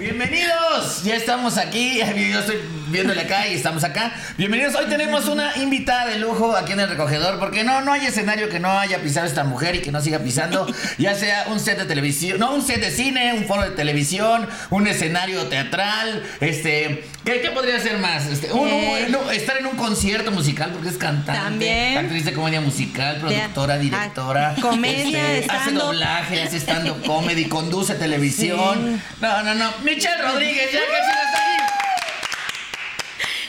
Bienvenidos, 0.00 1.04
ya 1.04 1.14
estamos 1.14 1.58
aquí. 1.58 1.98
Yo 2.32 2.40
estoy 2.40 2.56
viéndole 2.88 3.20
acá 3.20 3.46
y 3.46 3.52
estamos 3.52 3.84
acá. 3.84 4.14
Bienvenidos. 4.38 4.74
Hoy 4.74 4.86
tenemos 4.86 5.28
una 5.28 5.54
invitada 5.58 6.06
de 6.06 6.18
lujo 6.18 6.56
aquí 6.56 6.72
en 6.72 6.80
el 6.80 6.88
recogedor, 6.88 7.38
porque 7.38 7.64
no, 7.64 7.82
no 7.82 7.92
hay 7.92 8.06
escenario 8.06 8.48
que 8.48 8.60
no 8.60 8.70
haya 8.70 9.02
pisado 9.02 9.26
esta 9.26 9.44
mujer 9.44 9.74
y 9.74 9.82
que 9.82 9.92
no 9.92 10.00
siga 10.00 10.20
pisando, 10.20 10.66
ya 10.98 11.14
sea 11.14 11.48
un 11.48 11.60
set 11.60 11.76
de 11.76 11.84
televisión, 11.84 12.38
no, 12.40 12.54
un 12.54 12.62
set 12.62 12.80
de 12.80 12.90
cine, 12.90 13.34
un 13.34 13.44
foro 13.44 13.60
de 13.60 13.72
televisión, 13.72 14.48
un 14.70 14.86
escenario 14.86 15.48
teatral, 15.48 16.22
este, 16.40 17.04
¿qué, 17.32 17.40
qué 17.40 17.50
podría 17.50 17.78
ser 17.80 17.98
más? 17.98 18.26
Este, 18.26 18.52
un- 18.52 18.68
Eh. 18.68 19.04
un- 19.06 19.12
no, 19.12 19.30
estar 19.30 19.56
en 19.58 19.66
un 19.66 19.76
concierto 19.76 20.30
musical 20.30 20.70
porque 20.72 20.88
es 20.88 20.96
cantante, 20.98 21.32
También. 21.40 21.98
actriz 21.98 22.24
de 22.24 22.32
comedia 22.32 22.60
musical, 22.60 23.16
productora, 23.20 23.78
directora, 23.78 24.50
este, 24.50 24.62
comedia, 24.62 25.22
hace 25.24 25.42
stand-up. 25.44 25.82
doblaje, 25.82 26.42
hace 26.42 26.56
stand-up 26.60 27.04
comedy, 27.04 27.46
conduce 27.46 27.94
televisión. 27.94 29.00
No, 29.20 29.42
no, 29.42 29.54
no. 29.54 29.70
Michelle 29.84 30.22
Rodríguez, 30.22 30.72
ya 30.72 30.78
que 30.80 30.84
está 30.84 31.12
aquí. 31.30 31.40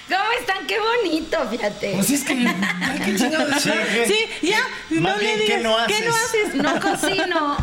¿Cómo 0.09 0.23
están? 0.39 0.67
Qué 0.67 0.77
bonito, 0.80 1.48
fíjate. 1.50 1.94
Pues 1.95 2.09
es 2.09 2.23
que, 2.23 2.36
qué 3.05 3.16
chingados. 3.16 3.61
Sí. 3.61 3.72
Sí, 4.08 4.48
ya. 4.50 4.59
No 4.89 5.17
bien, 5.17 5.39
le 5.39 5.45
¿qué 5.45 5.58
digas. 5.58 5.61
no 5.63 5.77
¿Qué 5.88 6.02
no 6.05 6.11
haces? 6.13 6.48
haces? 6.48 6.55
No 6.55 6.80
cocino. 6.81 7.58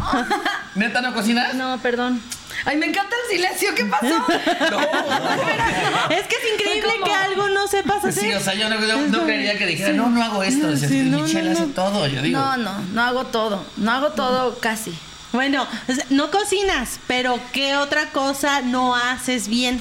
¿Neta 0.75 1.01
no 1.03 1.13
cocinas? 1.15 1.55
No, 1.55 1.79
perdón. 1.83 2.23
Ay, 2.65 2.77
me 2.77 2.87
encanta 2.87 3.15
el 3.25 3.37
silencio. 3.37 3.75
¿Qué 3.75 3.85
pasó? 3.85 4.07
Es 6.11 6.27
que 6.27 6.37
es 6.37 6.53
increíble 6.55 6.93
que 7.05 7.13
algo 7.13 7.49
no 7.51 7.67
sepas 7.69 8.05
hacer. 8.05 8.25
Sí, 8.25 8.33
o 8.33 8.41
sea, 8.41 8.55
yo 8.55 8.69
no, 8.69 8.81
yo 8.81 8.97
no 9.09 9.25
creería 9.25 9.57
que 9.59 9.67
dijera, 9.67 9.93
no, 9.93 10.09
no 10.11 10.23
hago 10.23 10.43
esto. 10.43 10.71
Dices, 10.73 10.89
Sí, 10.89 11.03
no, 11.03 11.21
Michelle 11.21 11.51
no, 11.51 11.53
hace 11.53 11.67
no. 11.67 11.75
todo. 11.75 12.07
Yo 12.07 12.23
digo, 12.23 12.39
No, 12.39 12.57
no, 12.57 12.73
no 12.93 13.03
hago 13.03 13.25
todo. 13.27 13.65
No 13.77 13.93
hago 13.93 14.11
todo 14.11 14.59
casi. 14.59 14.93
Bueno, 15.33 15.67
no 16.11 16.31
cocinas, 16.31 16.99
pero 17.07 17.39
¿qué 17.53 17.77
otra 17.77 18.11
cosa 18.11 18.63
no 18.63 18.97
haces 18.97 19.49
bien? 19.49 19.81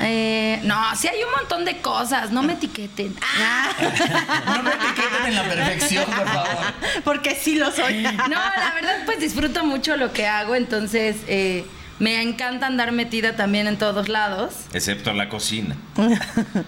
Eh, 0.00 0.60
no, 0.64 0.76
sí 0.96 1.08
hay 1.08 1.22
un 1.22 1.30
montón 1.32 1.64
de 1.64 1.78
cosas. 1.78 2.30
No 2.30 2.42
me 2.42 2.54
etiqueten. 2.54 3.14
Ah. 3.22 3.68
no 4.56 4.62
me 4.62 4.70
etiqueten 4.70 5.26
en 5.26 5.34
la 5.34 5.42
perfección, 5.44 6.04
por 6.06 6.28
favor. 6.28 6.56
Porque 7.04 7.34
sí 7.34 7.56
lo 7.56 7.70
soy. 7.70 8.02
No, 8.02 8.28
la 8.28 8.72
verdad, 8.74 9.02
pues 9.04 9.20
disfruto 9.20 9.64
mucho 9.64 9.96
lo 9.96 10.12
que 10.12 10.26
hago. 10.26 10.54
Entonces, 10.54 11.16
eh, 11.28 11.64
me 11.98 12.20
encanta 12.22 12.66
andar 12.66 12.92
metida 12.92 13.36
también 13.36 13.66
en 13.66 13.78
todos 13.78 14.08
lados. 14.08 14.54
Excepto 14.72 15.12
la 15.12 15.28
cocina. 15.28 15.76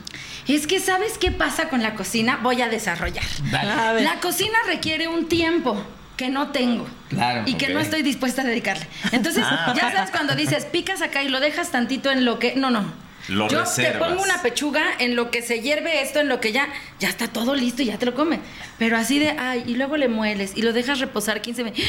Es 0.46 0.68
que, 0.68 0.78
¿sabes 0.78 1.18
qué 1.18 1.32
pasa 1.32 1.68
con 1.68 1.82
la 1.82 1.94
cocina? 1.96 2.38
Voy 2.40 2.62
a 2.62 2.68
desarrollar. 2.68 3.24
Dale. 3.50 3.68
A 3.72 3.92
ver. 3.94 4.02
La 4.04 4.20
cocina 4.20 4.56
requiere 4.68 5.08
un 5.08 5.26
tiempo 5.28 5.82
que 6.16 6.28
no 6.28 6.50
tengo. 6.52 6.86
Claro, 7.08 7.42
Y 7.46 7.54
que 7.54 7.70
no 7.70 7.80
estoy 7.80 8.02
dispuesta 8.02 8.42
a 8.42 8.44
dedicarle. 8.44 8.86
Entonces, 9.10 9.42
Ah. 9.44 9.74
ya 9.76 9.90
sabes 9.90 10.12
cuando 10.12 10.36
dices, 10.36 10.64
picas 10.64 11.02
acá 11.02 11.24
y 11.24 11.28
lo 11.30 11.40
dejas 11.40 11.72
tantito 11.72 12.12
en 12.12 12.24
lo 12.24 12.38
que. 12.38 12.54
No, 12.54 12.70
no. 12.70 12.84
Lo 13.28 13.48
Yo 13.48 13.60
reservas. 13.60 13.92
te 13.92 13.98
pongo 13.98 14.22
una 14.22 14.40
pechuga 14.42 14.84
en 14.98 15.16
lo 15.16 15.30
que 15.30 15.42
se 15.42 15.60
hierve 15.60 16.00
esto, 16.02 16.20
en 16.20 16.28
lo 16.28 16.40
que 16.40 16.52
ya, 16.52 16.68
ya 17.00 17.08
está 17.08 17.26
todo 17.28 17.54
listo 17.54 17.82
y 17.82 17.86
ya 17.86 17.98
te 17.98 18.06
lo 18.06 18.14
come. 18.14 18.38
Pero 18.78 18.96
así 18.96 19.18
de, 19.18 19.30
ay, 19.30 19.64
y 19.66 19.74
luego 19.74 19.96
le 19.96 20.08
mueles 20.08 20.52
y 20.54 20.62
lo 20.62 20.72
dejas 20.72 21.00
reposar 21.00 21.40
15 21.42 21.64
minutos. 21.64 21.84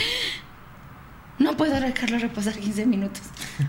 No 1.39 1.55
puedo 1.55 1.79
dejarlo 1.79 2.17
reposar 2.17 2.53
15 2.57 2.88
minutos. 2.88 3.21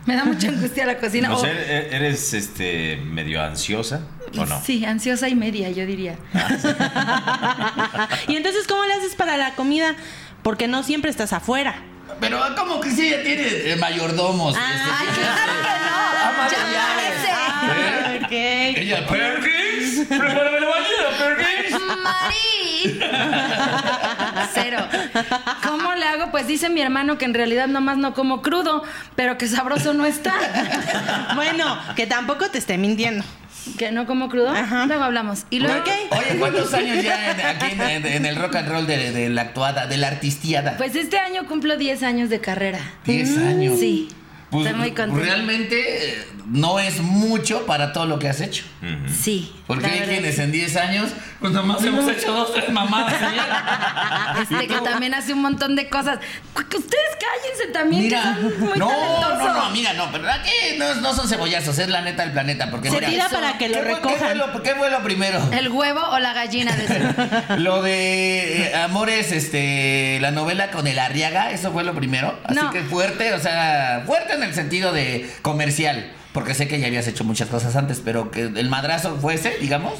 Me 0.06 0.16
da 0.16 0.24
mucha 0.24 0.48
angustia 0.48 0.86
la 0.86 0.96
cocina. 0.98 1.30
O 1.34 1.36
O- 1.38 1.40
sea, 1.40 1.52
¿e- 1.52 1.94
¿eres 1.94 2.32
este 2.32 2.96
medio 2.96 3.42
ansiosa 3.42 4.00
o 4.38 4.46
no? 4.46 4.62
Sí, 4.62 4.86
ansiosa 4.86 5.28
y 5.28 5.34
media, 5.34 5.68
yo 5.70 5.84
diría. 5.84 6.16
y 8.28 8.36
entonces, 8.36 8.66
¿cómo 8.66 8.84
le 8.86 8.94
haces 8.94 9.14
para 9.14 9.36
la 9.36 9.54
comida? 9.54 9.94
Porque 10.42 10.66
no 10.68 10.82
siempre 10.82 11.10
estás 11.10 11.34
afuera. 11.34 11.82
Pero 12.20 12.40
como 12.56 12.80
que 12.80 12.90
sí, 12.90 13.06
ella 13.06 13.22
tiene 13.22 13.42
eh, 13.72 13.76
mayordomos. 13.76 14.56
Ah, 14.58 14.72
este, 14.74 14.90
Ay, 14.90 15.06
claro 15.14 15.52
que 15.60 15.68
no. 15.68 16.28
ama 16.28 16.48
Ya 16.50 17.27
ok. 17.68 18.32
Ella, 18.32 19.06
Perkins, 19.06 20.06
prepárame 20.08 20.60
la 20.60 20.66
bañera, 20.68 21.18
Perkins. 21.18 21.80
Mari. 22.02 23.00
Cero. 24.54 24.78
¿Cómo 25.66 25.94
le 25.94 26.04
hago? 26.04 26.30
Pues 26.30 26.46
dice 26.46 26.68
mi 26.70 26.80
hermano 26.80 27.18
que 27.18 27.24
en 27.24 27.34
realidad 27.34 27.66
nomás 27.68 27.96
no 27.98 28.14
como 28.14 28.42
crudo, 28.42 28.82
pero 29.16 29.38
que 29.38 29.46
sabroso 29.46 29.92
no 29.94 30.04
está. 30.06 30.34
Bueno, 31.34 31.78
que 31.96 32.06
tampoco 32.06 32.48
te 32.50 32.58
esté 32.58 32.78
mintiendo. 32.78 33.24
¿Que 33.76 33.92
no 33.92 34.06
como 34.06 34.28
crudo? 34.30 34.48
Ajá. 34.50 34.86
Luego 34.86 35.04
hablamos. 35.04 35.44
Y 35.50 35.58
luego, 35.60 35.80
Ok. 35.80 35.88
Oye, 36.12 36.38
¿cuántos 36.38 36.72
años 36.72 37.02
ya 37.04 37.32
en- 37.32 37.40
aquí 37.46 37.66
en, 37.72 37.80
en- 37.82 38.06
en 38.06 38.26
el 38.26 38.36
rock 38.36 38.56
and 38.56 38.68
roll 38.68 38.86
de, 38.86 39.12
de 39.12 39.28
la 39.28 39.42
actuada, 39.42 39.86
de 39.86 39.98
la 39.98 40.08
artistiada? 40.08 40.76
pues 40.78 40.94
este 40.96 41.18
año 41.18 41.46
cumplo 41.46 41.76
10 41.76 42.02
años 42.02 42.30
de 42.30 42.40
carrera. 42.40 42.78
10 43.04 43.36
años. 43.38 43.78
Sí. 43.78 44.08
Pues, 44.50 44.64
Estoy 44.66 44.80
muy 44.80 44.92
contenta. 44.92 45.22
realmente 45.22 46.08
eh, 46.12 46.24
no 46.50 46.78
es 46.78 47.00
mucho 47.00 47.66
para 47.66 47.92
todo 47.92 48.06
lo 48.06 48.18
que 48.18 48.28
has 48.28 48.40
hecho. 48.40 48.64
Sí. 49.22 49.52
Porque 49.66 49.86
hay 49.86 50.00
quienes 50.00 50.38
en 50.38 50.50
10 50.50 50.76
años, 50.76 51.10
pues 51.40 51.52
nomás 51.52 51.82
hemos 51.84 52.10
hecho 52.10 52.32
dos, 52.32 52.52
tres 52.54 52.70
mamadas. 52.70 53.14
Este 54.42 54.66
que 54.66 54.80
también 54.80 55.14
hace 55.14 55.32
un 55.32 55.42
montón 55.42 55.74
de 55.76 55.88
cosas. 55.88 56.18
Que 56.70 56.76
Ustedes 56.76 57.02
cállense 57.18 57.72
también, 57.72 58.02
Mira, 58.04 58.36
que 58.36 58.42
son 58.50 58.60
muy 58.60 58.78
no, 58.78 58.88
talentosos. 58.88 59.38
no, 59.38 59.54
no, 59.54 59.62
amiga, 59.62 59.92
no, 59.94 60.10
pero 60.12 60.30
aquí 60.30 60.50
no, 60.78 60.94
no 60.96 61.14
son 61.14 61.28
cebollazos, 61.28 61.78
es 61.78 61.88
la 61.88 62.02
neta 62.02 62.22
del 62.22 62.32
planeta. 62.32 62.70
Porque 62.70 62.88
Se 62.90 62.96
mira, 62.96 63.08
tira 63.08 63.26
eso. 63.26 63.34
para 63.34 63.58
que 63.58 63.68
lo 63.68 63.74
¿qué 63.74 63.80
fue- 63.80 63.94
¿qué 63.94 64.00
fue, 64.00 64.12
recojan. 64.28 64.38
lo, 64.38 64.62
qué 64.62 64.74
fue 64.74 64.90
lo 64.90 65.02
primero? 65.02 65.50
¿El 65.52 65.68
huevo 65.68 66.00
o 66.00 66.18
la 66.18 66.32
gallina 66.34 66.74
de 66.76 66.84
ese? 66.84 66.98
Lo 67.58 67.82
de 67.82 68.68
eh, 68.68 68.74
Amores, 68.76 69.32
este, 69.32 70.18
la 70.20 70.30
novela 70.30 70.70
con 70.70 70.86
el 70.86 70.98
Arriaga, 70.98 71.50
eso 71.50 71.72
fue 71.72 71.84
lo 71.84 71.94
primero. 71.94 72.38
Así 72.44 72.54
No. 72.60 72.70
que 72.70 72.82
fuerte, 72.82 73.32
o 73.34 73.38
sea, 73.40 74.02
fuerte 74.06 74.34
en 74.34 74.42
el 74.44 74.54
sentido 74.54 74.92
de 74.92 75.28
comercial. 75.42 76.12
Porque 76.32 76.54
sé 76.54 76.68
que 76.68 76.78
ya 76.80 76.86
habías 76.86 77.06
hecho 77.08 77.24
muchas 77.24 77.48
cosas 77.48 77.74
antes, 77.76 78.00
pero 78.04 78.30
que 78.30 78.42
el 78.42 78.68
madrazo 78.68 79.16
fuese, 79.16 79.56
digamos. 79.60 79.94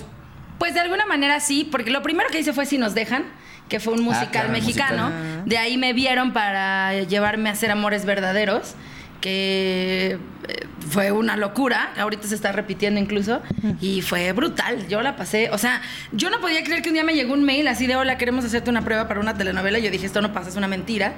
Pues 0.59 0.75
de 0.75 0.81
alguna 0.81 1.07
manera 1.07 1.41
sí, 1.41 1.69
porque 1.71 1.91
lo 1.91 2.03
primero 2.03 2.29
que 2.31 2.41
hice 2.41 2.53
fue 2.53 2.67
Si 2.67 2.79
nos 2.79 2.95
dejan, 2.95 3.25
que 3.69 3.81
fue 3.81 3.93
un 3.95 4.03
musical 4.03 4.27
Ah, 4.27 4.31
claro, 4.31 4.49
mexicano. 4.53 5.11
musical. 5.11 5.43
De 5.47 5.59
ahí 5.59 5.77
me 5.79 5.93
vieron 5.93 6.33
para 6.33 6.93
llevarme 7.05 7.49
a 7.49 7.53
hacer 7.53 7.71
Amores 7.71 8.05
Verdaderos, 8.05 8.75
que 9.21 10.19
eh, 10.49 10.67
fue 10.91 11.11
una 11.13 11.37
locura, 11.37 11.91
ahorita 11.99 12.29
se 12.29 12.35
está 12.35 12.53
repitiendo 12.53 13.01
incluso, 13.01 13.41
y 13.81 14.01
fue 14.03 14.31
brutal, 14.33 14.87
yo 14.89 15.03
la 15.03 15.17
pasé, 15.17 15.51
o 15.51 15.59
sea, 15.59 15.83
yo 16.13 16.31
no 16.31 16.41
podía 16.41 16.63
creer 16.63 16.83
que 16.83 16.89
un 16.89 16.95
día 16.95 17.05
me 17.05 17.15
llegó 17.15 17.35
un 17.35 17.43
mail 17.45 17.67
así 17.69 17.87
de, 17.87 17.97
hola, 17.97 18.17
queremos 18.17 18.45
hacerte 18.45 18.71
una 18.71 18.83
prueba 18.83 19.09
para 19.09 19.19
una 19.21 19.35
telenovela, 19.37 19.79
y 19.81 19.83
yo 19.83 19.91
dije, 19.91 20.07
esto 20.07 20.21
no 20.23 20.33
pasa, 20.33 20.51
es 20.51 20.57
una 20.57 20.69
mentira. 20.69 21.15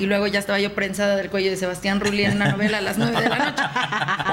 Y 0.00 0.06
luego 0.06 0.26
ya 0.26 0.38
estaba 0.40 0.58
yo 0.58 0.74
prensada 0.74 1.14
del 1.16 1.30
cuello 1.30 1.50
de 1.50 1.56
Sebastián 1.56 2.00
Rulli 2.00 2.24
en 2.24 2.36
una 2.36 2.48
novela 2.50 2.78
a 2.78 2.80
las 2.80 2.98
9 2.98 3.20
de 3.20 3.28
la 3.28 3.38
noche. 3.38 3.62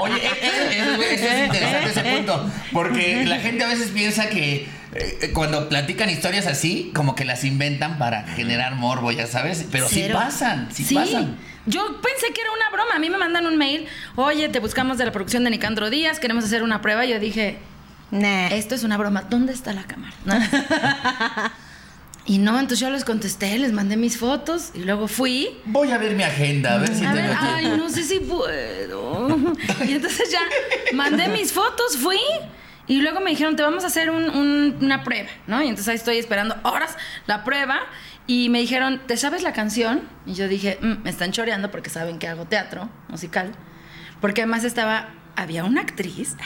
Oye, 0.00 0.16
eh, 0.16 0.30
eh, 0.42 0.48
eh, 0.72 1.14
eso 1.14 1.26
es 1.26 1.46
interesante 1.46 1.90
ese 1.90 2.16
punto. 2.16 2.50
Porque 2.72 3.24
la 3.26 3.38
gente 3.38 3.64
a 3.64 3.68
veces 3.68 3.90
piensa 3.90 4.28
que 4.30 4.66
eh, 4.94 5.30
cuando 5.34 5.68
platican 5.68 6.08
historias 6.10 6.46
así, 6.46 6.90
como 6.94 7.14
que 7.14 7.24
las 7.24 7.44
inventan 7.44 7.98
para 7.98 8.22
generar 8.28 8.74
morbo, 8.76 9.12
ya 9.12 9.26
sabes. 9.26 9.66
Pero 9.70 9.86
sí 9.88 10.00
Cero. 10.02 10.14
pasan, 10.18 10.68
sí, 10.72 10.92
pasan. 10.94 11.36
Yo 11.66 12.00
pensé 12.00 12.32
que 12.34 12.40
era 12.40 12.50
una 12.50 12.70
broma. 12.72 12.94
A 12.96 12.98
mí 12.98 13.10
me 13.10 13.18
mandan 13.18 13.44
un 13.46 13.58
mail. 13.58 13.86
Oye, 14.16 14.48
te 14.48 14.58
buscamos 14.60 14.96
de 14.96 15.04
la 15.04 15.12
producción 15.12 15.44
de 15.44 15.50
Nicandro 15.50 15.90
Díaz. 15.90 16.18
Queremos 16.18 16.44
hacer 16.44 16.62
una 16.62 16.80
prueba. 16.80 17.04
Yo 17.04 17.20
dije, 17.20 17.58
Nah. 18.10 18.46
esto 18.48 18.74
es 18.74 18.84
una 18.84 18.96
broma. 18.96 19.24
¿Dónde 19.28 19.52
está 19.52 19.74
la 19.74 19.84
cámara? 19.84 20.14
Y 22.28 22.38
no, 22.38 22.52
entonces 22.60 22.80
yo 22.80 22.90
les 22.90 23.04
contesté, 23.04 23.58
les 23.58 23.72
mandé 23.72 23.96
mis 23.96 24.18
fotos 24.18 24.70
y 24.74 24.80
luego 24.84 25.08
fui. 25.08 25.48
Voy 25.64 25.90
a 25.92 25.98
ver 25.98 26.14
mi 26.14 26.22
agenda, 26.22 26.74
a 26.74 26.78
ver 26.78 26.94
si 26.94 27.04
A 27.04 27.12
tengo 27.12 27.26
ver, 27.28 27.36
ay, 27.40 27.72
no 27.76 27.88
sé 27.88 28.02
si 28.04 28.20
puedo. 28.20 29.28
Y 29.86 29.92
entonces 29.92 30.30
ya 30.30 30.40
mandé 30.94 31.28
mis 31.28 31.52
fotos, 31.52 31.96
fui. 31.96 32.20
Y 32.86 33.00
luego 33.00 33.20
me 33.20 33.30
dijeron, 33.30 33.56
te 33.56 33.62
vamos 33.62 33.84
a 33.84 33.86
hacer 33.88 34.10
un- 34.10 34.28
un- 34.30 34.76
una 34.82 35.02
prueba, 35.04 35.28
¿no? 35.46 35.62
Y 35.62 35.68
entonces 35.68 35.88
ahí 35.88 35.96
estoy 35.96 36.18
esperando 36.18 36.54
horas 36.64 36.96
la 37.26 37.44
prueba. 37.44 37.80
Y 38.26 38.50
me 38.50 38.60
dijeron, 38.60 39.00
¿te 39.06 39.16
sabes 39.16 39.42
la 39.42 39.54
canción? 39.54 40.02
Y 40.26 40.34
yo 40.34 40.48
dije, 40.48 40.78
"Mm, 40.82 41.02
me 41.04 41.10
están 41.10 41.32
choreando 41.32 41.70
porque 41.70 41.88
saben 41.88 42.18
que 42.18 42.28
hago 42.28 42.44
teatro 42.44 42.90
musical. 43.08 43.52
Porque 44.20 44.42
además 44.42 44.64
estaba, 44.64 45.08
había 45.34 45.64
una 45.64 45.80
actriz. 45.80 46.36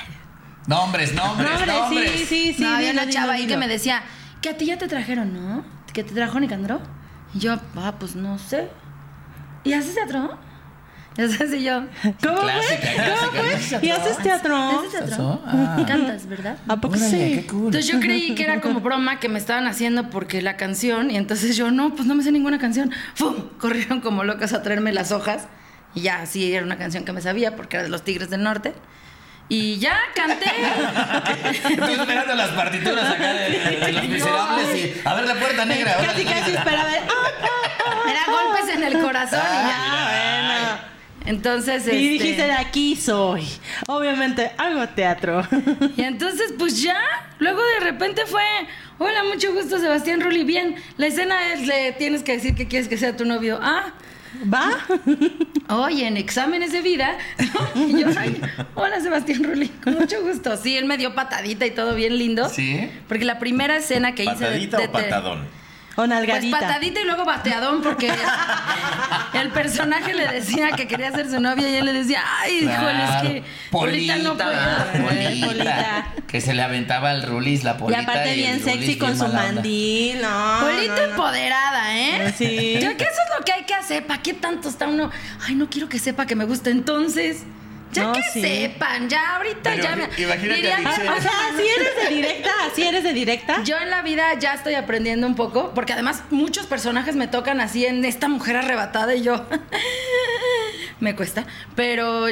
Nombres, 0.68 1.12
nombres, 1.12 1.48
No, 1.50 1.56
hombre, 1.56 1.72
nombres. 1.72 2.10
sí, 2.20 2.26
sí, 2.26 2.54
sí. 2.54 2.62
no, 2.62 2.68
había 2.76 2.90
dilo, 2.90 3.02
una 3.02 3.06
dilo, 3.06 3.12
chava 3.20 3.32
ahí 3.32 3.46
que 3.48 3.56
me 3.56 3.66
decía, 3.66 4.02
que 4.40 4.48
a 4.48 4.56
ti 4.56 4.66
ya 4.66 4.76
te 4.78 4.88
trajeron, 4.88 5.32
¿no? 5.32 5.64
¿Que 5.92 6.04
te 6.04 6.14
trajo 6.14 6.40
Nicandro? 6.40 6.80
Y 7.34 7.38
yo, 7.40 7.56
ah, 7.76 7.94
pues 7.98 8.16
no 8.16 8.38
sé. 8.38 8.68
¿Y 9.64 9.72
haces 9.72 9.94
teatro? 9.94 10.38
Y 11.14 11.20
así 11.20 11.62
yo, 11.62 11.82
¿Cómo 12.22 12.40
Clásica, 12.40 12.80
fue? 12.80 12.94
clásica. 12.94 13.16
¿Cómo 13.20 13.32
fue? 13.32 13.54
¿Haces 13.54 13.82
¿Y 13.82 13.90
haces 13.90 14.16
teatro? 14.16 14.56
¿haces 14.56 14.92
teatro? 14.92 15.42
Ah. 15.44 15.84
Cantas, 15.86 16.26
¿verdad? 16.26 16.56
¿A 16.66 16.76
poco 16.80 16.94
Órale, 16.94 17.10
sí? 17.10 17.34
qué 17.40 17.46
cool. 17.48 17.66
Entonces 17.66 17.86
yo 17.86 18.00
creí 18.00 18.34
que 18.34 18.44
era 18.44 18.62
como 18.62 18.80
broma 18.80 19.20
que 19.20 19.28
me 19.28 19.38
estaban 19.38 19.66
haciendo 19.66 20.08
porque 20.08 20.40
la 20.40 20.56
canción, 20.56 21.10
y 21.10 21.16
entonces 21.18 21.54
yo, 21.54 21.70
no, 21.70 21.94
pues 21.94 22.06
no 22.08 22.14
me 22.14 22.22
sé 22.22 22.32
ninguna 22.32 22.58
canción. 22.58 22.92
¡Fum! 23.14 23.34
Corrieron 23.58 24.00
como 24.00 24.24
locas 24.24 24.54
a 24.54 24.62
traerme 24.62 24.90
las 24.92 25.12
hojas. 25.12 25.48
Y 25.94 26.00
ya, 26.00 26.24
sí, 26.24 26.50
era 26.54 26.64
una 26.64 26.78
canción 26.78 27.04
que 27.04 27.12
me 27.12 27.20
sabía 27.20 27.56
porque 27.56 27.76
era 27.76 27.82
de 27.84 27.90
los 27.90 28.02
Tigres 28.04 28.30
del 28.30 28.42
Norte. 28.42 28.72
Y 29.48 29.78
ya 29.78 29.98
canté. 30.14 30.46
Estoy 31.50 31.94
esperando 31.94 32.34
las 32.34 32.50
partituras 32.50 33.10
acá 33.10 33.32
de, 33.34 33.50
de 33.50 33.92
los 33.92 34.08
miserables 34.08 34.76
y. 34.76 35.00
A 35.06 35.14
ver 35.14 35.24
la 35.26 35.34
puerta 35.34 35.64
negra. 35.66 35.96
Casi, 36.04 36.24
casi 36.24 36.40
negra. 36.52 36.58
espera 36.60 36.80
a 36.82 36.84
ver. 36.86 37.00
Ah, 37.08 37.46
ah, 37.84 38.10
Era 38.10 38.24
golpes 38.26 38.74
en 38.76 38.82
el 38.84 39.02
corazón 39.02 39.40
y 39.40 39.68
ya. 39.68 39.76
ah, 39.76 40.80
Entonces, 41.26 41.84
Y 41.86 41.90
este, 41.90 41.96
dijiste, 41.96 42.42
de 42.46 42.52
aquí 42.52 42.96
soy. 42.96 43.46
Obviamente, 43.88 44.52
hago 44.56 44.88
teatro. 44.88 45.46
Y 45.96 46.02
entonces, 46.02 46.54
pues 46.58 46.80
ya, 46.82 46.98
luego 47.38 47.60
de 47.78 47.80
repente 47.80 48.24
fue, 48.26 48.42
hola, 48.98 49.22
mucho 49.24 49.52
gusto, 49.52 49.78
Sebastián 49.78 50.20
Rulli, 50.22 50.44
bien, 50.44 50.76
la 50.96 51.08
escena 51.08 51.52
es, 51.52 51.66
le 51.66 51.92
tienes 51.92 52.22
que 52.22 52.32
decir 52.32 52.54
que 52.54 52.66
quieres 52.68 52.88
que 52.88 52.96
sea 52.96 53.14
tu 53.16 53.24
novio. 53.26 53.58
Ah, 53.62 53.92
¿Va? 54.52 54.70
oye, 55.68 56.06
en 56.06 56.16
exámenes 56.16 56.72
de 56.72 56.80
vida. 56.82 57.16
Y 57.74 58.00
yo, 58.00 58.06
ay, 58.18 58.40
hola, 58.74 59.00
Sebastián 59.00 59.44
Rulli, 59.44 59.68
con 59.68 59.94
mucho 59.94 60.20
gusto. 60.22 60.56
Sí, 60.56 60.76
él 60.76 60.84
me 60.86 60.96
dio 60.98 61.14
patadita 61.14 61.66
y 61.66 61.70
todo 61.70 61.94
bien 61.94 62.18
lindo. 62.18 62.48
¿Sí? 62.48 62.88
Porque 63.08 63.24
la 63.24 63.38
primera 63.38 63.76
escena 63.76 64.14
que 64.14 64.24
hice... 64.24 64.32
de- 64.34 64.66
¿Patadita 64.68 64.78
o 64.80 64.92
patadón? 64.92 65.61
O 65.92 65.94
Pues 65.96 66.08
nalgadita. 66.08 66.58
patadita 66.58 67.00
y 67.00 67.04
luego 67.04 67.24
bateadón 67.26 67.82
porque 67.82 68.10
el 69.34 69.48
personaje 69.50 70.14
le 70.14 70.26
decía 70.26 70.70
que 70.72 70.86
quería 70.88 71.12
ser 71.12 71.28
su 71.30 71.38
novia 71.38 71.68
y 71.68 71.74
él 71.76 71.84
le 71.84 71.92
decía, 71.92 72.22
ay, 72.40 72.58
híjole, 72.64 73.04
es 73.04 73.22
que 73.22 73.44
Polita, 73.70 74.16
no 74.16 74.34
puedo. 74.36 74.52
Polita, 75.06 75.46
Polita. 75.46 76.06
Que 76.26 76.40
se 76.40 76.54
le 76.54 76.62
aventaba 76.62 77.12
el 77.12 77.22
rulis, 77.22 77.62
la 77.62 77.72
Y 77.72 77.74
polita. 77.74 78.00
aparte 78.00 78.30
el 78.32 78.36
bien 78.36 78.62
sexy 78.64 78.86
bien 78.86 78.98
con 78.98 79.18
su 79.18 79.28
mandil, 79.28 80.22
no. 80.22 80.58
Polita 80.62 80.94
no, 80.94 81.02
no. 81.02 81.10
empoderada, 81.10 81.98
¿eh? 81.98 82.34
Sí. 82.38 82.78
Yo 82.80 82.96
que 82.96 83.04
eso 83.04 83.12
es 83.28 83.38
lo 83.38 83.44
que 83.44 83.52
hay 83.52 83.64
que 83.64 83.74
hacer. 83.74 84.06
¿Para 84.06 84.22
qué 84.22 84.32
tanto 84.32 84.70
está 84.70 84.86
uno? 84.88 85.10
Ay, 85.46 85.54
no 85.56 85.68
quiero 85.68 85.88
que 85.90 85.98
sepa 85.98 86.24
que 86.24 86.34
me 86.36 86.46
gusta. 86.46 86.70
Entonces, 86.70 87.42
ya 87.92 88.04
No, 88.04 88.12
que 88.12 88.22
sí. 88.24 88.40
sepan, 88.42 89.08
ya 89.08 89.36
ahorita 89.36 89.60
Pero 89.70 89.82
ya 89.82 89.96
me. 89.96 90.04
imagínate 90.04 90.54
diría, 90.56 90.76
a 90.76 90.80
Michelle. 90.80 91.08
O 91.10 91.20
sea, 91.20 91.32
si 91.56 91.62
eres 91.68 91.96
de 92.08 92.14
directa, 92.14 92.50
si 92.74 92.82
eres 92.82 93.04
de 93.04 93.12
directa. 93.12 93.62
yo 93.64 93.76
en 93.78 93.90
la 93.90 94.02
vida 94.02 94.34
ya 94.38 94.54
estoy 94.54 94.74
aprendiendo 94.74 95.26
un 95.26 95.34
poco, 95.34 95.72
porque 95.74 95.92
además 95.92 96.22
muchos 96.30 96.66
personajes 96.66 97.14
me 97.16 97.28
tocan 97.28 97.60
así 97.60 97.86
en 97.86 98.04
esta 98.04 98.28
mujer 98.28 98.56
arrebatada 98.56 99.14
y 99.14 99.22
yo. 99.22 99.44
me 101.00 101.14
cuesta. 101.14 101.44
Pero 101.74 102.26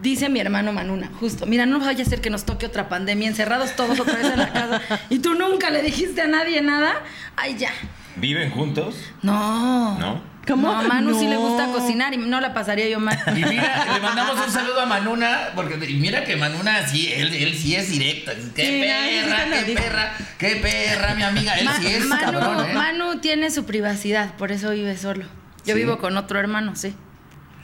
dice 0.00 0.28
mi 0.28 0.40
hermano 0.40 0.72
Manuna, 0.72 1.10
justo, 1.20 1.46
mira, 1.46 1.66
no 1.66 1.78
vaya 1.80 2.02
a 2.02 2.06
ser 2.08 2.20
que 2.20 2.30
nos 2.30 2.44
toque 2.44 2.66
otra 2.66 2.88
pandemia, 2.88 3.28
encerrados 3.28 3.76
todos 3.76 4.00
otra 4.00 4.16
vez 4.16 4.26
en 4.32 4.38
la 4.38 4.52
casa, 4.52 4.80
y 5.10 5.18
tú 5.18 5.34
nunca 5.34 5.70
le 5.70 5.82
dijiste 5.82 6.22
a 6.22 6.26
nadie 6.26 6.62
nada. 6.62 6.94
Ay, 7.36 7.56
ya. 7.58 7.70
¿Viven 8.16 8.50
juntos? 8.50 8.96
No. 9.22 9.98
¿No? 9.98 10.22
¿Cómo? 10.50 10.68
No, 10.68 10.78
a 10.78 10.82
Manu 10.82 11.18
sí 11.18 11.26
le 11.26 11.34
No. 11.36 11.40
gusta 11.40 11.66
cocinar 11.66 12.12
y 12.14 12.16
no 12.18 12.40
la 12.40 12.52
pasaría 12.52 12.88
yo 12.88 12.98
mal. 13.00 13.18
Y 13.28 13.44
mira, 13.44 13.86
le 13.94 14.00
mandamos 14.00 14.36
un 14.46 14.52
saludo 14.52 14.80
a 14.80 14.86
Manuna, 14.86 15.50
porque 15.54 15.74
y 15.88 15.94
mira 15.94 16.24
que 16.24 16.36
Manuna 16.36 16.86
sí, 16.88 17.12
él, 17.12 17.32
él 17.34 17.56
sí 17.56 17.74
es 17.76 17.90
directo. 17.90 18.32
Qué 18.54 18.66
Sí, 18.66 18.80
no, 18.80 19.36
perra, 19.36 19.64
qué 19.66 19.74
perra, 19.74 20.12
qué 20.38 20.56
perra, 20.56 21.14
mi 21.14 21.22
amiga. 21.22 21.54
Él 21.54 21.64
Ma- 21.66 21.76
sí 21.78 21.86
es 21.86 22.04
Manu, 22.06 22.20
cabrón, 22.38 22.70
¿eh? 22.70 22.74
Manu 22.74 23.18
tiene 23.20 23.50
su 23.50 23.64
privacidad, 23.64 24.34
por 24.34 24.50
eso 24.52 24.70
vive 24.70 24.96
solo. 24.96 25.24
Yo 25.64 25.74
Sí. 25.74 25.80
vivo 25.80 25.98
con 25.98 26.16
otro 26.16 26.38
hermano, 26.40 26.74
sí. 26.76 26.94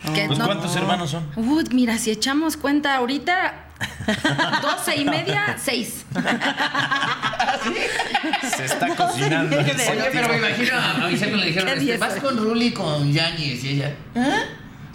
Pues 0.05 0.39
no- 0.39 0.45
¿cuántos 0.47 0.77
hermanos 0.77 1.11
son? 1.11 1.27
Uh, 1.37 1.63
mira, 1.73 1.99
si 1.99 2.11
echamos 2.11 2.57
cuenta 2.57 2.95
ahorita, 2.97 3.66
doce 4.63 4.97
y 4.97 5.05
media, 5.05 5.57
seis. 5.59 6.05
Se 8.57 8.65
está 8.65 8.95
cocinando. 8.95 9.59
Oye, 9.59 9.75
pero 10.13 10.29
me 10.29 10.37
imagino 10.39 10.77
a, 10.77 11.05
a 11.05 11.07
Vicente 11.09 11.37
le 11.37 11.47
dijeron, 11.47 11.69
este, 11.69 11.99
vas 11.99 12.17
eh. 12.17 12.21
con 12.21 12.37
Ruli 12.37 12.73
con 12.73 13.13
Yañez 13.13 13.65
y 13.65 13.69
ella. 13.71 13.95
¿Ah? 14.15 14.43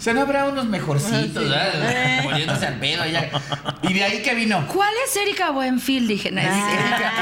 O 0.02 0.04
sea, 0.04 0.14
no 0.14 0.22
habrá 0.22 0.46
unos 0.46 0.66
mejorcitos, 0.66 1.48
¿verdad? 1.48 2.24
Poniéndose 2.24 2.66
al 2.66 2.74
pedo 2.80 3.04
allá. 3.04 3.30
Y 3.82 3.92
de 3.92 4.02
ahí 4.02 4.20
que 4.20 4.34
vino. 4.34 4.66
¿Cuál 4.66 4.92
es 5.06 5.14
Erika 5.14 5.50
Buenfield? 5.52 6.08
Dije, 6.08 6.32
no, 6.32 6.40
es 6.40 6.48
Erika. 6.48 7.12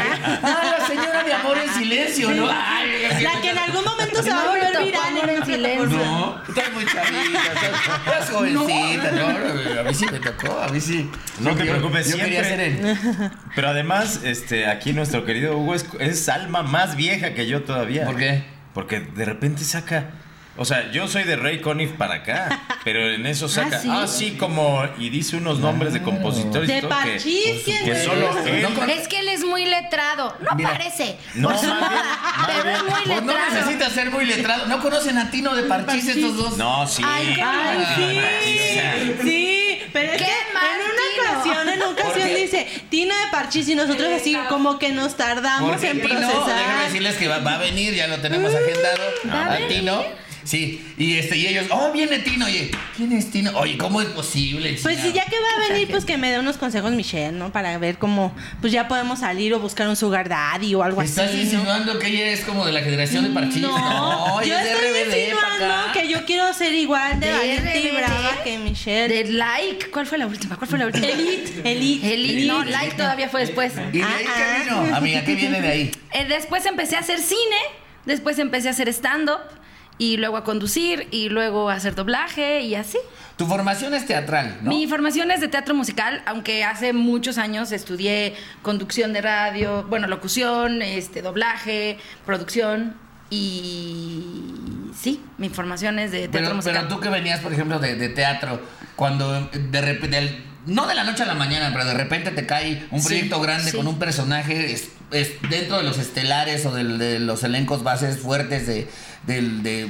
Ah, 0.42 0.76
la 0.78 0.86
señora 0.86 1.22
de 1.22 1.34
amor 1.34 1.58
en 1.58 1.74
silencio, 1.74 2.30
¿no? 2.30 2.48
Ay, 2.50 3.22
La 3.22 3.38
que 3.42 3.50
en 3.50 3.58
algún 3.58 3.84
momento 3.84 4.22
se 4.22 4.30
va 4.30 4.44
a 4.44 4.48
volver 4.48 4.82
viral 4.82 5.18
en 5.24 5.28
esta 5.28 5.44
silencio. 5.44 5.98
No, 5.98 6.42
estás 6.48 6.72
muy 6.72 6.86
chavita, 6.86 7.52
estás, 7.52 7.98
estás 8.06 8.30
jovencita, 8.30 9.10
¿no? 9.12 9.80
A 9.80 9.82
mí 9.82 9.92
sí 9.94 10.06
me 10.10 10.18
tocó, 10.18 10.58
a 10.58 10.68
mí 10.68 10.80
sí. 10.80 11.10
No 11.40 11.54
te 11.54 11.64
preocupes, 11.66 12.08
Yo 12.10 12.16
quería 12.16 12.44
ser 12.44 12.60
siempre. 12.60 12.92
él. 12.92 13.30
Pero 13.54 13.68
además, 13.68 14.20
este, 14.24 14.66
aquí 14.66 14.94
nuestro 14.94 15.26
querido 15.26 15.58
Hugo 15.58 15.74
es, 15.74 15.84
es 15.98 16.30
alma 16.30 16.62
más 16.62 16.96
vieja 16.96 17.34
que 17.34 17.46
yo 17.46 17.62
todavía. 17.62 18.06
¿Por 18.06 18.16
qué? 18.16 18.42
Porque 18.72 19.00
de 19.00 19.26
repente 19.26 19.64
saca. 19.64 20.12
O 20.62 20.66
sea, 20.66 20.90
yo 20.92 21.08
soy 21.08 21.24
de 21.24 21.36
Ray 21.36 21.60
Conniff 21.62 21.92
para 21.92 22.16
acá, 22.16 22.60
pero 22.84 23.00
en 23.14 23.24
eso 23.24 23.48
saca. 23.48 23.78
¿sí? 23.80 23.88
Ah, 23.90 24.06
sí, 24.06 24.32
como. 24.32 24.86
Y 24.98 25.08
dice 25.08 25.36
unos 25.38 25.58
nombres 25.58 25.94
de 25.94 26.02
compositores 26.02 26.68
y 26.68 26.72
De 26.74 26.80
todo 26.82 26.90
que, 26.90 26.96
Parchís, 27.12 27.62
¿quién 27.64 27.82
que 27.86 27.92
es? 27.92 28.04
solo 28.04 28.30
él. 28.46 28.66
Es 28.90 29.08
que 29.08 29.20
él 29.20 29.28
es 29.30 29.42
muy 29.42 29.64
letrado. 29.64 30.36
No 30.40 30.54
Mira. 30.56 30.72
parece. 30.72 31.16
No, 31.34 31.48
Por 31.48 31.56
su 31.58 31.64
pero 31.64 32.70
es 32.70 32.82
muy 32.82 32.90
Pues 33.06 33.22
no 33.22 33.32
letrado. 33.32 33.54
necesitas 33.54 33.92
ser 33.94 34.10
muy 34.10 34.26
letrado. 34.26 34.66
¿No 34.66 34.80
conocen 34.80 35.16
a 35.16 35.30
Tino 35.30 35.54
de 35.56 35.62
Parchís 35.62 36.06
estos 36.08 36.36
dos? 36.36 36.58
No, 36.58 36.86
sí. 36.86 37.02
Ay, 37.06 37.38
Ay, 37.42 37.78
mal. 37.78 37.86
sí. 37.96 39.14
Sí, 39.22 39.78
pero 39.94 40.12
es 40.12 40.18
Qué 40.18 40.24
que 40.26 40.52
mal, 40.52 40.64
en 40.74 40.82
una 40.82 40.92
Tino. 41.14 41.30
ocasión, 41.54 41.68
en 41.70 41.74
una 41.78 41.88
ocasión 41.88 42.28
qué? 42.28 42.36
dice 42.36 42.68
Tina 42.90 43.14
de 43.18 43.26
Parchís 43.32 43.66
y 43.66 43.74
nosotros 43.76 44.08
así 44.14 44.36
como 44.50 44.78
que 44.78 44.90
nos 44.90 45.16
tardamos 45.16 45.70
Porque 45.70 45.88
en 45.88 46.02
Tino, 46.02 46.20
déjenme 46.20 46.32
procesar. 46.34 46.84
decirles 46.84 47.16
que 47.16 47.28
va, 47.28 47.38
va 47.38 47.54
a 47.54 47.58
venir, 47.58 47.94
ya 47.94 48.08
lo 48.08 48.18
tenemos 48.18 48.52
agendado. 48.54 49.02
¿Va 49.26 49.44
a 49.46 49.54
a 49.54 49.68
Tino. 49.68 50.04
Sí, 50.44 50.84
y 50.96 51.16
este, 51.16 51.36
y 51.36 51.46
ellos, 51.46 51.66
oh, 51.70 51.90
viene 51.92 52.18
Tino, 52.20 52.46
oye, 52.46 52.70
¿quién 52.96 53.12
es 53.12 53.30
Tino? 53.30 53.52
Oye, 53.58 53.76
¿cómo 53.76 54.00
es 54.00 54.08
posible? 54.08 54.78
Pues 54.82 54.98
sí, 55.00 55.12
ya 55.12 55.24
que 55.26 55.36
va 55.38 55.64
a 55.66 55.68
venir, 55.68 55.88
pues 55.90 56.04
que 56.04 56.16
me 56.16 56.30
dé 56.30 56.38
unos 56.38 56.56
consejos 56.56 56.92
Michelle, 56.92 57.32
¿no? 57.32 57.52
Para 57.52 57.76
ver 57.78 57.98
cómo, 57.98 58.34
pues 58.60 58.72
ya 58.72 58.88
podemos 58.88 59.20
salir 59.20 59.52
o 59.54 59.60
buscar 59.60 59.88
un 59.88 59.96
sugar 59.96 60.28
daddy 60.28 60.74
o 60.74 60.82
algo 60.82 61.02
¿Estás 61.02 61.28
así, 61.28 61.36
¿no? 61.36 61.42
insinuando 61.42 61.98
que 61.98 62.06
ella 62.08 62.28
es 62.28 62.40
como 62.40 62.64
de 62.64 62.72
la 62.72 62.80
generación 62.80 63.24
de 63.24 63.30
Parchís? 63.30 63.62
No, 63.62 64.40
ella 64.40 64.48
yo 64.48 64.58
es 64.58 64.64
de 64.64 64.70
estoy 64.72 64.88
RBD 64.88 64.94
para 65.02 65.54
insinuando 65.54 65.74
acá. 65.74 65.92
que 65.92 66.08
yo 66.08 66.24
quiero 66.24 66.52
ser 66.54 66.74
igual 66.74 67.20
de, 67.20 67.26
¿De 67.26 67.32
valiente 67.32 67.80
y 67.80 67.90
brava 67.90 68.42
que 68.42 68.58
Michelle. 68.58 69.14
De 69.14 69.30
like. 69.32 69.90
¿Cuál 69.90 70.06
fue 70.06 70.18
la 70.18 70.26
última? 70.26 70.56
¿Cuál 70.56 70.68
fue 70.70 70.78
la 70.78 70.86
última? 70.86 71.06
Elite, 71.06 71.70
elite. 71.70 72.14
Elite. 72.14 72.46
No, 72.46 72.64
like 72.64 72.96
todavía 72.96 73.28
fue 73.28 73.40
después. 73.40 73.72
¿Y 73.92 73.98
de 73.98 74.04
ahí 74.04 74.24
qué 74.24 74.64
vino? 74.64 74.96
Amiga, 74.96 75.24
¿qué 75.24 75.34
viene 75.34 75.60
de 75.60 75.68
ahí? 75.68 75.90
Eh, 76.12 76.24
después 76.26 76.64
empecé 76.66 76.96
a 76.96 77.00
hacer 77.00 77.20
cine, 77.20 77.56
después 78.06 78.38
empecé 78.38 78.68
a 78.68 78.70
hacer 78.72 78.88
stand-up 78.88 79.40
y 80.00 80.16
luego 80.16 80.38
a 80.38 80.44
conducir 80.44 81.06
y 81.10 81.28
luego 81.28 81.68
a 81.68 81.74
hacer 81.74 81.94
doblaje 81.94 82.62
y 82.62 82.74
así. 82.74 82.96
Tu 83.36 83.46
formación 83.46 83.92
es 83.94 84.06
teatral, 84.06 84.58
¿no? 84.62 84.70
Mi 84.70 84.86
formación 84.86 85.30
es 85.30 85.40
de 85.42 85.48
teatro 85.48 85.74
musical, 85.74 86.22
aunque 86.26 86.64
hace 86.64 86.92
muchos 86.94 87.36
años 87.36 87.70
estudié 87.70 88.34
conducción 88.62 89.12
de 89.12 89.20
radio, 89.20 89.84
bueno, 89.90 90.06
locución, 90.08 90.80
este, 90.80 91.20
doblaje, 91.20 91.98
producción 92.24 92.96
y 93.70 94.24
sí, 94.98 95.22
mi 95.38 95.48
formación 95.50 95.98
es 95.98 96.12
de 96.12 96.20
teatro 96.28 96.40
Pero, 96.40 96.54
musical. 96.54 96.76
pero 96.84 96.94
tú 96.94 97.00
que 97.00 97.08
venías, 97.10 97.40
por 97.40 97.52
ejemplo, 97.52 97.78
de, 97.78 97.94
de 97.96 98.08
teatro, 98.08 98.60
cuando 98.96 99.48
de 99.52 99.80
repente, 99.80 100.42
no 100.66 100.86
de 100.86 100.94
la 100.94 101.04
noche 101.04 101.22
a 101.22 101.26
la 101.26 101.34
mañana, 101.34 101.70
pero 101.72 101.84
de 101.84 101.94
repente 101.94 102.30
te 102.30 102.46
cae 102.46 102.86
un 102.90 103.00
Sí, 103.00 103.06
proyecto 103.08 103.40
grande 103.40 103.70
sí. 103.70 103.76
con 103.76 103.86
un 103.86 103.98
personaje 103.98 104.72
es, 105.12 105.32
dentro 105.48 105.78
de 105.78 105.82
los 105.82 105.98
estelares 105.98 106.64
o 106.66 106.72
de, 106.72 107.18
los 107.18 107.42
elencos 107.42 107.82
bases 107.82 108.18
fuertes 108.18 108.66
de, 108.66 108.88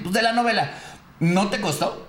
pues, 0.03 0.15
de 0.15 0.23
la 0.23 0.33
novela, 0.33 0.73
¿no 1.21 1.49
te 1.49 1.61
costó? 1.61 2.07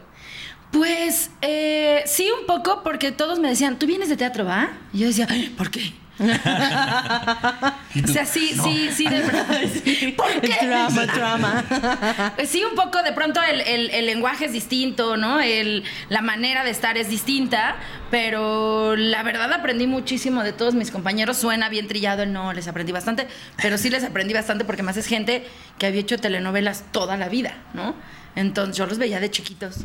Pues 0.71 1.31
eh, 1.41 2.03
sí, 2.05 2.29
un 2.39 2.45
poco, 2.45 2.81
porque 2.83 3.11
todos 3.11 3.39
me 3.39 3.49
decían, 3.49 3.77
tú 3.77 3.85
vienes 3.85 4.07
de 4.09 4.15
teatro, 4.15 4.45
¿va? 4.45 4.71
Y 4.93 4.99
yo 4.99 5.07
decía, 5.07 5.27
"Ay, 5.29 5.53
¿por 5.57 5.69
qué? 5.69 5.93
O 8.03 8.07
sea, 8.07 8.25
sí, 8.25 8.53
"No". 8.55 8.63
sí, 8.63 8.89
sí, 8.93 9.03
de 9.07 9.19
verdad. 9.19 9.45
¿Por 10.15 10.41
qué? 10.41 10.65
Drama, 10.65 11.05
drama. 11.07 12.33
Pues 12.35 12.49
sí, 12.49 12.63
un 12.63 12.75
poco, 12.75 13.03
de 13.03 13.11
pronto 13.11 13.41
el, 13.43 13.61
el- 13.61 13.89
el 13.89 14.05
lenguaje 14.05 14.45
es 14.45 14.53
distinto, 14.53 15.17
¿no? 15.17 15.41
El, 15.41 15.83
la 16.09 16.21
manera 16.21 16.63
de 16.63 16.69
estar 16.71 16.97
es 16.97 17.09
distinta, 17.09 17.75
pero 18.09 18.95
la 18.95 19.23
verdad 19.23 19.51
aprendí 19.51 19.87
muchísimo 19.87 20.43
de 20.43 20.53
todos 20.53 20.73
mis 20.73 20.89
compañeros. 20.91 21.37
Suena 21.37 21.67
bien 21.69 21.87
trillado 21.87 22.23
el 22.23 22.31
no, 22.31 22.53
les 22.53 22.67
aprendí 22.67 22.91
bastante, 22.93 23.27
pero 23.61 23.77
sí 23.77 23.89
les 23.89 24.03
aprendí 24.03 24.33
bastante 24.33 24.63
porque 24.63 24.83
más 24.83 24.95
es 24.97 25.07
gente 25.07 25.45
que 25.77 25.87
había 25.87 26.01
hecho 26.01 26.17
telenovelas 26.17 26.83
toda 26.91 27.17
la 27.17 27.27
vida, 27.29 27.55
¿no? 27.73 27.93
Entonces 28.35 28.77
yo 28.77 28.85
los 28.85 28.97
veía 28.97 29.19
de 29.19 29.29
chiquitos 29.29 29.79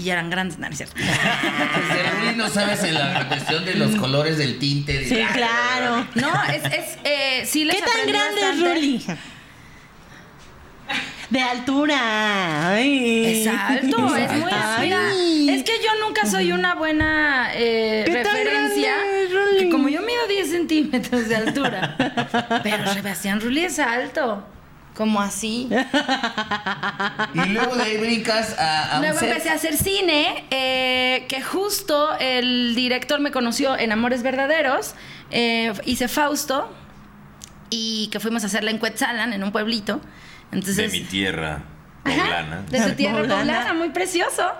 y 0.00 0.04
ya 0.04 0.14
eran 0.14 0.30
grandes, 0.30 0.58
no, 0.58 0.66
no 0.66 0.72
es 0.72 0.78
cierto. 0.78 0.96
Desde 0.96 2.10
Rui 2.20 2.36
no 2.36 2.48
sabes 2.48 2.82
en 2.84 2.94
la 2.94 3.28
cuestión 3.28 3.64
de 3.64 3.74
los 3.74 3.94
colores 3.96 4.38
del 4.38 4.58
tinte. 4.58 4.92
de- 4.98 5.08
Sí, 5.08 5.22
claro. 5.34 6.06
No, 6.14 6.32
es, 6.44 6.64
es 6.64 6.98
eh, 7.04 7.42
sí 7.46 7.64
les 7.64 7.76
¿Qué 7.76 7.82
tan 7.82 8.06
grande 8.06 8.40
es 8.40 8.46
bastante. 8.48 8.74
Ruli? 8.74 9.04
De 11.30 11.40
altura. 11.40 12.70
Ay. 12.74 13.42
Es 13.42 13.46
alto, 13.46 14.16
es 14.16 14.32
muy 14.32 14.50
Ay. 14.52 14.80
mira, 14.80 15.54
Es 15.54 15.62
que 15.62 15.72
yo 15.84 16.04
nunca 16.04 16.26
soy 16.26 16.50
una 16.50 16.74
buena 16.74 17.50
eh, 17.54 18.02
¿Qué 18.04 18.12
tan 18.16 18.34
referencia. 18.34 18.94
grande 18.96 19.24
es 19.24 19.32
Ruli? 19.32 19.58
Que 19.60 19.70
como 19.70 19.88
yo 19.88 20.00
mido 20.02 20.26
10 20.28 20.50
centímetros 20.50 21.28
de 21.28 21.36
altura. 21.36 21.96
pero 22.64 22.92
Sebastián 22.92 23.40
Rulli 23.40 23.64
es 23.64 23.78
alto. 23.78 24.44
Como 25.00 25.22
así. 25.22 25.66
Y 27.34 27.48
luego 27.48 27.74
de 27.74 27.82
ahí 27.84 27.96
brincas 27.96 28.54
a, 28.58 28.92
a 28.92 28.96
un 28.96 29.02
Luego 29.02 29.18
set. 29.18 29.28
empecé 29.30 29.48
a 29.48 29.54
hacer 29.54 29.74
cine, 29.78 30.44
eh, 30.50 31.24
que 31.26 31.40
justo 31.40 32.10
el 32.18 32.74
director 32.74 33.18
me 33.18 33.30
conoció 33.30 33.78
en 33.78 33.92
Amores 33.92 34.22
Verdaderos. 34.22 34.94
eh, 35.30 35.72
hice 35.86 36.06
Fausto 36.06 36.70
y 37.70 38.08
que 38.12 38.20
fuimos 38.20 38.42
a 38.42 38.48
hacerla 38.48 38.70
en 38.72 38.76
Cuetzalan, 38.78 39.32
en 39.32 39.42
un 39.42 39.52
pueblito. 39.52 40.02
Entonces, 40.52 40.76
de 40.76 40.88
mi 41.00 41.04
tierra 41.04 41.62
Ajá, 42.04 42.16
poblana. 42.22 42.62
de 42.68 42.80
tu 42.82 42.90
tierra 42.96 43.18
Poblana. 43.20 43.40
poblana, 43.40 43.72
muy 43.72 43.88
precioso. 43.90 44.50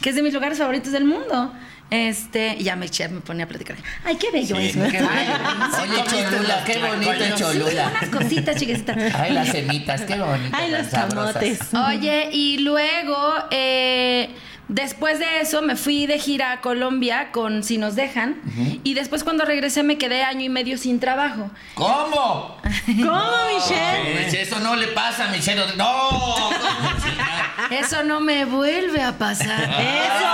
que 0.00 0.08
es 0.10 0.14
de 0.16 0.22
mis 0.22 0.32
lugares 0.32 0.56
favoritos 0.56 0.92
del 0.92 1.04
mundo. 1.04 1.52
Este, 1.90 2.56
y 2.58 2.62
ya 2.64 2.76
me, 2.76 2.86
eché- 2.86 3.08
me 3.08 3.20
ponía 3.20 3.44
a 3.44 3.48
platicar. 3.48 3.76
Ay, 4.04 4.16
qué 4.16 4.30
bello 4.30 4.56
Sí, 4.56 4.66
es. 4.66 4.72
Qué 4.90 4.98
Ay, 4.98 5.28
bonito. 5.28 5.82
Oye, 5.82 6.04
Cholula, 6.30 6.64
qué 6.64 6.78
bonito 6.78 7.12
es 7.12 7.34
Cholula. 7.34 7.88
Unas 7.90 8.10
cositas 8.10 8.56
chiquititas. 8.56 8.96
Ay, 9.14 9.32
las 9.32 9.48
semitas, 9.48 10.02
qué 10.02 10.16
bonitas. 10.18 10.60
Ay, 10.60 10.70
los 10.70 10.86
sabrosas. 10.86 11.32
camotes. 11.34 11.58
Oye, 11.88 12.28
y 12.32 12.58
luego, 12.58 13.34
eh, 13.50 14.30
después 14.70 15.18
de 15.18 15.40
eso, 15.40 15.60
me 15.62 15.76
fui 15.76 16.06
de 16.06 16.18
gira 16.18 16.52
a 16.52 16.60
Colombia 16.60 17.30
con 17.32 17.62
Si 17.62 17.76
nos 17.78 17.94
dejan. 17.96 18.40
Y 18.84 18.94
después, 18.94 19.22
cuando 19.24 19.44
regresé, 19.44 19.82
me 19.82 19.98
quedé 19.98 20.22
año 20.22 20.42
y 20.42 20.48
medio 20.48 20.78
sin 20.78 20.98
trabajo. 21.00 21.50
¿Cómo? 21.74 22.56
¿Cómo, 22.86 23.22
Michelle? 23.54 24.12
Pues 24.22 24.34
Eso 24.34 24.58
no 24.60 24.76
le 24.76 24.88
pasa 24.88 25.28
a 25.28 25.30
Michelle. 25.30 25.60
No. 25.76 26.50
Eso 27.70 28.02
no 28.04 28.20
me 28.20 28.44
vuelve 28.44 29.02
a 29.02 29.12
pasar. 29.18 29.62
Eso, 29.62 30.30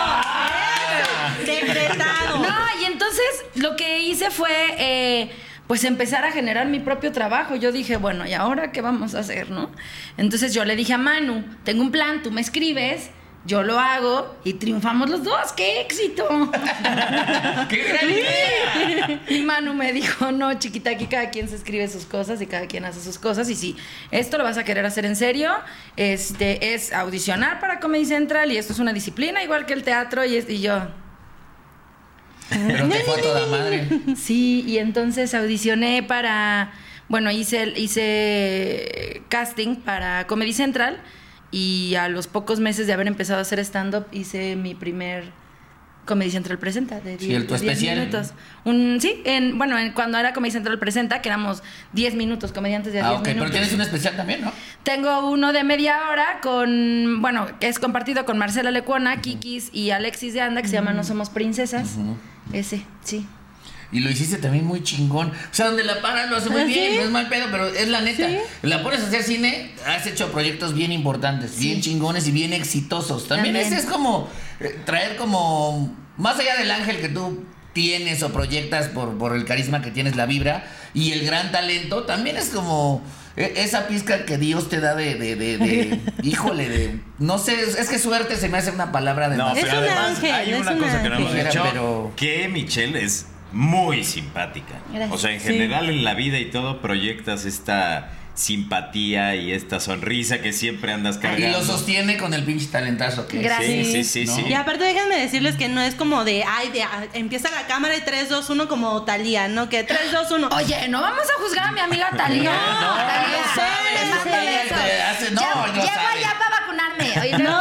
eso. 1.00 1.52
Decretado. 1.52 2.36
No, 2.46 2.54
y 2.82 2.84
entonces 2.84 3.24
lo 3.56 3.76
que 3.76 4.00
hice 4.00 4.30
fue. 4.30 4.50
eh, 4.78 5.30
pues 5.66 5.82
empezar 5.82 6.24
a 6.24 6.30
generar 6.30 6.66
mi 6.68 6.78
propio 6.78 7.10
trabajo. 7.10 7.56
Yo 7.56 7.72
dije, 7.72 7.96
bueno, 7.96 8.24
¿y 8.24 8.34
ahora 8.34 8.70
qué 8.70 8.82
vamos 8.82 9.16
a 9.16 9.18
hacer, 9.18 9.50
no? 9.50 9.70
Entonces 10.16 10.54
yo 10.54 10.64
le 10.64 10.76
dije 10.76 10.92
a 10.92 10.98
Manu, 10.98 11.44
tengo 11.64 11.82
un 11.82 11.90
plan, 11.90 12.22
tú 12.22 12.30
me 12.30 12.40
escribes, 12.40 13.10
yo 13.46 13.62
lo 13.62 13.78
hago 13.78 14.36
y 14.44 14.54
triunfamos 14.54 15.08
los 15.08 15.22
dos. 15.24 15.52
¡Qué 15.56 15.80
éxito! 15.80 16.26
¡Qué 17.68 17.76
gran 17.84 18.10
idea! 18.10 19.20
Y 19.28 19.42
Manu 19.42 19.72
me 19.74 19.92
dijo, 19.92 20.32
no, 20.32 20.52
chiquita, 20.58 20.90
aquí 20.90 21.06
cada 21.06 21.30
quien 21.30 21.48
se 21.48 21.54
escribe 21.56 21.86
sus 21.88 22.04
cosas 22.06 22.40
y 22.42 22.46
cada 22.46 22.66
quien 22.66 22.84
hace 22.84 23.00
sus 23.00 23.18
cosas. 23.18 23.48
Y 23.48 23.54
si 23.54 23.76
esto 24.10 24.36
lo 24.38 24.44
vas 24.44 24.58
a 24.58 24.64
querer 24.64 24.84
hacer 24.84 25.06
en 25.06 25.16
serio, 25.16 25.52
este 25.96 26.74
es 26.74 26.92
audicionar 26.92 27.60
para 27.60 27.78
Comedy 27.80 28.04
Central 28.04 28.50
y 28.52 28.56
esto 28.56 28.72
es 28.72 28.78
una 28.78 28.92
disciplina 28.92 29.42
igual 29.42 29.64
que 29.66 29.74
el 29.74 29.82
teatro. 29.84 30.24
Y, 30.24 30.36
es- 30.36 30.50
y 30.50 30.60
yo, 30.60 30.88
Pero 32.50 32.88
te 32.88 33.00
fue 33.00 33.22
toda 33.22 33.46
madre. 33.46 33.88
sí, 34.16 34.64
y 34.66 34.78
entonces 34.78 35.34
audicioné 35.34 36.02
para, 36.02 36.72
bueno, 37.08 37.30
hice, 37.30 37.72
hice 37.76 39.22
casting 39.28 39.76
para 39.76 40.26
Comedy 40.26 40.52
Central 40.52 41.00
y 41.50 41.94
a 41.94 42.08
los 42.08 42.26
pocos 42.26 42.60
meses 42.60 42.86
de 42.86 42.92
haber 42.92 43.06
empezado 43.06 43.38
a 43.38 43.42
hacer 43.42 43.58
stand-up 43.60 44.06
hice 44.12 44.56
mi 44.56 44.74
primer 44.74 45.24
Comedy 46.04 46.30
Central 46.30 46.58
Presenta 46.58 47.00
de 47.00 47.18
Sí, 47.18 47.26
10 47.26 47.40
el 47.40 47.46
tu 47.48 47.54
de 47.54 47.60
10 47.60 47.72
especial. 47.72 47.98
minutos. 47.98 48.32
Un, 48.64 48.98
sí, 49.00 49.22
en, 49.24 49.58
bueno, 49.58 49.76
en- 49.76 49.92
cuando 49.92 50.18
era 50.18 50.32
Comedy 50.32 50.52
Central 50.52 50.78
Presenta, 50.78 51.20
que 51.20 51.28
éramos 51.28 51.64
10 51.94 52.14
minutos, 52.14 52.52
comediantes 52.52 52.92
de 52.92 53.00
10 53.00 53.04
Ah, 53.06 53.12
ok, 53.14 53.26
minutos. 53.26 53.38
pero 53.40 53.50
tienes 53.50 53.72
un 53.72 53.80
especial 53.80 54.14
también, 54.16 54.42
¿no? 54.42 54.52
Tengo 54.84 55.28
uno 55.30 55.52
de 55.52 55.64
media 55.64 56.08
hora 56.10 56.38
con, 56.42 57.20
bueno, 57.22 57.46
que 57.58 57.66
es 57.66 57.80
compartido 57.80 58.24
con 58.24 58.38
Marcela 58.38 58.70
Lecuona, 58.70 59.20
Kikis 59.20 59.70
y 59.72 59.90
Alexis 59.90 60.32
de 60.32 60.42
Anda, 60.42 60.62
que 60.62 60.68
se 60.68 60.74
llama 60.74 60.92
No 60.92 61.02
Somos 61.02 61.28
Princesas. 61.28 61.96
Ese, 62.52 62.82
sí. 63.02 63.26
Y 63.92 64.00
lo 64.00 64.10
hiciste 64.10 64.36
también 64.38 64.64
muy 64.64 64.82
chingón. 64.82 65.28
O 65.30 65.54
sea, 65.54 65.66
donde 65.66 65.84
la 65.84 66.00
paras 66.02 66.28
lo 66.28 66.36
hace 66.36 66.50
muy 66.50 66.62
¿Ah, 66.62 66.64
bien, 66.64 66.96
no 66.96 67.02
es 67.02 67.10
mal 67.10 67.28
pedo, 67.28 67.46
pero 67.50 67.68
es 67.68 67.88
la 67.88 68.00
neta. 68.00 68.28
Sí. 68.28 68.38
La 68.62 68.82
pones 68.82 69.00
a 69.00 69.06
hacer 69.06 69.22
cine, 69.22 69.70
has 69.86 70.06
hecho 70.06 70.32
proyectos 70.32 70.74
bien 70.74 70.90
importantes, 70.92 71.58
bien 71.58 71.80
chingones 71.80 72.26
y 72.26 72.32
bien 72.32 72.52
exitosos. 72.52 73.28
También, 73.28 73.54
También. 73.54 73.72
ese 73.72 73.82
es 73.84 73.90
como 73.90 74.28
eh, 74.60 74.78
traer 74.84 75.16
como, 75.16 75.94
más 76.16 76.38
allá 76.38 76.56
del 76.56 76.70
ángel 76.70 76.98
que 77.00 77.08
tú 77.08 77.44
tienes 77.72 78.22
o 78.22 78.32
proyectas 78.32 78.88
por, 78.88 79.16
por 79.18 79.36
el 79.36 79.44
carisma 79.44 79.82
que 79.82 79.90
tienes, 79.90 80.16
la 80.16 80.26
vibra 80.26 80.64
y 80.94 81.12
el 81.12 81.24
gran 81.26 81.52
talento, 81.52 82.04
también 82.04 82.38
es 82.38 82.46
como 82.48 83.02
eh, 83.36 83.52
esa 83.58 83.86
pizca 83.86 84.24
que 84.24 84.38
Dios 84.38 84.70
te 84.70 84.80
da 84.80 84.94
de, 84.94 85.14
de, 85.16 85.36
de, 85.36 85.58
de- 85.58 86.00
híjole, 86.22 86.68
de, 86.70 87.00
no 87.18 87.38
sé, 87.38 87.60
es, 87.60 87.76
es 87.78 87.90
que 87.90 87.98
suerte 87.98 88.36
se 88.36 88.48
me 88.48 88.56
hace 88.56 88.70
una 88.70 88.90
palabra 88.92 89.28
de 89.28 89.36
No, 89.36 89.52
pero 89.54 89.70
además 89.72 90.08
ángel, 90.16 90.32
hay 90.32 90.54
una 90.54 90.72
un 90.72 90.78
cosa 90.78 91.02
que 91.02 91.08
no 91.10 91.16
hemos 91.16 91.34
dicho, 91.34 91.62
Pero- 91.70 92.12
que 92.16 92.48
Michelle 92.48 93.04
es 93.04 93.26
muy 93.52 94.04
simpática. 94.04 94.74
Gracias. 94.92 95.12
O 95.12 95.18
sea, 95.18 95.32
en 95.32 95.40
Sí. 95.40 95.46
general 95.48 95.88
en 95.88 96.04
la 96.04 96.14
vida 96.14 96.38
y 96.38 96.46
todo 96.50 96.80
proyectas 96.82 97.44
esta 97.44 98.10
simpatía 98.34 99.34
y 99.34 99.50
esta 99.52 99.80
sonrisa 99.80 100.42
que 100.42 100.52
siempre 100.52 100.92
andas 100.92 101.16
Y 101.16 101.20
cargando. 101.20 101.58
lo 101.58 101.64
sostiene 101.64 102.18
con 102.18 102.34
el 102.34 102.44
pinche 102.44 102.66
talentazo 102.66 103.26
que 103.26 103.38
es. 103.38 103.42
Gracias. 103.44 103.86
Sí, 103.86 104.04
sí, 104.04 104.04
sí, 104.04 104.24
¿No? 104.26 104.36
sí. 104.36 104.44
Y 104.48 104.52
aparte 104.52 104.84
déjenme 104.84 105.16
decirles 105.18 105.56
que 105.56 105.68
no 105.68 105.80
es 105.80 105.94
como 105.94 106.22
de, 106.24 106.44
ay, 106.46 106.68
de, 106.70 106.82
ah, 106.82 107.04
empieza 107.14 107.50
la 107.50 107.66
cámara 107.66 107.96
y 107.96 108.02
3, 108.02 108.28
2, 108.28 108.50
1 108.50 108.68
como 108.68 109.04
Talía, 109.04 109.48
¿no? 109.48 109.70
Que 109.70 109.84
3, 109.84 110.12
2, 110.12 110.30
1. 110.32 110.48
Oye, 110.52 110.86
no 110.88 111.00
vamos 111.00 111.22
a 111.24 111.42
juzgar 111.42 111.68
a 111.68 111.72
mi 111.72 111.80
amiga 111.80 112.10
Talía. 112.14 112.50
No, 112.52 112.94
Talía, 112.94 113.38
no 113.38 114.24
sabes, 114.24 115.32
no, 115.32 115.40
Ya- 115.40 115.54
no 115.54 115.82
Vacunarme. 116.76 117.20
Oye, 117.20 117.38
No, 117.46 117.60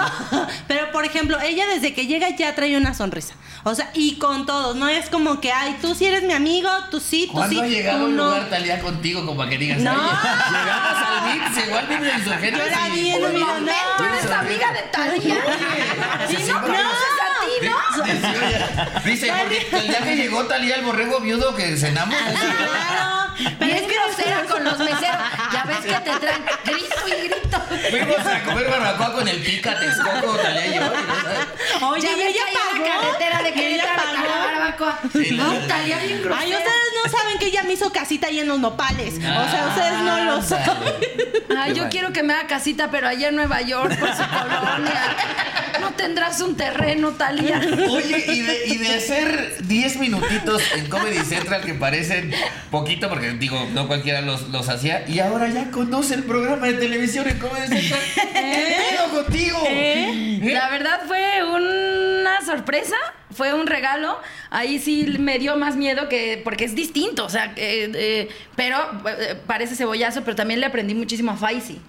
pero 0.67 0.91
por 0.91 1.05
ejemplo, 1.05 1.39
ella 1.41 1.65
desde 1.67 1.93
que 1.93 2.07
llega 2.07 2.29
ya 2.35 2.53
trae 2.55 2.75
una 2.77 2.93
sonrisa. 2.93 3.35
O 3.63 3.73
sea, 3.75 3.89
y 3.93 4.15
con 4.17 4.45
todos, 4.45 4.75
no 4.75 4.87
es 4.87 5.09
como 5.09 5.41
que, 5.41 5.51
ay, 5.51 5.77
tú 5.81 5.95
sí 5.95 6.05
eres 6.05 6.23
mi 6.23 6.33
amigo, 6.33 6.69
tú 6.91 6.99
sí, 6.99 7.25
tú 7.27 7.33
¿Cuándo 7.33 7.55
sí. 7.55 7.61
ha 7.61 7.67
llegado 7.67 8.01
a 8.05 8.05
un 8.05 8.15
no. 8.15 8.25
lugar 8.25 8.49
Talía 8.49 8.79
contigo 8.79 9.25
como 9.25 9.37
para 9.37 9.49
que 9.49 9.57
digas, 9.57 9.79
No. 9.79 9.91
"Ay, 9.91 9.97
llegamos 10.51 11.07
al 11.07 11.39
VIX, 11.55 11.67
igual 11.67 11.87
vive 11.87 12.09
en 12.11 12.19
insurgentes 12.19 12.63
Yo 12.63 12.69
la 12.79 12.87
vi 12.93 13.09
en 13.09 13.23
Un 13.25 13.39
momento 13.39 13.71
eres 14.07 14.31
amiga 14.31 14.73
de 14.73 14.81
Talía. 14.91 15.35
Sí, 16.29 16.35
Y 16.39 16.47
no 16.51 16.53
no. 16.59 16.61
conoces. 16.61 17.15
Dice, 19.05 19.31
porque 19.37 19.67
el 19.77 19.87
día 19.87 20.01
que 20.01 20.15
llegó 20.15 20.45
Talía 20.45 20.75
el 20.75 20.81
borrego 20.85 21.19
viudo 21.19 21.55
que 21.55 21.75
cenamos. 21.77 22.15
Claro, 22.15 23.33
pero 23.59 23.73
es 23.73 23.81
que 23.81 23.93
grosera 23.93 24.43
con 24.45 24.63
los 24.63 24.79
meseros. 24.79 25.17
Ya 25.51 25.63
ves 25.65 25.79
que 25.79 25.93
te 25.93 26.19
traen 26.19 26.45
grito 26.63 27.07
y 27.07 27.27
grito. 27.27 27.61
Fuimos 27.89 28.25
a 28.25 28.43
comer 28.43 28.69
barbacoa 28.69 29.13
con 29.13 29.27
el 29.27 29.41
pica, 29.41 29.79
Texcoco, 29.79 30.35
Talía 30.37 30.67
y 30.67 30.75
yo. 30.75 31.87
Oye, 31.87 32.01
ya 32.01 32.13
ella 32.13 32.41
en 32.47 32.53
la 32.53 32.59
pagó. 32.71 33.01
carretera 33.01 33.43
de 33.43 33.49
Ella 33.49 33.55
Querétaro 33.55 34.01
a 34.01 34.13
pagó. 34.13 34.64
Barbacoa. 34.75 34.99
Sí, 35.11 35.35
No, 35.35 35.49
bien 35.51 36.21
grosera. 36.21 36.37
Ay, 36.39 36.51
ustedes 36.53 36.91
no 37.03 37.11
saben 37.11 37.37
que 37.39 37.45
ella 37.47 37.63
me 37.63 37.73
hizo 37.73 37.91
casita 37.91 38.27
ahí 38.27 38.39
en 38.39 38.47
los 38.47 38.59
nopales. 38.59 39.15
o 39.15 39.19
sea, 39.21 39.67
ustedes 39.69 39.99
no 39.99 40.23
lo 40.23 40.41
saben. 40.41 40.93
Ay, 41.57 41.73
yo 41.73 41.89
quiero 41.89 42.11
que 42.13 42.23
me 42.23 42.33
haga 42.33 42.47
casita, 42.47 42.89
pero 42.91 43.07
allá 43.07 43.29
en 43.29 43.35
Nueva 43.35 43.61
York, 43.61 43.97
por 43.99 44.09
su 44.09 44.23
colonia. 44.23 45.15
No 45.81 45.91
tendrás 45.91 46.41
un 46.41 46.55
terreno, 46.55 47.11
Talía. 47.11 47.59
Oye, 47.89 48.25
y 48.27 48.41
de, 48.41 48.65
y 48.67 48.77
de 48.77 48.95
hacer 48.95 49.57
10 49.67 49.97
minutitos 49.97 50.61
en 50.75 50.87
Comedy 50.89 51.19
Central 51.19 51.61
que 51.61 51.73
parecen 51.73 52.33
poquito, 52.71 53.09
porque 53.09 53.31
digo, 53.31 53.67
no 53.73 53.87
cualquiera 53.87 54.21
los, 54.21 54.49
los 54.49 54.67
hacía, 54.69 55.07
y 55.07 55.19
ahora 55.19 55.47
ya 55.49 55.69
conoce 55.71 56.15
el 56.15 56.23
programa 56.23 56.67
de 56.67 56.73
televisión 56.73 57.27
en 57.27 57.39
Comedy 57.39 57.67
Central. 57.67 58.01
¿Qué 58.33 58.77
pedo 58.91 59.23
contigo? 59.23 59.63
¿Eh? 59.67 60.39
La 60.53 60.69
verdad 60.69 61.01
fue 61.07 61.43
una 62.25 62.41
sorpresa, 62.41 62.95
fue 63.31 63.53
un 63.53 63.67
regalo. 63.67 64.19
Ahí 64.49 64.79
sí 64.79 65.15
me 65.19 65.37
dio 65.39 65.55
más 65.57 65.75
miedo 65.75 66.09
que 66.09 66.41
porque 66.43 66.65
es 66.65 66.75
distinto, 66.75 67.25
o 67.25 67.29
sea, 67.29 67.53
eh, 67.55 67.91
eh, 67.93 68.29
pero 68.55 68.77
eh, 69.07 69.35
parece 69.45 69.75
cebollazo, 69.75 70.23
pero 70.23 70.35
también 70.35 70.59
le 70.59 70.65
aprendí 70.65 70.95
muchísimo 70.95 71.31
a 71.31 71.37
Faisy. 71.37 71.79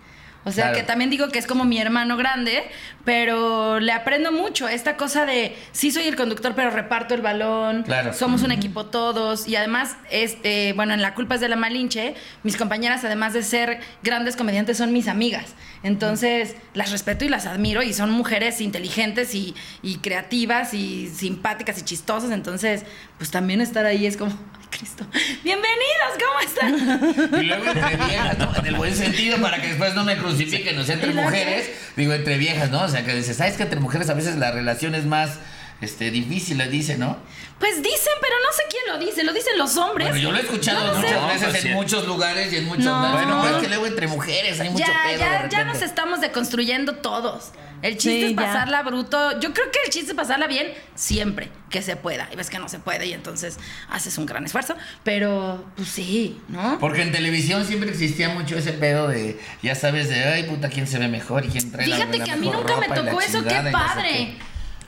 O 0.46 0.52
sea, 0.52 0.66
Claro. 0.66 0.78
que 0.78 0.82
también 0.84 1.10
digo 1.10 1.28
que 1.28 1.40
es 1.40 1.46
como 1.46 1.64
mi 1.64 1.78
hermano 1.78 2.16
grande, 2.16 2.62
pero 3.04 3.80
le 3.80 3.90
aprendo 3.92 4.30
mucho 4.30 4.68
esta 4.68 4.96
cosa 4.96 5.26
de 5.26 5.56
sí 5.72 5.90
soy 5.90 6.04
el 6.04 6.14
conductor, 6.14 6.54
pero 6.54 6.70
reparto 6.70 7.14
el 7.14 7.20
balón. 7.20 7.82
Claro. 7.82 8.12
Somos 8.12 8.42
un 8.42 8.52
equipo 8.52 8.86
todos 8.86 9.48
y 9.48 9.56
además 9.56 9.96
este, 10.10 10.72
bueno, 10.74 10.94
en 10.94 11.02
la 11.02 11.14
culpa 11.14 11.34
es 11.34 11.40
de 11.40 11.48
la 11.48 11.56
Malinche, 11.56 12.14
mis 12.44 12.56
compañeras 12.56 13.04
además 13.04 13.32
de 13.32 13.42
ser 13.42 13.80
grandes 14.04 14.36
comediantes 14.36 14.78
son 14.78 14.92
mis 14.92 15.08
amigas. 15.08 15.54
Entonces, 15.82 16.54
las 16.74 16.90
respeto 16.92 17.24
y 17.24 17.28
las 17.28 17.46
admiro 17.46 17.82
y 17.82 17.92
son 17.92 18.10
mujeres 18.10 18.60
inteligentes 18.60 19.34
y, 19.34 19.54
y 19.82 19.96
creativas 19.98 20.74
y 20.74 21.08
simpáticas 21.08 21.78
y 21.78 21.82
chistosas, 21.82 22.30
entonces, 22.30 22.84
pues 23.18 23.30
también 23.30 23.60
estar 23.60 23.84
ahí 23.84 24.06
es 24.06 24.16
como, 24.16 24.32
Cristo. 24.70 25.06
Bienvenidos, 25.42 26.12
¿cómo 26.18 26.40
están? 26.40 27.42
Y 27.42 27.46
luego 27.46 27.64
entre 27.64 27.96
viejas, 27.96 28.38
¿no? 28.38 28.56
En 28.56 28.66
el 28.66 28.74
buen 28.76 28.94
sentido, 28.94 29.38
para 29.38 29.60
que 29.60 29.68
después 29.68 29.94
no 29.94 30.04
me 30.04 30.16
crucifiquen, 30.16 30.78
o 30.78 30.84
sea, 30.84 30.94
entre 30.94 31.12
mujeres, 31.12 31.70
digo, 31.96 32.12
entre 32.12 32.38
viejas, 32.38 32.70
¿no? 32.70 32.82
O 32.82 32.88
sea, 32.88 33.04
que 33.04 33.14
dices, 33.14 33.36
¿sabes 33.36 33.56
que 33.56 33.62
entre 33.62 33.80
mujeres 33.80 34.08
a 34.10 34.14
veces 34.14 34.36
la 34.36 34.50
relación 34.50 34.94
es 34.94 35.04
más 35.04 35.38
este, 35.80 36.10
difícil, 36.10 36.58
le 36.58 36.68
dice, 36.68 36.96
¿no? 36.98 37.16
Pues 37.58 37.82
dicen, 37.82 38.12
pero 38.20 38.34
no 38.44 38.52
sé 38.52 38.62
quién 38.70 38.82
lo 38.92 38.98
dice, 39.06 39.24
lo 39.24 39.32
dicen 39.32 39.56
los 39.56 39.76
hombres. 39.78 40.08
Bueno, 40.08 40.22
yo 40.22 40.30
lo 40.30 40.36
he 40.38 40.42
escuchado 40.42 40.92
no 40.92 40.98
muchas 41.00 41.12
No, 41.20 41.26
veces 41.28 41.44
pues 41.48 41.54
en 41.56 41.62
sí. 41.62 41.68
muchos 41.70 42.06
lugares 42.06 42.52
y 42.52 42.56
en 42.56 42.64
muchos 42.66 42.84
No. 42.84 43.12
Bueno, 43.12 43.16
pero 43.26 43.44
es 43.46 43.50
pues- 43.52 43.62
que 43.62 43.68
luego 43.68 43.86
entre 43.86 44.06
mujeres 44.08 44.60
hay 44.60 44.70
mucho 44.70 44.84
ya, 44.86 45.02
pedo 45.06 45.12
de 45.18 45.18
ya, 45.18 45.48
ya 45.48 45.64
nos 45.64 45.80
estamos 45.82 46.20
deconstruyendo 46.20 46.96
todos. 46.96 47.52
El 47.82 47.92
chiste 47.98 48.10
Sí, 48.10 48.24
es 48.24 48.30
ya. 48.30 48.36
pasarla 48.36 48.82
bruto. 48.82 49.38
Yo 49.40 49.52
creo 49.54 49.70
que 49.70 49.78
el 49.84 49.90
chiste 49.90 50.10
es 50.12 50.16
pasarla 50.16 50.46
bien 50.46 50.72
siempre 50.94 51.50
que 51.70 51.82
se 51.82 51.96
pueda. 51.96 52.28
Y 52.32 52.36
ves 52.36 52.48
que 52.50 52.58
no 52.58 52.68
se 52.68 52.78
puede 52.78 53.06
y 53.06 53.12
entonces 53.12 53.58
haces 53.90 54.16
un 54.18 54.26
gran 54.26 54.44
esfuerzo. 54.44 54.74
Pero, 55.04 55.64
pues 55.76 55.88
sí, 55.88 56.40
¿no? 56.48 56.78
Porque 56.78 57.02
en 57.02 57.12
televisión 57.12 57.64
siempre 57.66 57.90
existía 57.90 58.28
mucho 58.30 58.56
ese 58.56 58.72
pedo 58.72 59.08
de, 59.08 59.38
ya 59.62 59.74
sabes, 59.74 60.08
de, 60.08 60.24
ay, 60.24 60.44
puta, 60.44 60.68
quién 60.70 60.86
se 60.86 60.98
ve 60.98 61.08
mejor 61.08 61.44
y 61.44 61.48
quién 61.48 61.70
trae 61.70 61.86
la- 61.86 61.96
Fíjate 61.96 62.18
la 62.18 62.24
que 62.24 62.30
a 62.32 62.36
mí 62.36 62.46
mejor 62.48 62.62
nunca 62.70 62.80
me 62.80 62.88
la 62.88 62.94
tocó 62.94 63.20
eso, 63.20 63.44
qué 63.44 63.54
no 63.54 63.62
sé 63.64 63.70
padre. 63.72 64.08
qué. 64.10 64.38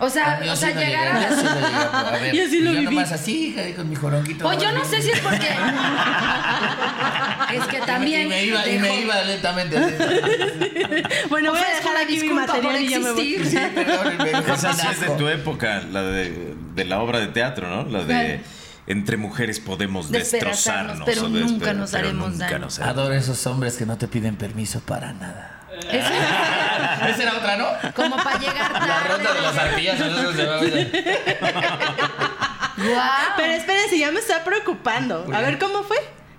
O 0.00 0.08
sea, 0.08 0.40
Yo 0.44 0.52
o 0.52 0.56
sea, 0.56 0.70
llegar 0.74 1.08
a... 1.08 1.28
yo 1.28 1.34
sí 1.36 1.42
lo 1.44 1.54
llegué 1.54 1.76
a 1.92 2.10
ver. 2.12 2.34
Yo 2.34 2.46
sí 2.48 2.60
lo 2.60 2.70
Y 2.70 2.74
yo 2.74 2.80
viví. 2.82 2.94
nomás 2.94 3.12
así, 3.12 3.56
con 3.76 3.88
mi 3.90 3.96
joronquito. 3.96 4.46
O 4.48 4.52
yo 4.52 4.70
no 4.72 4.84
sé 4.84 5.02
si 5.02 5.10
es 5.10 5.18
porque... 5.20 5.48
es 7.54 7.64
que 7.66 7.76
Y 7.76 7.80
me- 7.80 7.86
también... 7.86 8.26
Y 8.26 8.28
me 8.28 8.44
iba, 8.44 8.66
y 8.68 8.78
me 8.78 8.88
dejó- 8.88 9.00
iba 9.00 9.22
lentamente. 9.24 9.76
así. 9.76 9.94
Bueno, 11.30 11.50
voy 11.52 11.60
a 11.60 11.74
dejar 11.76 11.96
aquí 11.96 12.18
mi 12.20 12.28
material 12.30 12.80
y 12.80 12.88
ya 12.88 12.98
me 13.00 13.10
voy. 13.12 13.34
existir. 13.34 13.60
Sí, 13.60 13.66
perdónenme. 13.74 14.30
Esa 14.54 14.72
sí 14.72 14.86
es 14.90 15.00
de 15.00 15.08
tu 15.10 15.28
época, 15.28 15.82
la 15.90 16.02
de, 16.02 16.54
de 16.74 16.84
la 16.84 17.00
obra 17.00 17.18
de 17.20 17.26
teatro, 17.28 17.68
¿no? 17.68 17.84
La 17.90 18.04
de 18.04 18.40
entre 18.86 19.16
mujeres 19.18 19.60
podemos 19.60 20.10
Destrozarnos, 20.10 21.02
pero 21.04 21.24
o 21.26 21.28
nunca 21.28 21.72
nos 21.74 21.90
pero 21.90 22.08
haremos 22.08 22.30
nunca 22.32 22.46
daño. 22.46 22.58
nos 22.60 22.78
haremos 22.78 22.96
Adoro 22.98 23.14
esos 23.14 23.46
hombres 23.46 23.76
que 23.76 23.84
no 23.84 23.98
te 23.98 24.08
piden 24.08 24.36
permiso 24.36 24.80
para 24.80 25.12
nada. 25.12 25.60
Eso, 25.90 26.08
Esa 27.06 27.22
era 27.22 27.36
otra, 27.36 27.56
¿no? 27.56 27.66
como 27.94 28.16
para 28.16 28.38
llegar 28.38 28.72
La 28.72 28.78
tarde. 28.78 29.08
ronda 29.08 29.34
de 29.34 29.40
las 29.42 29.56
arpillas. 29.58 30.00
eso 30.00 30.32
se 30.32 30.44
va 30.46 30.54
a 30.56 30.60
ver. 30.60 31.08
Guau. 32.76 33.32
Pero 33.36 33.52
espérense, 33.54 33.98
ya 33.98 34.10
me 34.12 34.20
está 34.20 34.44
preocupando. 34.44 35.26
A 35.34 35.40
ver 35.40 35.58
cómo 35.58 35.82
fue. 35.82 35.96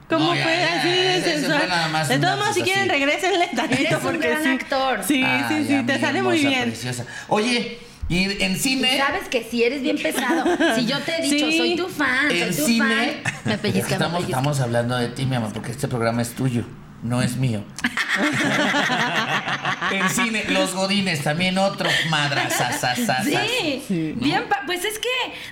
¿Cómo 0.08 0.25
No, 0.25 0.36
ya, 0.36 0.44
fue 0.44 0.58
ya, 0.58 0.80
así 0.80 0.89
de 0.89 1.22
sensual? 1.22 1.60
fue 1.60 1.68
nada 1.68 1.88
más 1.89 2.08
de 2.08 2.16
un 2.16 2.22
todos 2.22 2.39
modos, 2.39 2.56
si 2.56 2.63
quieren, 2.63 2.89
así. 2.89 3.00
regresenle 3.00 3.48
tantito 3.56 3.80
Eres 3.82 3.94
un 3.94 4.00
porque 4.01 4.28
gran 4.30 4.44
sí. 4.44 4.50
actor. 4.50 5.00
Sí, 5.08 5.24
Ay, 5.24 5.46
sí, 5.50 5.66
sí, 5.68 5.84
te 5.86 6.00
sale 6.00 6.24
muy 6.24 6.39
bien. 6.39 6.63
preciosa. 6.72 7.06
Oye, 7.28 7.78
y 8.08 8.44
en 8.44 8.58
cine. 8.58 8.98
Sabes 8.98 9.28
que 9.30 9.44
si 9.44 9.63
eres 9.63 9.84
bien 9.84 10.00
pesado. 10.01 10.46
Si 10.75 10.88
yo 10.88 10.98
te 11.01 11.16
he 11.18 11.22
dicho, 11.22 11.46
Sí. 11.51 11.58
soy 11.60 11.75
tu 11.75 11.88
fan, 11.89 12.32
En 12.32 12.51
soy 12.54 12.63
tu 12.63 12.66
cine. 12.66 13.22
fan. 13.24 13.34
Me 13.46 13.58
pellizca, 13.60 13.88
me 13.89 13.94
estamos, 13.94 14.13
pellizca. 14.22 14.38
estamos 14.39 14.60
hablando 14.62 14.98
de 14.98 15.10
ti, 15.10 15.28
mi 15.28 15.36
amor, 15.36 15.54
porque 15.54 15.70
este 15.72 15.88
programa 15.88 16.24
es 16.24 16.32
tuyo, 16.34 16.63
no 17.03 17.22
es 17.22 17.38
mío. 17.38 17.63
en 19.91 20.10
cine, 20.10 20.46
Los 20.50 20.74
Godines, 20.74 21.24
también 21.24 21.58
otro 21.58 21.89
madrazazazazas. 22.10 23.25
Sí, 23.25 24.13
bien, 24.18 24.44
pa- 24.50 24.62
pues 24.65 24.84
es 24.86 25.00
que 25.00 25.08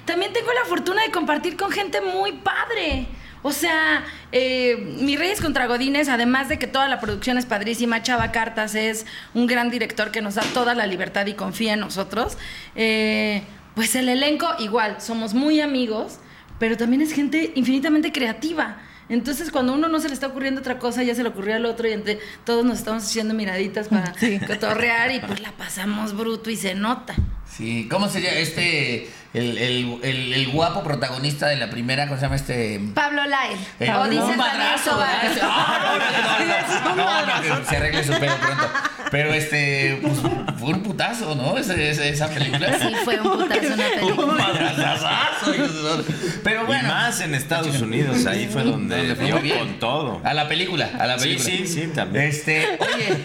también 0.06 0.34
tengo 0.34 0.52
la 0.54 0.66
fortuna 0.68 1.02
de 1.04 1.12
compartir 1.12 1.56
con 1.58 1.72
gente 1.72 2.02
muy 2.02 2.34
padre. 2.34 3.08
O 3.44 3.52
sea, 3.52 4.04
eh, 4.32 4.96
Mis 5.00 5.18
Reyes 5.18 5.42
contra 5.42 5.68
Godines, 5.68 6.10
además 6.10 6.50
de 6.50 6.60
que 6.60 6.68
toda 6.68 6.88
la 6.88 7.00
producción 7.00 7.38
es 7.38 7.46
padrísima, 7.46 8.02
Chava 8.02 8.32
Cartas 8.32 8.76
es 8.76 9.06
un 9.34 9.48
gran 9.48 9.70
director 9.70 10.12
que 10.12 10.22
nos 10.22 10.36
da 10.36 10.42
toda 10.54 10.74
la 10.76 10.86
libertad 10.88 11.26
y 11.28 11.34
confía 11.34 11.74
en 11.74 11.80
nosotros. 11.80 12.38
eh, 12.76 13.44
pues 13.76 13.96
el 13.96 14.10
elenco, 14.10 14.48
igual, 14.58 15.00
somos 15.00 15.36
muy 15.36 15.62
amigos, 15.62 16.18
pero 16.58 16.78
también 16.78 17.04
es 17.04 17.14
gente 17.14 17.52
infinitamente 17.54 18.12
creativa. 18.12 18.78
Entonces, 19.10 19.52
cuando 19.52 19.74
a 19.74 19.76
uno 19.76 19.88
no 19.88 20.00
se 20.00 20.08
le 20.08 20.14
está 20.14 20.28
ocurriendo 20.28 20.62
otra 20.62 20.80
cosa, 20.80 21.04
ya 21.04 21.16
se 21.16 21.24
le 21.24 21.30
ocurrió 21.30 21.56
al 21.56 21.66
otro 21.66 21.88
y 21.88 21.94
entre 21.94 22.20
todos 22.44 22.66
nos 22.66 22.80
estamos 22.80 23.04
haciendo 23.04 23.34
miraditas 23.34 23.88
para 23.88 24.14
cotorrear 24.48 25.12
y 25.12 25.20
pues 25.20 25.40
la 25.42 25.52
pasamos 25.52 26.16
bruto 26.16 26.50
y 26.50 26.56
se 26.58 26.76
nota. 26.76 27.16
Sí, 27.58 27.88
¿cómo 27.90 28.08
sería 28.08 28.34
este, 28.34 29.10
el, 29.34 29.58
el, 29.58 30.00
el, 30.04 30.34
el 30.34 30.48
guapo 30.50 30.84
protagonista 30.84 31.48
de 31.48 31.56
la 31.56 31.70
primera, 31.72 32.06
¿cómo 32.08 32.18
se 32.20 32.26
llama 32.26 32.36
este? 32.36 32.80
Pablo 32.94 33.26
Lael. 33.26 33.58
Eh, 33.80 33.92
o 33.92 34.04
dice 34.08 34.22
un 34.24 34.38
Daniel 34.38 34.38
madrazo. 34.38 35.00
Ah, 35.42 35.80
no, 35.82 36.96
no, 36.96 36.96
no, 36.96 37.26
no, 37.26 37.26
no, 37.26 37.56
no, 37.56 37.62
que 37.64 37.66
se 37.70 37.78
arregle 37.78 38.04
su 38.04 38.14
pelo 38.14 38.36
pronto. 38.38 38.70
Pero 39.10 39.34
este, 39.34 40.00
pues, 40.02 40.18
fue 40.60 40.70
un 40.74 40.84
putazo, 40.84 41.34
¿no? 41.36 41.58
Ese- 41.58 41.90
ese- 41.90 42.10
esa 42.10 42.28
película. 42.30 42.78
Sí, 42.78 42.94
fue 43.04 43.20
un 43.22 43.40
putazo 43.40 43.74
una 43.74 43.90
película. 43.90 44.26
Un 44.26 44.38
madrazazazo. 44.38 46.04
Pero 46.44 46.64
Y 46.64 46.66
bueno. 46.66 46.88
más 46.90 47.20
en 47.22 47.34
Estados 47.34 47.82
Unidos, 47.82 48.26
ahí 48.28 48.48
fue 48.52 48.64
donde 48.64 48.98
Donde 49.16 49.16
fue 49.16 49.58
con 49.58 49.80
todo. 49.80 50.22
A 50.24 50.34
la 50.34 50.48
película, 50.48 50.92
a 51.00 51.08
la 51.08 51.18
Sí, 51.18 51.30
película. 51.36 51.50
sí, 51.58 51.68
sí, 51.68 51.88
también. 51.88 52.26
Este, 52.26 52.78
oye, 52.80 53.24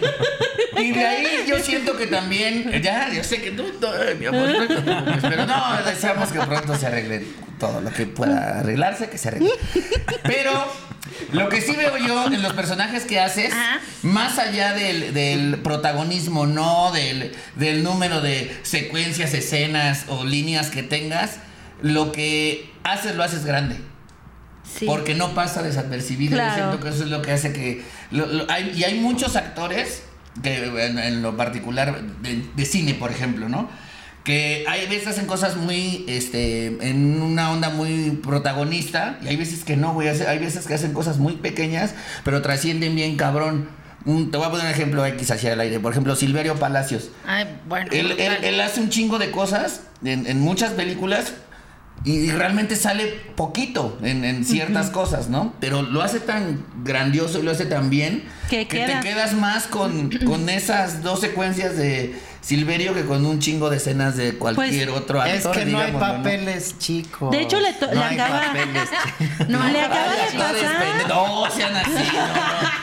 y 0.77 0.91
de 0.91 1.05
ahí 1.05 1.27
yo 1.47 1.59
siento 1.59 1.95
que 1.97 2.07
también, 2.07 2.71
ya, 2.81 3.11
yo 3.13 3.23
sé 3.23 3.41
que 3.41 3.51
tú, 3.51 3.63
tú, 3.79 3.87
ay, 3.87 4.15
mi 4.19 4.25
amor, 4.25 4.49
pero 5.21 5.45
no, 5.45 5.83
deseamos 5.85 6.31
que 6.31 6.39
pronto 6.39 6.75
se 6.77 6.87
arregle 6.87 7.25
todo 7.59 7.81
lo 7.81 7.91
que 7.91 8.05
pueda 8.05 8.59
arreglarse, 8.59 9.09
que 9.09 9.17
se 9.17 9.29
arregle. 9.29 9.49
Pero 10.23 10.51
lo 11.31 11.49
que 11.49 11.61
sí 11.61 11.75
veo 11.75 11.97
yo 11.97 12.25
en 12.27 12.41
los 12.41 12.53
personajes 12.53 13.03
que 13.05 13.19
haces, 13.19 13.53
Ajá. 13.53 13.79
más 14.03 14.39
allá 14.39 14.73
del, 14.73 15.13
del 15.13 15.57
protagonismo, 15.61 16.45
no 16.47 16.91
del, 16.91 17.33
del 17.55 17.83
número 17.83 18.21
de 18.21 18.55
secuencias, 18.63 19.33
escenas 19.33 20.05
o 20.07 20.23
líneas 20.25 20.69
que 20.69 20.83
tengas, 20.83 21.37
lo 21.81 22.11
que 22.11 22.71
haces 22.83 23.15
lo 23.15 23.23
haces 23.23 23.45
grande. 23.45 23.77
Sí. 24.79 24.85
Porque 24.85 25.13
no 25.13 25.35
pasa 25.35 25.61
desapercibido. 25.61 26.33
Claro. 26.35 26.49
Yo 26.49 26.55
siento 26.69 26.83
que 26.83 26.89
eso 26.89 27.03
es 27.03 27.09
lo 27.09 27.21
que 27.21 27.31
hace 27.31 27.53
que. 27.53 27.83
lo- 28.11 28.25
lo- 28.25 28.49
hay- 28.49 28.71
y 28.75 28.83
hay 28.85 28.95
muchos 28.99 29.35
actores, 29.35 30.03
que 30.41 30.65
en, 30.85 30.97
en 30.97 31.21
lo 31.21 31.37
particular 31.37 32.01
de, 32.21 32.43
de 32.55 32.65
cine, 32.65 32.93
por 32.95 33.11
ejemplo, 33.11 33.49
¿no? 33.49 33.69
Que 34.23 34.63
hay 34.69 34.87
veces 34.87 35.09
hacen 35.09 35.25
cosas 35.25 35.57
muy. 35.57 36.05
este 36.07 36.67
En 36.87 37.21
una 37.21 37.51
onda 37.51 37.69
muy 37.69 38.11
protagonista. 38.23 39.19
Y 39.21 39.27
hay 39.27 39.35
veces 39.35 39.63
que 39.65 39.75
no, 39.75 39.93
güey. 39.93 40.07
Hay 40.07 40.39
veces 40.39 40.65
que 40.65 40.73
hacen 40.73 40.93
cosas 40.93 41.17
muy 41.17 41.33
pequeñas, 41.33 41.93
pero 42.23 42.41
trascienden 42.41 42.95
bien, 42.95 43.17
cabrón. 43.17 43.67
Un- 44.05 44.31
te 44.31 44.37
voy 44.37 44.47
a 44.47 44.49
poner 44.49 44.65
un 44.65 44.71
ejemplo 44.71 45.05
X 45.05 45.31
hacia 45.31 45.53
el 45.53 45.59
aire. 45.59 45.79
Por 45.79 45.91
ejemplo, 45.91 46.15
Silverio 46.15 46.55
Palacios. 46.55 47.09
Ay, 47.27 47.45
bueno. 47.67 47.87
Él, 47.91 48.11
él- 48.11 48.17
brutal. 48.17 48.43
él 48.45 48.61
hace 48.61 48.79
un 48.81 48.89
chingo 48.89 49.19
de 49.19 49.29
cosas 49.31 49.81
en, 50.03 50.25
en 50.25 50.39
muchas 50.39 50.71
películas 50.71 51.33
y 52.05 52.31
realmente 52.31 52.75
sale 52.75 53.05
poquito 53.35 53.97
en, 54.03 54.25
en 54.25 54.43
ciertas 54.45 54.89
cosas, 54.89 55.29
¿no? 55.29 55.53
Pero 55.59 55.81
lo 55.83 56.01
hace 56.01 56.19
tan 56.19 56.65
grandioso 56.83 57.39
y 57.39 57.43
lo 57.43 57.51
hace 57.51 57.65
tan 57.65 57.89
bien 57.89 58.23
Que 58.49 58.67
que 58.67 58.79
queda. 58.85 58.99
te 58.99 59.07
quedas 59.07 59.33
más 59.33 59.67
con, 59.67 60.09
con 60.25 60.49
esas 60.49 61.01
dos 61.01 61.21
secuencias 61.21 61.77
de 61.77 62.13
Silverio 62.41 62.93
que 62.93 63.05
con 63.05 63.25
un 63.25 63.39
chingo 63.39 63.69
de 63.69 63.77
escenas 63.77 64.17
de 64.17 64.33
cualquier 64.37 64.89
Pues, 64.89 65.01
otro 65.01 65.23
Es 65.23 65.45
actor. 65.45 65.55
que 65.63 65.65
no 65.71 65.79
hay 65.79 65.91
digámoslo, 65.93 66.13
papeles 66.17 66.77
chicos. 66.77 67.31
De 67.31 67.39
hecho, 67.41 67.57
le 67.61 67.71
no 67.71 67.93
le 67.93 68.03
hay 68.03 68.15
acaba-. 68.19 68.53
No, 69.47 69.63
le 69.67 69.73
no, 69.79 69.85
acaba 69.85 70.11
de 70.13 70.33
no 70.33 70.39
pasar. 70.39 71.07
No, 71.07 71.49
sean 71.51 71.75
así, 71.77 71.89
no, 71.89 72.27
no. 72.27 72.82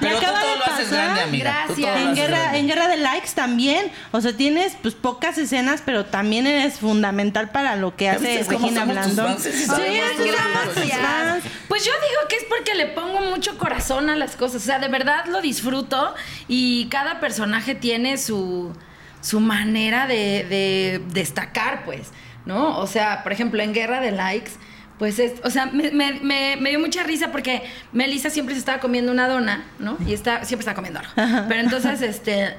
Pero 0.00 0.18
tú 0.18 0.26
todo 0.26 0.34
de 0.34 0.56
lo 0.56 0.64
haces 0.64 0.90
grande, 0.90 1.20
amiga. 1.20 1.64
Gracias. 1.66 1.96
En 1.96 2.14
guerra, 2.14 2.38
grande. 2.38 2.58
en 2.58 2.66
guerra 2.66 2.88
de 2.88 2.96
likes 2.96 3.30
también. 3.34 3.92
O 4.10 4.20
sea, 4.20 4.32
tienes 4.36 4.76
pues 4.80 4.94
pocas 4.94 5.38
escenas, 5.38 5.82
pero 5.84 6.06
también 6.06 6.46
eres 6.46 6.78
fundamental 6.78 7.50
para 7.50 7.76
lo 7.76 7.94
que 7.96 8.04
¿Ya 8.04 8.12
hace 8.12 8.44
Regina 8.44 8.84
Blandón. 8.84 9.38
Sí, 9.38 9.50
Sí, 9.52 9.66
Gracias. 9.66 11.44
Pues 11.68 11.84
yo 11.84 11.92
digo 11.92 12.28
que 12.28 12.36
es 12.36 12.44
porque 12.48 12.74
le 12.74 12.86
pongo 12.86 13.20
mucho 13.20 13.56
corazón 13.58 14.10
a 14.10 14.16
las 14.16 14.36
cosas. 14.36 14.62
O 14.62 14.64
sea, 14.64 14.78
de 14.78 14.88
verdad 14.88 15.26
lo 15.26 15.40
disfruto 15.40 16.14
y 16.48 16.86
cada 16.86 17.20
personaje 17.20 17.74
tiene 17.74 18.18
su, 18.18 18.72
su 19.20 19.40
manera 19.40 20.06
de, 20.06 20.46
de 20.48 21.02
destacar, 21.12 21.84
pues, 21.84 22.08
¿no? 22.46 22.78
O 22.78 22.86
sea, 22.86 23.22
por 23.22 23.32
ejemplo, 23.32 23.62
en 23.62 23.72
Guerra 23.72 24.00
de 24.00 24.12
Likes, 24.12 24.52
pues 25.00 25.18
es, 25.18 25.32
o 25.42 25.50
sea, 25.50 25.66
me, 25.66 25.90
me- 25.90 26.20
me- 26.20 26.56
me 26.60 26.68
dio 26.70 26.78
mucha 26.78 27.02
risa 27.02 27.32
porque 27.32 27.62
Melissa 27.92 28.30
siempre 28.30 28.54
se 28.54 28.58
estaba 28.60 28.78
comiendo 28.78 29.10
una 29.10 29.26
dona, 29.26 29.64
¿no? 29.80 29.96
Y 30.06 30.12
está, 30.12 30.44
siempre 30.44 30.60
estaba 30.60 30.76
comiendo 30.76 31.00
algo. 31.00 31.10
Pero 31.48 31.60
entonces, 31.60 32.02
este, 32.02 32.54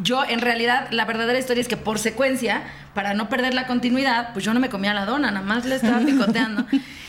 yo 0.00 0.24
en 0.24 0.40
realidad 0.40 0.88
la 0.92 1.04
verdadera 1.04 1.38
historia 1.38 1.60
es 1.60 1.66
que 1.68 1.76
por 1.76 1.98
secuencia, 1.98 2.62
para 2.94 3.14
no 3.14 3.28
perder 3.28 3.52
la 3.52 3.66
continuidad, 3.66 4.32
pues 4.32 4.44
yo 4.44 4.54
no 4.54 4.60
me 4.60 4.68
comía 4.70 4.94
la 4.94 5.04
dona, 5.06 5.30
nada 5.32 5.44
más 5.44 5.64
le 5.66 5.74
estaba 5.74 5.98
picoteando. 6.06 6.64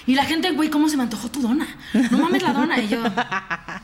Y 0.07 0.15
la 0.15 0.25
gente, 0.25 0.51
güey, 0.51 0.69
¿cómo 0.69 0.89
se 0.89 0.97
me 0.97 1.03
antojó 1.03 1.29
tu 1.29 1.39
dona? 1.41 1.65
No 2.11 2.17
mames 2.17 2.41
la 2.43 2.51
dona. 2.51 2.77
Y 2.79 2.87
yo, 2.89 3.01
ah, 3.05 3.81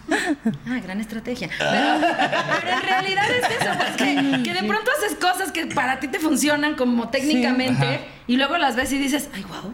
gran 0.84 1.00
estrategia. 1.00 1.50
Pero, 1.58 2.16
pero 2.62 2.78
en 2.78 2.82
realidad 2.84 3.24
es 3.30 3.62
eso, 3.62 3.72
pues 3.78 3.92
que, 3.96 4.44
que 4.44 4.54
de 4.54 4.64
pronto 4.68 4.90
haces 4.98 5.18
cosas 5.18 5.52
que 5.52 5.68
para 5.68 6.00
ti 6.00 6.08
te 6.08 6.20
funcionan 6.20 6.76
como 6.76 7.10
técnicamente 7.10 8.02
y 8.28 8.36
luego 8.38 8.58
las 8.58 8.76
ves 8.76 8.92
y 8.92 8.98
dices, 8.98 9.30
ay, 9.36 9.44
wow. 9.44 9.74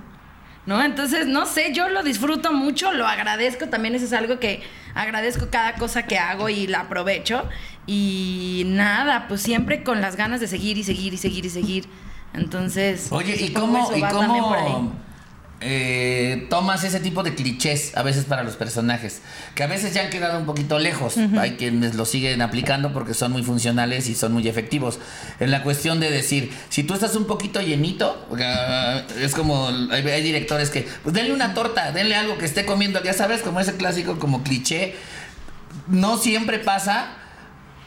¿No? 0.65 0.83
Entonces, 0.83 1.27
no 1.27 1.45
sé, 1.45 1.73
yo 1.73 1.89
lo 1.89 2.01
disfruto 2.01 2.51
mucho, 2.51 2.91
lo 2.91 3.05
agradezco, 3.05 3.67
también 3.67 3.93
eso 3.93 4.05
es 4.05 4.13
algo 4.13 4.39
que 4.39 4.63
agradezco 4.95 5.49
cada 5.51 5.75
cosa 5.75 6.07
que 6.07 6.17
hago 6.17 6.49
y 6.49 6.65
la 6.65 6.81
aprovecho. 6.81 7.47
Y 7.85 8.63
nada, 8.65 9.27
pues 9.27 9.41
siempre 9.41 9.83
con 9.83 10.01
las 10.01 10.15
ganas 10.15 10.39
de 10.39 10.47
seguir 10.47 10.77
y 10.77 10.83
seguir 10.83 11.13
y 11.13 11.17
seguir 11.17 11.45
y 11.45 11.49
seguir. 11.49 11.85
Entonces, 12.33 13.07
Oye, 13.11 13.35
¿y 13.39 13.53
cómo, 13.53 13.91
y 13.95 14.01
cómo 14.01 15.04
eh, 15.61 16.47
tomas 16.49 16.83
ese 16.83 16.99
tipo 16.99 17.23
de 17.23 17.33
clichés 17.33 17.95
a 17.95 18.03
veces 18.03 18.25
para 18.25 18.43
los 18.43 18.55
personajes? 18.55 19.21
Que 19.55 19.63
a 19.63 19.67
veces 19.67 19.93
ya 19.93 20.03
han 20.03 20.09
quedado 20.09 20.37
un 20.39 20.45
poquito 20.45 20.79
lejos. 20.79 21.17
Hay 21.37 21.51
quienes 21.51 21.95
lo 21.95 22.05
siguen 22.05 22.41
aplicando 22.41 22.93
porque 22.93 23.13
son 23.13 23.31
muy 23.31 23.43
funcionales 23.43 24.07
y 24.07 24.15
son 24.15 24.33
muy 24.33 24.47
efectivos. 24.47 24.99
En 25.39 25.51
la 25.51 25.63
cuestión 25.63 25.99
de 25.99 26.11
decir, 26.11 26.51
si 26.69 26.83
tú 26.83 26.93
estás 26.93 27.15
un 27.15 27.25
poquito 27.25 27.61
llenito, 27.61 28.27
es 29.19 29.33
como 29.33 29.67
hay, 29.91 30.07
hay 30.07 30.21
directores 30.21 30.69
que, 30.69 30.87
pues 31.03 31.15
denle 31.15 31.33
una 31.33 31.53
torta, 31.53 31.91
denle 31.91 32.15
algo 32.15 32.37
que 32.37 32.45
esté 32.45 32.65
comiendo, 32.65 33.01
ya 33.03 33.13
sabes, 33.13 33.41
como 33.41 33.59
ese 33.59 33.75
clásico 33.75 34.19
como 34.19 34.43
cliché. 34.43 34.95
No 35.87 36.17
siempre 36.17 36.59
pasa. 36.59 37.24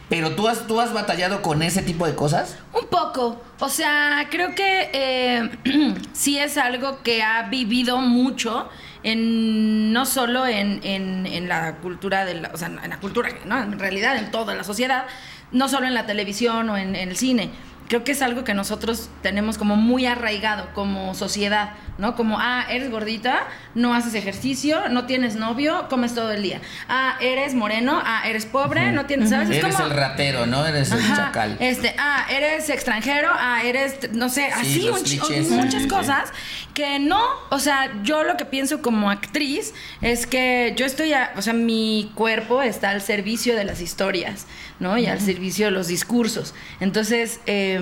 Pero 0.09 0.35
tú 0.35 0.49
has, 0.49 0.67
tú 0.67 0.81
has 0.81 0.93
batallado 0.95 1.43
con 1.43 1.63
ese 1.63 1.83
tipo 1.83 2.07
de 2.07 2.15
cosas. 2.15 2.57
Un 2.73 2.87
poco. 2.89 3.43
O 3.61 3.69
sea, 3.69 4.27
creo 4.31 4.55
que 4.55 4.89
eh, 4.93 5.51
sí 6.13 6.39
es 6.39 6.57
algo 6.57 7.03
que 7.03 7.23
ha 7.23 7.43
vivido 7.51 7.99
mucho 7.99 8.69
en 9.03 9.93
no 9.93 10.07
solo 10.07 10.47
en, 10.47 10.81
en- 10.83 11.27
en 11.27 11.49
la 11.49 11.77
cultura 11.77 12.25
de 12.25 12.35
la, 12.35 12.51
o 12.53 12.57
sea, 12.57 12.69
en 12.69 12.89
la 12.91 12.99
cultura, 13.01 13.29
¿no? 13.47 13.63
En 13.63 13.79
realidad, 13.79 14.17
en 14.17 14.31
toda 14.31 14.55
la 14.55 14.65
sociedad, 14.65 15.05
no 15.53 15.69
solo 15.69 15.87
en 15.87 15.95
la 15.95 16.07
televisión 16.07 16.69
o 16.71 16.77
en, 16.77 16.97
en 16.97 17.11
el 17.11 17.17
cine. 17.17 17.51
Creo 17.89 18.05
que 18.05 18.13
es 18.13 18.23
algo 18.23 18.45
que 18.45 18.55
nosotros 18.55 19.09
tenemos 19.23 19.57
como 19.59 19.75
muy 19.77 20.07
arraigado 20.07 20.69
como 20.75 21.15
sociedad, 21.15 21.73
¿no? 21.97 22.15
Como, 22.17 22.39
ah, 22.39 22.67
eres 22.71 22.91
gordita, 22.91 23.47
no 23.75 23.95
haces 23.95 24.15
ejercicio, 24.15 24.89
no 24.91 25.07
tienes 25.07 25.37
novio, 25.37 25.87
comes 25.89 26.15
todo 26.15 26.31
el 26.33 26.43
día. 26.43 26.61
Ah, 26.89 27.17
eres 27.21 27.55
moreno, 27.55 28.01
ah, 28.05 28.23
eres 28.29 28.45
pobre, 28.47 28.93
no 28.93 29.07
tienes, 29.07 29.31
¿sabes? 29.31 29.49
Es 29.51 29.57
Eres 29.57 29.75
como- 29.75 29.87
el 29.89 29.95
ratero, 29.97 30.47
¿no? 30.47 30.67
Eres 30.67 30.93
el 30.93 30.99
Ajá, 31.01 31.17
chacal. 31.17 31.57
Este, 31.61 31.95
ah, 31.99 32.27
eres 32.31 32.69
extranjero, 32.71 33.31
ah, 33.33 33.63
eres, 33.65 34.13
no 34.13 34.29
sé, 34.29 34.47
así, 34.47 34.89
un 34.89 35.03
clichés. 35.03 35.49
muchas 35.51 35.73
Sí, 35.73 35.79
sí, 35.79 35.83
sí. 35.85 35.89
cosas 35.89 36.31
que 36.75 36.99
no, 37.01 37.21
o 37.51 37.59
sea, 37.59 37.91
yo 38.05 38.23
lo 38.23 38.37
que 38.37 38.45
pienso 38.45 38.83
como 38.83 39.11
actriz 39.11 39.75
es 40.01 40.27
que 40.27 40.75
yo 40.77 40.87
estoy, 40.87 41.13
a- 41.15 41.33
o 41.37 41.43
sea, 41.43 41.53
mi 41.55 42.13
cuerpo 42.15 42.63
está 42.63 42.91
al 42.91 43.01
servicio 43.03 43.57
de 43.57 43.65
las 43.65 43.81
historias, 43.81 44.47
¿no? 44.79 44.97
Y 44.99 45.07
al 45.07 45.21
servicio 45.21 45.67
de 45.67 45.73
los 45.73 45.89
discursos. 45.89 46.55
Entonces, 46.79 47.41
eh, 47.47 47.78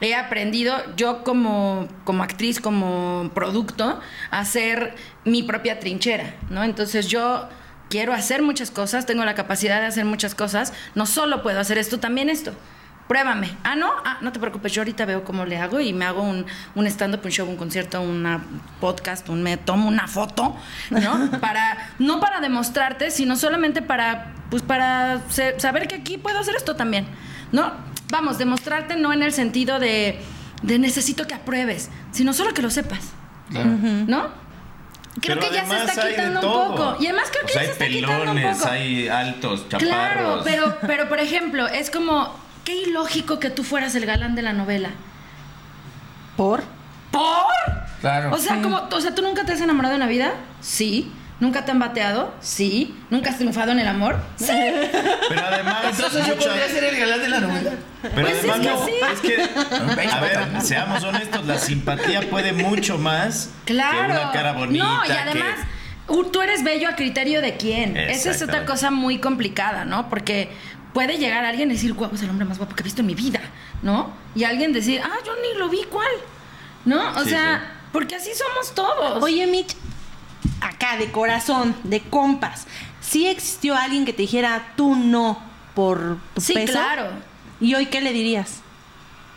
he 0.00 0.14
aprendido 0.14 0.74
yo 0.96 1.22
como, 1.24 1.86
como 2.04 2.22
actriz, 2.22 2.60
como 2.60 3.30
producto, 3.34 4.00
a 4.30 4.38
hacer 4.38 4.94
mi 5.24 5.42
propia 5.42 5.78
trinchera, 5.78 6.34
¿no? 6.48 6.64
Entonces 6.64 7.08
yo 7.08 7.48
quiero 7.90 8.14
hacer 8.14 8.42
muchas 8.42 8.70
cosas, 8.70 9.04
tengo 9.04 9.24
la 9.24 9.34
capacidad 9.34 9.80
de 9.80 9.86
hacer 9.86 10.04
muchas 10.04 10.34
cosas, 10.34 10.72
no 10.94 11.04
solo 11.06 11.42
puedo 11.42 11.60
hacer 11.60 11.76
esto, 11.76 12.00
también 12.00 12.30
esto. 12.30 12.52
Pruébame. 13.08 13.50
Ah, 13.64 13.74
no, 13.74 13.90
ah, 14.04 14.18
no 14.20 14.30
te 14.30 14.38
preocupes, 14.38 14.70
yo 14.72 14.82
ahorita 14.82 15.04
veo 15.04 15.24
cómo 15.24 15.44
le 15.44 15.58
hago 15.58 15.80
y 15.80 15.92
me 15.92 16.04
hago 16.04 16.22
un, 16.22 16.46
un 16.76 16.86
stand-up, 16.86 17.20
un 17.24 17.32
show, 17.32 17.48
un 17.48 17.56
concierto, 17.56 18.00
una 18.00 18.40
podcast, 18.78 19.28
un, 19.28 19.42
me 19.42 19.56
tomo 19.56 19.88
una 19.88 20.06
foto, 20.06 20.56
¿no? 20.90 21.30
para, 21.40 21.90
no 21.98 22.20
para 22.20 22.40
demostrarte, 22.40 23.10
sino 23.10 23.34
solamente 23.34 23.82
para, 23.82 24.32
pues 24.48 24.62
para 24.62 25.22
saber 25.58 25.88
que 25.88 25.96
aquí 25.96 26.18
puedo 26.18 26.38
hacer 26.38 26.54
esto 26.54 26.76
también, 26.76 27.04
¿no? 27.50 27.72
Vamos, 28.10 28.38
demostrarte 28.38 28.96
no 28.96 29.12
en 29.12 29.22
el 29.22 29.32
sentido 29.32 29.78
de, 29.78 30.20
de 30.62 30.78
necesito 30.78 31.26
que 31.26 31.34
apruebes, 31.34 31.90
sino 32.12 32.32
solo 32.32 32.52
que 32.54 32.62
lo 32.62 32.70
sepas, 32.70 33.00
Claro. 33.50 33.70
¿no? 33.70 34.28
Creo 35.20 35.38
Pero 35.38 35.48
que 35.50 35.54
ya 35.56 35.66
se 35.66 35.84
está 35.84 36.08
quitando 36.08 36.40
un 36.40 36.68
poco. 36.76 36.96
Y 37.00 37.06
además 37.08 37.24
creo 37.32 37.44
que 37.46 37.52
sea, 37.52 37.62
ya 37.62 37.66
se 37.66 37.72
está 37.72 37.86
quitando 37.88 38.30
un 38.32 38.36
pelones, 38.36 38.58
poco. 38.58 38.70
hay 38.70 39.08
altos, 39.08 39.68
chaparros. 39.68 39.88
Claro, 39.88 40.40
pero, 40.44 40.76
pero 40.86 41.08
por 41.08 41.18
ejemplo, 41.18 41.66
es 41.66 41.90
como, 41.90 42.32
qué 42.64 42.76
ilógico 42.82 43.40
que 43.40 43.50
tú 43.50 43.64
fueras 43.64 43.94
el 43.96 44.06
galán 44.06 44.34
de 44.36 44.42
la 44.42 44.52
novela. 44.52 44.90
¿Por? 46.36 46.62
¿Por? 47.10 47.24
Claro. 48.00 48.32
O 48.32 48.38
sea, 48.38 48.62
como, 48.62 48.88
o 48.90 49.00
sea, 49.00 49.14
¿tú 49.14 49.22
nunca 49.22 49.44
te 49.44 49.52
has 49.52 49.60
enamorado 49.60 49.94
en 49.94 50.00
la 50.00 50.06
vida? 50.06 50.32
Sí. 50.60 51.12
¿Nunca 51.40 51.64
te 51.64 51.70
han 51.70 51.78
bateado? 51.78 52.34
Sí. 52.40 52.94
¿Nunca 53.08 53.30
has 53.30 53.36
triunfado 53.38 53.72
en 53.72 53.78
el 53.80 53.88
amor? 53.88 54.16
Sí. 54.36 54.46
Pero 55.28 55.42
además. 55.46 55.84
Entonces 55.90 56.26
yo 56.26 56.36
mucha- 56.36 56.48
podría 56.48 56.68
ser 56.68 56.84
el 56.84 56.96
galán 57.00 57.20
de 57.22 57.28
la 57.28 57.40
novela. 57.40 57.70
Pero 58.02 58.14
Pues 58.14 58.44
es 58.44 58.52
que 58.52 58.58
no, 58.68 58.86
sí. 58.86 58.92
es 59.12 59.20
que, 59.20 60.08
a 60.12 60.20
ver, 60.20 60.60
seamos 60.62 61.02
honestos, 61.02 61.46
la 61.46 61.58
simpatía 61.58 62.28
puede 62.28 62.52
mucho 62.52 62.98
más 62.98 63.50
Claro. 63.64 64.06
que 64.14 64.20
una 64.20 64.32
cara 64.32 64.52
bonita. 64.52 64.84
No, 64.84 65.06
y 65.06 65.10
además, 65.10 65.56
tú 66.30 66.42
eres 66.42 66.62
bello 66.62 66.88
a 66.90 66.94
criterio 66.94 67.40
de 67.40 67.56
quién. 67.56 67.96
Esa 67.96 68.30
es 68.32 68.42
otra 68.42 68.66
cosa 68.66 68.90
muy 68.90 69.18
complicada, 69.18 69.84
¿no? 69.86 70.10
Porque 70.10 70.50
puede 70.92 71.16
llegar 71.18 71.44
alguien 71.46 71.70
y 71.70 71.74
decir, 71.74 71.94
guapo, 71.94 72.16
es 72.16 72.22
el 72.22 72.28
hombre 72.30 72.44
más 72.46 72.58
guapo 72.58 72.74
que 72.76 72.82
he 72.82 72.84
visto 72.84 73.00
en 73.00 73.06
mi 73.06 73.14
vida, 73.14 73.40
¿no? 73.82 74.12
Y 74.34 74.44
alguien 74.44 74.72
decir, 74.74 75.00
ah, 75.02 75.16
yo 75.24 75.32
ni 75.40 75.58
lo 75.58 75.68
vi, 75.70 75.84
¿cuál? 75.88 76.10
¿No? 76.84 77.12
O 77.12 77.22
Sí, 77.24 77.30
sea, 77.30 77.60
sí. 77.62 77.88
porque 77.92 78.16
así 78.16 78.30
somos 78.34 78.74
todos. 78.74 79.22
Oye, 79.22 79.46
Mitch, 79.46 79.74
acá 80.60 80.96
de 80.96 81.10
corazón, 81.10 81.74
de 81.84 82.00
compas, 82.00 82.66
¿sí 83.00 83.26
existió 83.26 83.76
alguien 83.76 84.04
que 84.04 84.12
te 84.12 84.22
dijera 84.22 84.72
tú 84.76 84.94
no 84.96 85.42
por 85.74 86.18
tu 86.34 86.40
Sí, 86.40 86.54
peso? 86.54 86.72
claro. 86.72 87.10
¿Y 87.60 87.74
hoy 87.74 87.86
qué 87.86 88.00
le 88.00 88.12
dirías? 88.12 88.60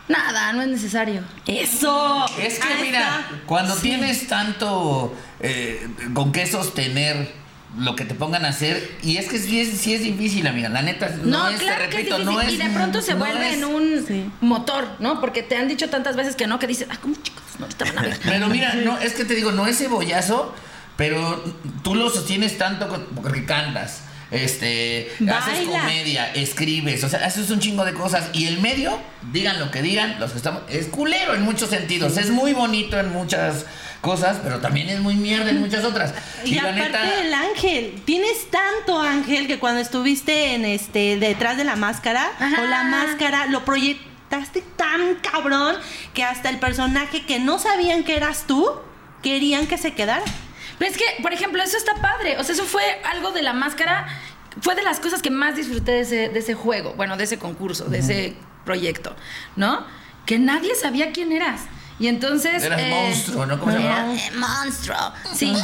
Nada, 0.08 0.52
no 0.52 0.62
es 0.62 0.68
necesario. 0.68 1.22
¡Eso! 1.46 2.26
Es 2.38 2.58
que 2.58 2.74
mira, 2.82 3.26
cuando 3.46 3.74
Sí. 3.74 3.82
tienes 3.82 4.26
tanto 4.28 5.14
eh, 5.40 5.88
con 6.14 6.32
qué 6.32 6.46
sostener 6.46 7.32
lo 7.78 7.96
que 7.96 8.04
te 8.04 8.14
pongan 8.14 8.44
a 8.44 8.48
hacer, 8.50 8.96
y 9.02 9.16
es 9.16 9.28
que 9.28 9.38
sí 9.38 9.60
es, 9.60 9.78
sí 9.80 9.94
es 9.94 10.02
difícil, 10.02 10.46
amiga, 10.46 10.68
la 10.68 10.80
neta, 10.82 11.08
no, 11.22 11.24
No, 11.24 11.48
es, 11.48 11.58
claro 11.60 11.84
te 11.90 12.04
que 12.06 12.18
no 12.24 12.40
es... 12.40 12.52
y 12.52 12.56
de 12.56 12.68
pronto 12.70 13.02
se 13.02 13.12
no 13.14 13.18
vuelve 13.18 13.48
es- 13.48 13.54
en 13.56 13.64
un 13.64 14.04
Sí. 14.06 14.30
motor, 14.40 14.86
¿no? 15.00 15.20
Porque 15.20 15.42
te 15.42 15.56
han 15.56 15.66
dicho 15.68 15.88
tantas 15.90 16.14
veces 16.16 16.36
que 16.36 16.46
no, 16.46 16.58
que 16.58 16.66
dices, 16.68 16.86
ah, 16.90 16.96
¿cómo 17.02 17.14
chicos? 17.22 17.42
No, 17.58 17.64
ahorita 17.64 17.84
van 17.86 17.98
a 17.98 18.02
ver. 18.02 18.20
Pero 18.22 18.48
mira, 18.48 18.74
no, 18.74 18.98
es 18.98 19.14
que 19.14 19.24
te 19.24 19.34
digo, 19.34 19.50
no 19.52 19.66
es 19.66 19.76
cebollazo, 19.78 20.54
pero 20.96 21.42
tú 21.82 21.94
lo 21.94 22.10
sostienes 22.10 22.58
tanto 22.58 22.88
porque 23.14 23.44
cantas. 23.44 24.02
Este, 24.30 25.12
haces 25.32 25.68
comedia, 25.68 26.32
escribes, 26.32 27.04
o 27.04 27.08
sea, 27.08 27.24
haces 27.24 27.50
un 27.50 27.60
chingo 27.60 27.84
de 27.84 27.94
cosas. 27.94 28.30
Y 28.32 28.46
el 28.46 28.60
medio, 28.60 28.98
digan 29.32 29.60
lo 29.60 29.70
que 29.70 29.80
digan, 29.80 30.18
los 30.18 30.32
que 30.32 30.38
estamos, 30.38 30.62
es 30.68 30.86
culero 30.86 31.34
en 31.34 31.42
muchos 31.42 31.70
sentidos. 31.70 32.16
Es 32.16 32.30
muy 32.30 32.52
bonito 32.52 32.98
en 32.98 33.12
muchas 33.12 33.64
cosas, 34.00 34.38
pero 34.42 34.60
también 34.60 34.88
es 34.88 35.00
muy 35.00 35.14
mierda 35.14 35.50
en 35.50 35.60
muchas 35.60 35.84
otras. 35.84 36.14
Y, 36.44 36.58
aparte 36.58 37.20
el 37.20 37.32
ángel, 37.32 38.02
tienes 38.04 38.50
tanto 38.50 39.00
ángel 39.00 39.46
que 39.46 39.58
cuando 39.58 39.80
estuviste 39.80 40.54
en 40.54 40.64
este 40.64 41.16
detrás 41.16 41.56
de 41.56 41.64
la 41.64 41.76
máscara 41.76 42.30
Ajá. 42.38 42.62
o 42.62 42.66
la 42.66 42.84
máscara 42.84 43.46
lo 43.46 43.64
proyectaste 43.64 44.62
tan 44.76 45.16
cabrón 45.16 45.76
que 46.12 46.24
hasta 46.24 46.50
el 46.50 46.58
personaje 46.58 47.24
que 47.24 47.38
no 47.38 47.58
sabían 47.58 48.04
que 48.04 48.16
eras 48.16 48.44
tú 48.46 48.68
querían 49.22 49.66
que 49.66 49.78
se 49.78 49.94
quedara. 49.94 50.24
Pero 50.78 50.90
es 50.90 50.96
que, 50.96 51.04
por 51.22 51.32
ejemplo, 51.32 51.62
eso 51.62 51.76
está 51.76 51.94
padre. 51.96 52.38
O 52.38 52.44
sea, 52.44 52.54
eso 52.54 52.64
fue 52.64 52.82
algo 53.04 53.32
de 53.32 53.42
la 53.42 53.52
máscara. 53.52 54.06
Fue 54.60 54.74
de 54.74 54.82
las 54.82 55.00
cosas 55.00 55.22
que 55.22 55.30
más 55.30 55.56
disfruté 55.56 55.92
de 55.92 56.00
ese, 56.00 56.28
de 56.28 56.38
ese 56.38 56.54
juego, 56.54 56.94
bueno, 56.94 57.16
de 57.16 57.24
ese 57.24 57.38
concurso, 57.38 57.86
de 57.86 57.98
ese 57.98 58.36
proyecto, 58.64 59.16
¿no? 59.56 59.84
Que 60.26 60.38
nadie 60.38 60.74
sabía 60.74 61.12
quién 61.12 61.32
eras. 61.32 61.62
Y 61.98 62.08
entonces. 62.08 62.62
Eras 62.64 62.80
monstruo, 62.88 63.46
¿no? 63.46 63.58
¿Cómo 63.58 63.72
se 63.72 63.78
llamaba? 63.78 64.14
eh, 64.14 64.30
monstruo. 64.36 65.12
Sí. 65.32 65.54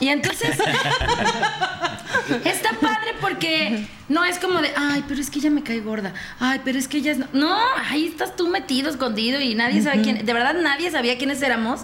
Y 0.00 0.08
entonces. 0.08 0.58
está 2.44 2.70
padre 2.80 3.14
porque 3.20 3.86
no 4.08 4.24
es 4.24 4.38
como 4.38 4.60
de, 4.60 4.72
ay, 4.76 5.04
pero 5.06 5.20
es 5.20 5.30
que 5.30 5.38
ella 5.38 5.50
me 5.50 5.62
cae 5.62 5.80
gorda. 5.80 6.12
Ay, 6.40 6.60
pero 6.64 6.78
es 6.78 6.88
que 6.88 6.98
ella 6.98 7.12
es. 7.12 7.18
No, 7.18 7.26
no 7.32 7.58
ahí 7.88 8.06
estás 8.06 8.34
tú 8.36 8.48
metido, 8.48 8.90
escondido 8.90 9.40
y 9.40 9.54
nadie 9.54 9.82
sabe 9.82 10.02
quién. 10.02 10.24
De 10.26 10.32
verdad, 10.32 10.54
nadie 10.60 10.90
sabía 10.90 11.16
quiénes 11.18 11.40
éramos. 11.42 11.82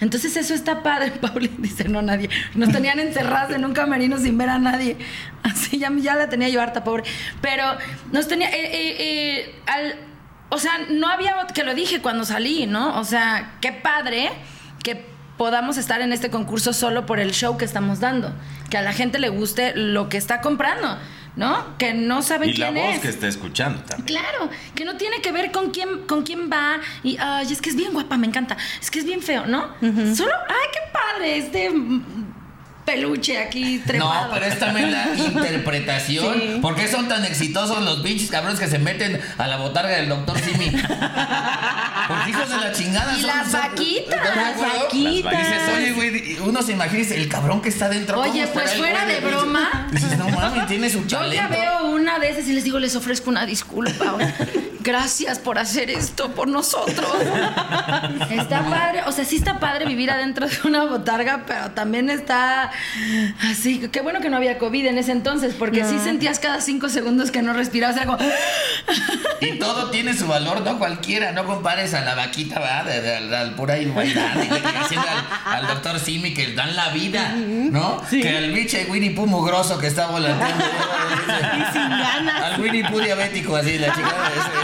Entonces 0.00 0.36
eso 0.36 0.54
está 0.54 0.82
padre, 0.82 1.10
Pauli 1.20 1.50
dice, 1.58 1.88
no 1.88 2.02
nadie. 2.02 2.28
Nos 2.54 2.70
tenían 2.70 2.98
encerrados 2.98 3.54
en 3.54 3.64
un 3.64 3.72
camerino 3.72 4.18
sin 4.18 4.36
ver 4.38 4.48
a 4.48 4.58
nadie. 4.58 4.96
Así 5.42 5.78
ya, 5.78 5.92
ya 5.96 6.14
la 6.14 6.28
tenía 6.28 6.48
yo 6.48 6.60
harta, 6.60 6.84
pobre. 6.84 7.04
Pero 7.40 7.64
nos 8.12 8.28
tenía, 8.28 8.48
eh, 8.50 8.64
eh, 8.64 8.96
eh, 8.98 9.54
al, 9.66 9.94
o 10.50 10.58
sea, 10.58 10.72
no 10.90 11.08
había, 11.08 11.34
que 11.54 11.64
lo 11.64 11.74
dije 11.74 12.00
cuando 12.00 12.24
salí, 12.24 12.66
¿no? 12.66 12.98
O 12.98 13.04
sea, 13.04 13.54
qué 13.60 13.72
padre 13.72 14.30
que 14.82 15.04
podamos 15.36 15.78
estar 15.78 16.00
en 16.00 16.12
este 16.12 16.30
concurso 16.30 16.72
solo 16.72 17.06
por 17.06 17.18
el 17.18 17.32
show 17.32 17.56
que 17.56 17.64
estamos 17.64 18.00
dando. 18.00 18.32
Que 18.70 18.78
a 18.78 18.82
la 18.82 18.92
gente 18.92 19.18
le 19.18 19.28
guste 19.28 19.72
lo 19.74 20.08
que 20.08 20.16
está 20.16 20.40
comprando, 20.40 20.98
¿no? 21.36 21.76
Que 21.78 21.94
no 21.94 22.22
saben 22.22 22.50
Y 22.50 22.54
la 22.54 22.70
quién 22.70 22.84
voz 22.86 22.94
es. 22.96 23.00
que 23.00 23.08
está 23.08 23.26
escuchando 23.28 23.82
también. 23.82 24.06
Claro, 24.18 24.50
que 24.74 24.84
no 24.84 24.96
tiene 24.96 25.20
que 25.20 25.32
ver 25.32 25.50
con 25.52 25.70
quién, 25.70 26.06
con 26.06 26.22
quién 26.22 26.50
va 26.50 26.78
y 27.02 27.16
ay, 27.18 27.52
es 27.52 27.60
que 27.60 27.70
es 27.70 27.76
bien 27.76 27.92
guapa, 27.92 28.16
me 28.16 28.26
encanta. 28.26 28.56
Es 28.80 28.90
que 28.90 28.98
es 29.00 29.04
bien 29.04 29.20
feo, 29.22 29.46
¿no? 29.46 29.68
Solo, 30.14 30.32
ay, 30.48 30.68
qué 30.72 30.80
padre, 30.92 31.38
este 31.38 31.70
peluche 32.84 33.38
aquí 33.38 33.78
trepado. 33.78 34.26
No, 34.28 34.34
pero 34.34 34.44
es 34.44 34.58
también 34.58 34.92
la 34.92 35.08
interpretación. 35.16 36.34
Sí. 36.38 36.58
¿Por 36.60 36.74
qué 36.76 36.86
son 36.86 37.08
tan 37.08 37.24
exitosos 37.24 37.82
los 37.82 38.00
pinches 38.00 38.30
cabrones 38.30 38.60
que 38.60 38.68
se 38.68 38.78
meten 38.78 39.18
a 39.38 39.46
la 39.46 39.56
botarga 39.56 39.96
del 39.96 40.08
doctor 40.10 40.38
Simi? 40.38 40.70
Porque 42.08 42.30
hijos 42.30 42.50
de 42.50 42.56
la 42.58 42.72
chingada 42.72 43.16
Y 43.16 43.22
son- 43.22 43.28
las 43.28 43.50
son- 43.50 43.60
vaquitas. 43.62 44.14
¿Estás 44.26 44.34
de 44.60 44.66
Las 44.66 44.73
uno 46.44 46.62
se 46.62 46.72
imagina 46.72 47.14
el 47.14 47.28
cabrón 47.28 47.60
que 47.62 47.68
está 47.68 47.88
dentro. 47.88 48.16
¿cómo 48.16 48.30
Oye, 48.30 48.46
pues 48.48 48.74
fuera 48.74 49.04
de 49.06 49.14
pinche-?" 49.16 49.30
broma. 49.30 49.88
Dices, 49.90 50.18
no 50.18 50.28
mames, 50.28 50.66
tiene 50.66 50.90
su 50.90 51.00
Yo 51.06 51.22
ya 51.32 51.48
talento. 51.48 51.50
veo 51.50 51.86
una 51.90 52.18
de 52.18 52.30
esas 52.30 52.46
y 52.48 52.52
les 52.52 52.64
digo, 52.64 52.78
les 52.78 52.94
ofrezco 52.96 53.30
una 53.30 53.46
disculpa. 53.46 54.16
Gracias 54.84 55.38
por 55.38 55.58
hacer 55.58 55.88
esto 55.90 56.32
por 56.32 56.46
nosotros. 56.46 57.08
Está 58.30 58.62
padre, 58.68 59.00
o 59.06 59.12
sea, 59.12 59.24
sí 59.24 59.36
está 59.36 59.58
padre 59.58 59.86
vivir 59.86 60.10
adentro 60.10 60.46
de 60.46 60.56
una 60.64 60.84
botarga, 60.84 61.44
pero 61.46 61.70
también 61.70 62.10
está 62.10 62.70
así. 63.50 63.88
Qué 63.90 64.00
bueno 64.02 64.20
que 64.20 64.28
no 64.28 64.36
había 64.36 64.58
COVID 64.58 64.86
en 64.86 64.98
ese 64.98 65.12
entonces, 65.12 65.54
porque 65.58 65.84
sí 65.84 65.98
sentías 65.98 66.38
cada 66.38 66.60
cinco 66.60 66.88
segundos 66.88 67.30
que 67.30 67.40
no 67.42 67.52
respirabas. 67.54 67.96
Era 67.96 68.06
como, 68.06 68.18
Y 69.40 69.58
todo 69.58 69.90
tiene 69.90 70.14
su 70.14 70.26
valor, 70.26 70.60
no 70.60 70.78
cualquiera. 70.78 71.32
No 71.32 71.44
compares 71.46 71.94
a 71.94 72.02
la 72.02 72.14
vaquita, 72.14 72.60
¿verdad? 72.60 72.84
De, 72.84 73.00
de- 73.00 73.16
al, 73.16 73.34
al 73.34 73.54
pura 73.54 73.78
igualdad. 73.78 74.34
Y 74.42 74.48
le 74.48 74.98
al, 74.98 75.26
al 75.46 75.66
doctor 75.66 75.98
Simi 75.98 76.34
que 76.34 76.52
dan 76.54 76.76
la 76.76 76.88
vida, 76.90 77.34
¿no? 77.36 78.02
Que 78.10 78.36
al 78.36 78.50
biche 78.52 78.86
Winnie 78.90 79.10
Pooh 79.12 79.26
mugroso 79.26 79.78
que 79.78 79.86
está 79.86 80.06
volanteando. 80.08 80.64
Y 81.24 81.72
sin 81.72 81.88
ganas. 81.88 82.42
Al 82.42 82.60
Winnie 82.60 82.84
Pooh 82.88 83.00
diabético, 83.00 83.56
así, 83.56 83.78
la 83.78 83.94
chica. 83.94 84.14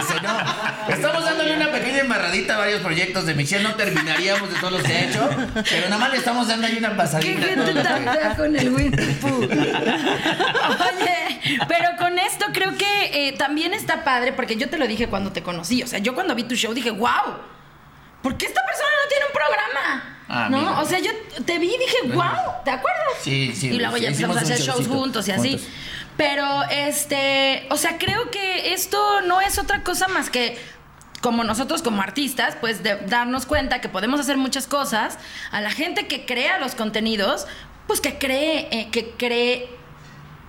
Ese, 0.00 0.09
no. 0.22 0.94
Estamos 0.94 1.24
dándole 1.24 1.56
una 1.56 1.70
pequeña 1.70 1.98
embarradita 2.00 2.54
a 2.56 2.58
varios 2.58 2.80
proyectos 2.80 3.26
de 3.26 3.34
Michelle. 3.34 3.62
No 3.62 3.74
terminaríamos 3.74 4.52
de 4.52 4.58
todos 4.58 4.72
los 4.72 4.82
que 4.82 4.92
ha 4.92 5.04
hecho, 5.08 5.28
pero 5.68 5.88
nada 5.88 5.98
más 5.98 6.10
le 6.10 6.16
estamos 6.18 6.48
dando 6.48 6.66
ahí 6.66 6.76
una 6.78 6.90
¿qué 6.90 6.94
pasadita. 6.96 7.40
todo 7.40 7.48
gente 7.66 7.72
lo 7.74 7.82
tan 7.82 8.02
fea 8.02 8.36
con 8.36 8.56
el 8.56 8.70
Winnie? 8.70 9.16
Oye, 9.94 11.58
Pero 11.68 11.88
con 11.98 12.18
esto 12.18 12.46
creo 12.52 12.76
que 12.76 13.28
eh, 13.28 13.32
también 13.32 13.74
está 13.74 14.04
padre, 14.04 14.32
porque 14.32 14.56
yo 14.56 14.68
te 14.68 14.78
lo 14.78 14.86
dije 14.86 15.08
cuando 15.08 15.32
te 15.32 15.42
conocí. 15.42 15.82
O 15.82 15.86
sea, 15.86 15.98
yo 15.98 16.14
cuando 16.14 16.34
vi 16.34 16.44
tu 16.44 16.54
show 16.54 16.72
dije, 16.74 16.90
wow, 16.90 17.08
¿por 18.22 18.36
qué 18.36 18.46
esta 18.46 18.60
persona 18.64 18.88
no 19.02 19.08
tiene 19.08 19.24
un 19.26 19.32
programa? 19.32 20.16
Ah, 20.28 20.48
¿No? 20.48 20.58
mira. 20.58 20.80
O 20.80 20.84
sea, 20.84 20.98
yo 21.00 21.10
te 21.44 21.58
vi 21.58 21.66
y 21.74 21.78
dije, 21.78 21.96
wow, 22.14 22.62
¿te 22.64 22.70
acuerdas? 22.70 23.00
Sí, 23.22 23.52
sí, 23.54 23.68
Y 23.68 23.78
luego 23.78 23.96
ya 23.96 24.08
empezamos 24.08 24.36
a 24.36 24.40
hacer 24.40 24.58
shows 24.60 24.86
juntos 24.86 25.26
y 25.28 25.32
así. 25.32 25.50
juntos. 25.52 25.66
Pero, 26.20 26.64
este, 26.70 27.66
o 27.70 27.78
sea, 27.78 27.96
creo 27.96 28.30
que 28.30 28.74
esto 28.74 29.22
no 29.22 29.40
es 29.40 29.58
otra 29.58 29.82
cosa 29.82 30.06
más 30.06 30.28
que 30.28 30.58
como 31.22 31.44
nosotros 31.44 31.80
como 31.80 32.02
artistas, 32.02 32.58
pues 32.60 32.82
de 32.82 32.96
darnos 33.06 33.46
cuenta 33.46 33.80
que 33.80 33.88
podemos 33.88 34.20
hacer 34.20 34.36
muchas 34.36 34.66
cosas, 34.66 35.18
a 35.50 35.62
la 35.62 35.70
gente 35.70 36.08
que 36.08 36.26
crea 36.26 36.58
los 36.58 36.74
contenidos, 36.74 37.46
pues 37.86 38.02
que 38.02 38.18
cree, 38.18 38.68
eh, 38.70 38.88
que 38.92 39.12
cree 39.12 39.70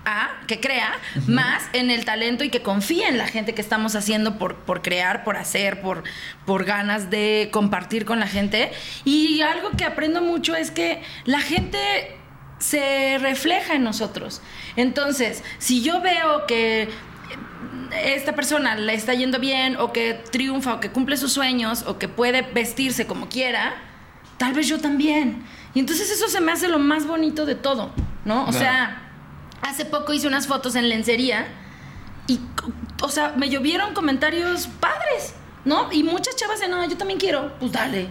a, 0.04 0.42
que 0.46 0.60
crea 0.60 0.92
más 1.28 1.64
en 1.72 1.90
el 1.90 2.04
talento 2.04 2.44
y 2.44 2.50
que 2.50 2.62
confíe 2.62 3.08
en 3.08 3.18
la 3.18 3.28
gente 3.28 3.54
que 3.54 3.62
estamos 3.62 3.96
haciendo 3.96 4.38
por, 4.38 4.58
por 4.58 4.82
crear, 4.82 5.24
por 5.24 5.38
hacer, 5.38 5.80
por, 5.80 6.04
por 6.46 6.66
ganas 6.66 7.10
de 7.10 7.48
compartir 7.54 8.04
con 8.04 8.20
la 8.20 8.28
gente. 8.28 8.74
Y 9.06 9.40
algo 9.40 9.70
que 9.78 9.86
aprendo 9.86 10.22
mucho 10.22 10.54
es 10.54 10.70
que 10.70 11.02
la 11.24 11.40
gente 11.40 12.18
se 12.60 13.18
refleja 13.20 13.76
en 13.76 13.84
nosotros. 13.84 14.42
Entonces, 14.76 15.44
si 15.58 15.82
yo 15.82 16.02
veo 16.02 16.46
que 16.48 16.90
esta 18.04 18.34
persona 18.36 18.76
le 18.76 18.94
está 18.94 19.14
yendo 19.14 19.40
bien 19.40 19.76
o 19.78 19.92
que 19.92 20.14
triunfa 20.32 20.76
o 20.76 20.80
que 20.80 20.92
cumple 20.92 21.18
sus 21.18 21.34
sueños 21.34 21.84
o 21.88 21.98
que 21.98 22.08
puede 22.08 22.42
vestirse 22.42 23.06
como 23.06 23.28
quiera, 23.28 23.76
tal 24.38 24.54
vez 24.54 24.68
yo 24.68 24.80
también. 24.80 25.44
Y 25.74 25.80
entonces 25.80 26.10
eso 26.10 26.28
se 26.28 26.42
me 26.42 26.52
hace 26.52 26.68
lo 26.68 26.80
más 26.80 27.06
bonito 27.06 27.46
de 27.46 27.56
todo, 27.56 27.92
¿no? 28.26 28.46
O 28.48 28.52
sea, 28.52 29.10
hace 29.62 29.86
poco 29.86 30.14
hice 30.14 30.28
unas 30.28 30.48
fotos 30.48 30.76
en 30.76 30.90
lencería 30.90 31.48
y, 32.28 32.40
o 33.02 33.10
sea, 33.10 33.34
me 33.38 33.50
llovieron 33.50 33.94
comentarios 33.94 34.68
padres, 34.68 35.34
¿no? 35.66 35.92
Y 35.92 36.04
muchas 36.04 36.36
chavas 36.36 36.60
de, 36.60 36.68
no, 36.68 36.88
yo 36.88 36.98
también 36.98 37.20
quiero, 37.20 37.54
pues 37.60 37.72
dale. 37.72 38.08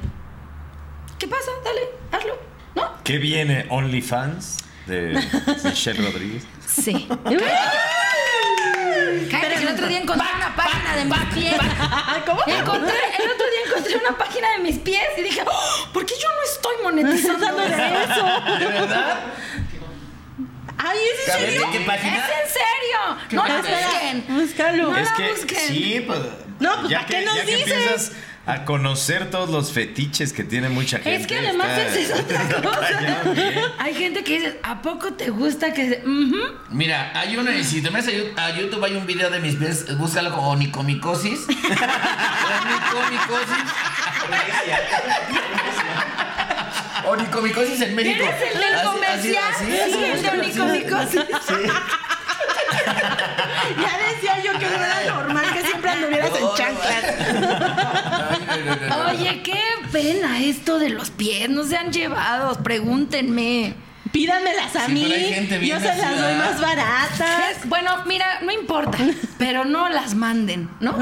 ¿Qué 1.18 1.28
pasa? 1.28 1.50
Dale, 1.64 1.80
hazlo, 2.12 2.38
¿no? 2.74 3.02
¿Qué 3.04 3.18
viene? 3.18 3.66
¿OnlyFans? 3.68 4.58
De 4.86 5.22
Michelle 5.64 6.02
Rodríguez. 6.02 6.42
Sí. 6.66 7.06
Cállate, 9.30 9.54
que 9.56 9.62
el 9.62 9.68
otro 9.68 9.86
día 9.86 9.98
encontré 10.00 10.26
una 10.36 10.54
página 10.56 10.96
de 10.96 11.04
mis 11.04 11.24
pies. 11.34 11.54
¿Cómo? 12.26 12.40
Encontré, 12.46 12.94
el 13.18 13.30
otro 13.30 13.46
día 13.46 13.60
encontré 13.66 13.96
una 13.96 14.18
página 14.18 14.50
de 14.52 14.58
mis 14.58 14.78
pies 14.78 15.02
y 15.18 15.22
dije, 15.22 15.42
"Oh, 15.46 15.88
¿por 15.92 16.04
qué 16.06 16.14
yo 16.20 16.28
no 16.28 16.42
estoy 16.52 16.74
monetizando 16.82 17.56
de 17.56 17.66
eso? 18.04 18.58
¿De 18.58 18.66
verdad? 18.66 19.20
Ay, 20.78 20.98
¿es 20.98 21.28
en 21.34 21.40
serio? 21.40 21.60
¿de 21.60 21.72
qué 21.72 21.78
¿Es 21.78 21.86
página? 21.86 22.16
en 22.16 22.48
serio? 22.48 23.18
¿Qué 23.28 23.36
No 23.36 23.46
la 23.46 23.56
busquen. 23.58 24.24
Búscalo. 24.28 24.90
No 24.90 24.96
es 24.98 25.10
la 25.10 25.16
que 25.16 25.30
busquen. 25.32 25.68
sí, 25.68 26.04
pues. 26.06 26.20
No, 26.58 26.76
pues, 26.80 26.88
ya 26.90 26.98
¿para 26.98 27.08
que, 27.08 27.14
qué 27.18 27.24
nos 27.24 27.46
dices? 27.46 28.12
A 28.52 28.64
conocer 28.64 29.30
todos 29.30 29.50
los 29.50 29.72
fetiches 29.72 30.32
que 30.32 30.44
tiene 30.44 30.68
mucha 30.68 30.98
gente. 30.98 31.14
Es 31.16 31.26
que 31.26 31.38
además 31.38 31.68
está- 31.78 31.98
es 31.98 32.12
otra 32.20 32.62
cosa. 32.62 33.32
¿eh? 33.34 33.62
Hay 33.78 33.94
gente 33.94 34.22
que 34.24 34.38
dice, 34.38 34.60
¿a 34.62 34.80
poco 34.82 35.12
te 35.12 35.30
gusta 35.30 35.72
que 35.72 35.88
se... 35.88 36.02
Mira, 36.70 37.12
hay 37.14 37.36
una, 37.36 37.52
y 37.54 37.64
si 37.64 37.80
te 37.82 37.90
metes 37.90 38.12
a 38.36 38.50
YouTube, 38.50 38.84
hay 38.84 38.94
un 38.96 39.06
video 39.06 39.30
de 39.30 39.40
mis 39.40 39.56
pies, 39.56 39.96
búscalo 39.96 40.32
como 40.34 40.50
onicomicosis. 40.50 41.40
onicomicosis. 41.48 41.76
Onicomicosis 47.06 47.80
en 47.80 47.94
México. 47.94 48.24
¿Eres 48.24 48.42
el 48.54 48.60
del 48.60 48.74
Así- 48.74 48.86
comercial? 48.86 49.44
así- 49.54 49.64
Sí, 49.66 49.80
así, 49.80 50.04
el 50.04 50.22
de 50.22 50.28
onicomicosis. 50.30 51.22
Ya 53.80 53.98
decía 54.12 54.34
yo 54.42 54.52
que 54.58 54.66
no 54.66 54.84
era 54.84 55.00
normal 55.06 55.44
que 55.52 55.62
siempre 55.62 55.90
anduvieras 55.90 56.30
No, 56.30 56.36
en 56.38 56.44
chanclas. 56.56 57.04
No, 57.34 57.40
no. 57.40 57.46
Oye, 59.10 59.42
qué 59.42 59.60
pena 59.92 60.40
esto 60.40 60.78
de 60.78 60.90
los 60.90 61.10
pies. 61.10 61.48
No 61.50 61.64
sean 61.64 61.92
llevados, 61.92 62.58
pregúntenme. 62.58 63.74
Pídanmelas 64.12 64.74
a 64.74 64.86
Sí, 64.86 64.92
mí. 64.92 65.02
Yo 65.66 65.78
se 65.78 65.86
las 65.86 66.20
doy 66.20 66.34
más 66.34 66.60
baratas. 66.60 67.58
Bueno, 67.66 67.92
mira, 68.06 68.40
no 68.42 68.50
importa, 68.50 68.98
pero 69.38 69.64
no 69.64 69.88
las 69.88 70.14
manden, 70.16 70.68
¿no? 70.80 70.98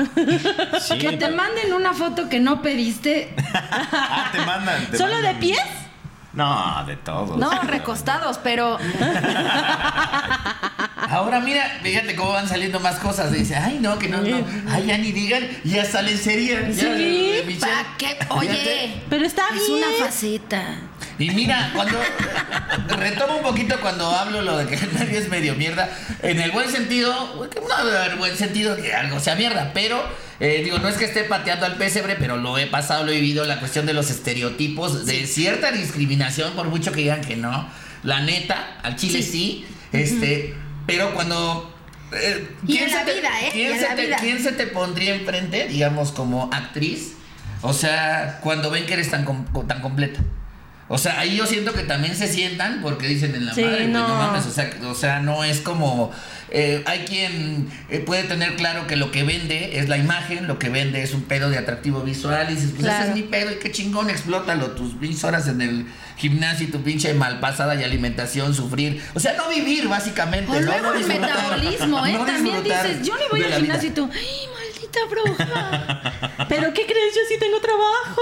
Sí, 0.81 0.99
que 0.99 1.13
te 1.13 1.17
pero- 1.17 1.37
manden 1.37 1.73
una 1.73 1.95
foto 1.95 2.29
que 2.29 2.39
no 2.39 2.61
pediste. 2.61 3.35
Ah, 3.55 4.29
te 4.31 4.41
mandan. 4.45 4.91
te 4.91 4.99
¿Solo 4.99 5.23
de 5.23 5.35
pies? 5.37 5.59
No, 6.39 6.85
de 6.87 6.95
todos. 6.97 7.37
No, 7.37 7.51
recostados, 7.63 8.39
pero 8.39 8.79
Ahora 11.11 11.41
mira, 11.41 11.81
fíjate 11.83 12.15
cómo 12.15 12.31
van 12.33 12.49
saliendo 12.49 12.79
más 12.81 12.99
cosas. 13.01 13.33
Dice, 13.33 13.57
ay, 13.57 13.79
no, 13.81 13.99
que 13.99 14.09
no, 14.09 14.19
no. 14.19 14.45
Ay, 14.71 14.87
ya 14.87 14.99
ni 14.99 15.11
digan, 15.11 15.43
ya 15.65 15.85
sale 15.85 16.13
en 16.13 16.19
serie. 16.19 16.73
Ya, 16.73 16.95
Sí, 16.95 17.43
Michelle. 17.47 17.59
¿para 17.61 17.97
qué? 17.97 18.19
Oye, 18.29 19.03
Pero 19.11 19.25
está 19.25 19.47
es 19.55 19.67
bien. 19.69 19.83
una 19.85 20.07
faceta. 20.07 20.63
Y 21.19 21.31
mira, 21.31 21.71
cuando 21.75 21.99
retomo 22.97 23.37
un 23.39 23.43
poquito 23.43 23.81
cuando 23.81 24.07
hablo 24.11 24.43
lo 24.43 24.57
de 24.59 24.67
que 24.67 24.75
el 24.85 24.93
medio 24.93 25.19
es 25.19 25.29
medio 25.29 25.55
mierda, 25.55 25.89
en 26.23 26.41
el 26.41 26.51
buen 26.53 26.71
sentido, 26.71 27.13
no 27.69 27.85
debe 27.85 27.99
haber 27.99 28.17
buen 28.17 28.37
sentido 28.37 28.77
que 28.77 28.95
algo 28.95 29.19
sea 29.21 29.35
mierda, 29.35 29.73
pero 29.75 30.03
eh, 30.41 30.61
digo, 30.65 30.79
no 30.79 30.89
es 30.89 30.97
que 30.97 31.05
esté 31.05 31.25
pateando 31.25 31.67
al 31.67 31.75
pesebre, 31.77 32.17
pero 32.19 32.37
lo 32.37 32.59
he 32.59 32.67
pasado, 32.67 33.05
lo 33.05 33.11
he 33.13 33.17
vivido, 33.17 33.45
la 33.45 33.59
cuestión 33.59 33.87
de 33.87 33.93
los 33.95 34.11
estereotipos, 34.11 35.07
de 35.07 35.27
cierta 35.27 35.73
discriminación, 35.73 36.53
por 36.53 36.67
mucho 36.69 36.93
que 36.93 37.01
digan 37.01 37.21
que 37.23 37.37
no. 37.37 37.69
La 38.05 38.21
neta, 38.21 38.79
al 38.85 38.95
chile 38.95 39.23
sí, 39.23 39.67
este, 39.93 40.55
pero 40.87 41.13
cuando... 41.15 41.75
eh, 42.13 42.49
Y 42.67 42.79
en 42.79 42.91
se 42.91 42.99
te- 43.05 43.15
vida, 43.15 43.31
¿eh? 43.43 43.49
¿quién 43.53 43.71
Y 43.71 43.73
en 43.73 43.81
se 43.81 43.87
te- 43.97 44.07
vida. 44.07 44.17
¿Quién 44.21 44.43
se 44.43 44.53
te 44.53 44.67
pondría 44.69 45.15
enfrente, 45.17 45.67
digamos, 45.67 46.13
como 46.13 46.49
actriz? 46.53 47.15
O 47.63 47.73
sea, 47.73 48.39
cuando 48.41 48.71
ven 48.71 48.87
que 48.87 48.93
eres 48.93 49.11
tan, 49.11 49.25
tan 49.67 49.81
completa. 49.81 50.21
O 50.91 50.97
sea, 50.97 51.21
ahí 51.21 51.37
yo 51.37 51.47
siento 51.47 51.73
que 51.75 51.83
también 51.83 52.17
se 52.17 52.29
sientan 52.29 52.81
porque 52.83 53.07
dicen 53.07 53.35
en 53.35 53.45
la 53.47 53.55
Sí, 53.55 53.63
madre, 53.63 53.87
no. 53.89 54.09
no. 54.09 54.15
mames, 54.17 54.47
o 54.47 54.51
sea, 54.51 54.71
o 54.87 54.95
sea, 54.95 55.21
no 55.21 55.45
es 55.45 55.61
como 55.61 56.11
eh, 56.51 56.83
hay 56.87 57.01
quien 57.01 57.69
eh, 57.91 57.99
puede 57.99 58.23
tener 58.23 58.57
claro 58.57 58.87
que 58.87 58.97
lo 58.97 59.11
que 59.11 59.23
vende 59.23 59.79
es 59.81 59.91
la 59.91 59.99
imagen, 59.99 60.47
lo 60.47 60.59
que 60.59 60.71
vende 60.71 61.03
es 61.03 61.13
un 61.13 61.25
pedo 61.25 61.51
de 61.51 61.59
atractivo 61.59 62.01
visual 62.01 62.47
y 62.51 62.55
dices, 62.55 62.71
pues 62.71 62.85
Claro. 62.85 63.03
ese 63.05 63.11
es 63.11 63.17
mi 63.17 63.23
pedo 63.25 63.53
y 63.53 63.57
qué 63.57 63.71
chingón, 63.71 64.09
explótalo, 64.09 64.71
tus 64.71 64.95
pinches 64.95 65.25
horas 65.25 65.47
en 65.49 65.61
el 65.61 65.87
gimnasio 66.17 66.67
y 66.67 66.71
tu 66.71 66.83
pinche 66.83 67.13
malpasada 67.13 67.75
y 67.75 67.85
alimentación, 67.85 68.55
sufrir, 68.55 69.03
o 69.15 69.21
sea, 69.21 69.35
no 69.35 69.47
vivir 69.51 69.89
básicamente, 69.89 70.51
O 70.51 70.55
¿no? 70.55 70.61
luego 70.63 70.83
No 70.85 70.93
el 70.95 70.99
disfrutar, 71.07 71.37
metabolismo, 71.37 72.07
¿eh? 72.07 72.13
no 72.15 72.25
También 72.25 72.65
dices, 72.65 73.07
yo 73.07 73.15
ni 73.17 73.25
voy 73.31 73.41
al 73.43 73.47
vida. 73.49 73.57
gimnasio 73.61 73.89
y 73.91 73.93
tú, 73.93 74.11
¡ay, 74.11 74.49
maldita 74.89 75.01
bruja! 75.09 76.47
¿Pero 76.49 76.73
qué 76.73 76.87
crees? 76.87 77.15
Yo 77.15 77.21
sí 77.29 77.37
tengo 77.39 77.61
trabajo. 77.61 78.21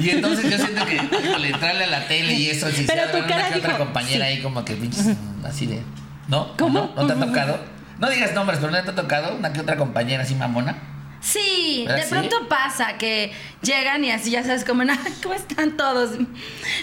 Y 0.00 0.10
entonces 0.10 0.50
yo 0.50 0.58
siento 0.58 0.84
que, 0.86 0.94
híjole, 0.96 1.48
entrarle 1.48 1.84
a 1.84 1.86
la 1.88 2.06
tele 2.06 2.32
y 2.34 2.50
eso, 2.50 2.70
si 2.70 2.84
Pero 2.84 3.04
se 3.06 3.08
tu 3.10 3.18
una 3.18 3.26
cara 3.26 3.48
que 3.50 3.58
otra 3.58 3.72
dijo, 3.72 3.84
compañera 3.84 4.26
sí. 4.26 4.32
ahí 4.32 4.42
como 4.42 4.64
que 4.64 4.74
pinches, 4.74 5.06
así 5.44 5.66
de, 5.66 5.82
¿no? 6.28 6.56
¿Cómo? 6.56 6.92
¿No? 6.94 7.02
¿No 7.02 7.06
te 7.06 7.12
ha 7.14 7.26
tocado? 7.26 7.58
No 7.98 8.08
digas 8.08 8.32
nombres, 8.34 8.58
pero 8.60 8.70
¿no 8.72 8.82
te 8.82 8.90
ha 8.90 8.94
tocado 8.94 9.34
una 9.36 9.52
que 9.52 9.60
otra 9.60 9.76
compañera 9.76 10.22
así 10.22 10.34
mamona? 10.34 10.76
Sí, 11.20 11.86
¿Ah, 11.88 11.94
de 11.94 12.02
sí? 12.04 12.08
pronto 12.10 12.48
pasa 12.48 12.96
que 12.96 13.32
llegan 13.62 14.02
y 14.04 14.10
así 14.10 14.30
ya 14.30 14.42
sabes 14.42 14.64
como, 14.64 14.82
"Ay, 14.82 14.98
¿cómo 15.22 15.34
están 15.34 15.76
todos? 15.76 16.10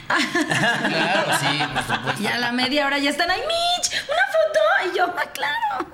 Claro, 0.08 1.32
sí, 1.40 1.60
por 1.74 1.96
supuesto. 1.96 2.22
Y 2.24 2.28
a 2.28 2.38
la 2.38 2.52
media 2.52 2.86
hora 2.86 3.00
ya 3.00 3.10
están 3.10 3.32
ahí, 3.32 3.40
Mitch, 3.42 3.94
una 3.94 4.26
foto. 4.28 4.94
Y 4.94 4.98
yo, 4.98 5.06
ah, 5.18 5.32
claro. 5.34 5.88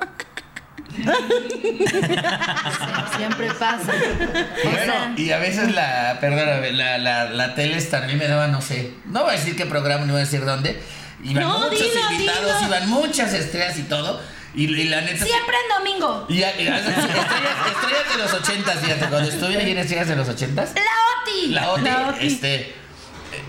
Sí, 0.95 1.03
siempre 3.17 3.47
pasa. 3.59 3.91
O 3.91 4.69
Bueno, 4.69 4.93
sea, 4.93 5.13
y 5.17 5.31
a 5.31 5.37
veces 5.39 5.71
la, 5.73 6.17
perdóname, 6.19 6.71
la, 6.71 6.97
la, 6.97 7.25
la 7.25 7.55
tele 7.55 7.77
esta, 7.77 8.03
a 8.03 8.07
mí 8.07 8.15
me 8.15 8.27
daba, 8.27 8.47
no 8.47 8.61
sé, 8.61 8.93
no 9.05 9.23
voy 9.23 9.35
a 9.35 9.37
decir 9.37 9.55
qué 9.55 9.65
programa, 9.65 10.05
no 10.05 10.13
voy 10.13 10.21
a 10.21 10.25
decir 10.25 10.45
dónde. 10.45 10.81
Iban 11.23 11.43
No, 11.43 11.59
muchos 11.59 11.79
dilo, 11.79 12.11
invitados, 12.11 12.59
dilo. 12.59 12.67
iban 12.75 12.89
muchas 12.89 13.33
estrellas 13.33 13.77
y 13.79 13.83
todo. 13.83 14.21
Y, 14.55 14.65
y 14.65 14.83
la 14.85 15.01
neta. 15.01 15.25
siempre 15.25 15.55
en 15.63 15.83
domingo. 15.83 16.25
Y, 16.29 16.39
y- 16.39 16.43
estrellas, 16.43 16.81
estrellas 16.85 18.15
de 18.15 18.23
los 18.23 18.33
ochentas, 18.33 18.79
fíjate, 18.79 19.05
cuando 19.07 19.29
estuve 19.29 19.57
ahí 19.57 19.71
en 19.71 19.77
Estrellas 19.79 20.07
de 20.09 20.15
los 20.15 20.29
ochentas. 20.29 20.73
La 20.75 20.81
Oti. 20.81 21.47
La 21.51 21.69
OTI, 21.71 21.83
La 21.83 22.07
OTI. 22.09 22.27
este. 22.27 22.75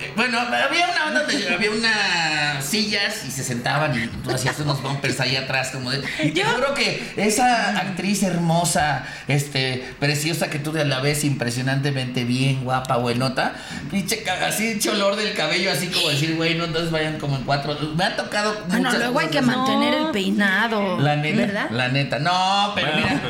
Eh, 0.00 0.04
eh, 0.06 0.12
Bueno, 0.16 0.38
había 0.40 0.88
una 0.90 1.06
onda 1.06 1.20
donde 1.24 1.48
había 1.54 1.70
unas 1.70 2.64
sillas 2.64 3.24
y 3.26 3.30
se 3.30 3.42
sentaban 3.44 3.98
y 4.02 4.06
tú 4.08 4.30
hacías 4.30 4.58
unos 4.60 4.82
bumpers 4.82 5.20
ahí 5.20 5.36
atrás 5.36 5.70
como 5.72 5.90
de. 5.90 5.98
Y 6.22 6.30
te 6.30 6.40
Yo- 6.40 6.46
juro 6.54 6.74
que 6.74 7.12
esa 7.16 7.70
actriz 7.78 8.22
hermosa, 8.22 9.04
este, 9.28 9.84
preciosa 10.00 10.50
que 10.50 10.58
tú 10.58 10.72
de 10.72 10.84
la 10.84 11.00
vez 11.00 11.24
impresionantemente 11.24 12.24
bien, 12.24 12.64
guapa, 12.64 12.96
buenota, 12.96 13.54
pinche 13.90 14.24
así 14.46 14.68
hecho 14.72 14.92
olor 14.92 15.16
del 15.16 15.34
cabello, 15.34 15.70
así 15.70 15.88
como 15.88 16.08
decir, 16.08 16.34
güey, 16.36 16.54
no 16.54 16.64
entonces 16.64 16.90
vayan 16.90 17.18
como 17.18 17.36
en 17.36 17.44
cuatro. 17.44 17.76
Me 17.96 18.04
ha 18.04 18.16
tocado 18.16 18.54
Bueno, 18.68 18.90
luego 18.92 19.18
hay 19.20 19.28
que 19.28 19.42
mantener 19.42 19.92
No. 19.98 20.06
el 20.06 20.12
peinado. 20.12 20.98
La 21.00 21.16
neta, 21.16 21.36
¿Verdad? 21.36 21.70
la 21.70 21.88
neta. 21.88 22.18
No, 22.18 22.72
pero 22.74 22.92
Bueno, 22.92 23.06
mira. 23.06 23.20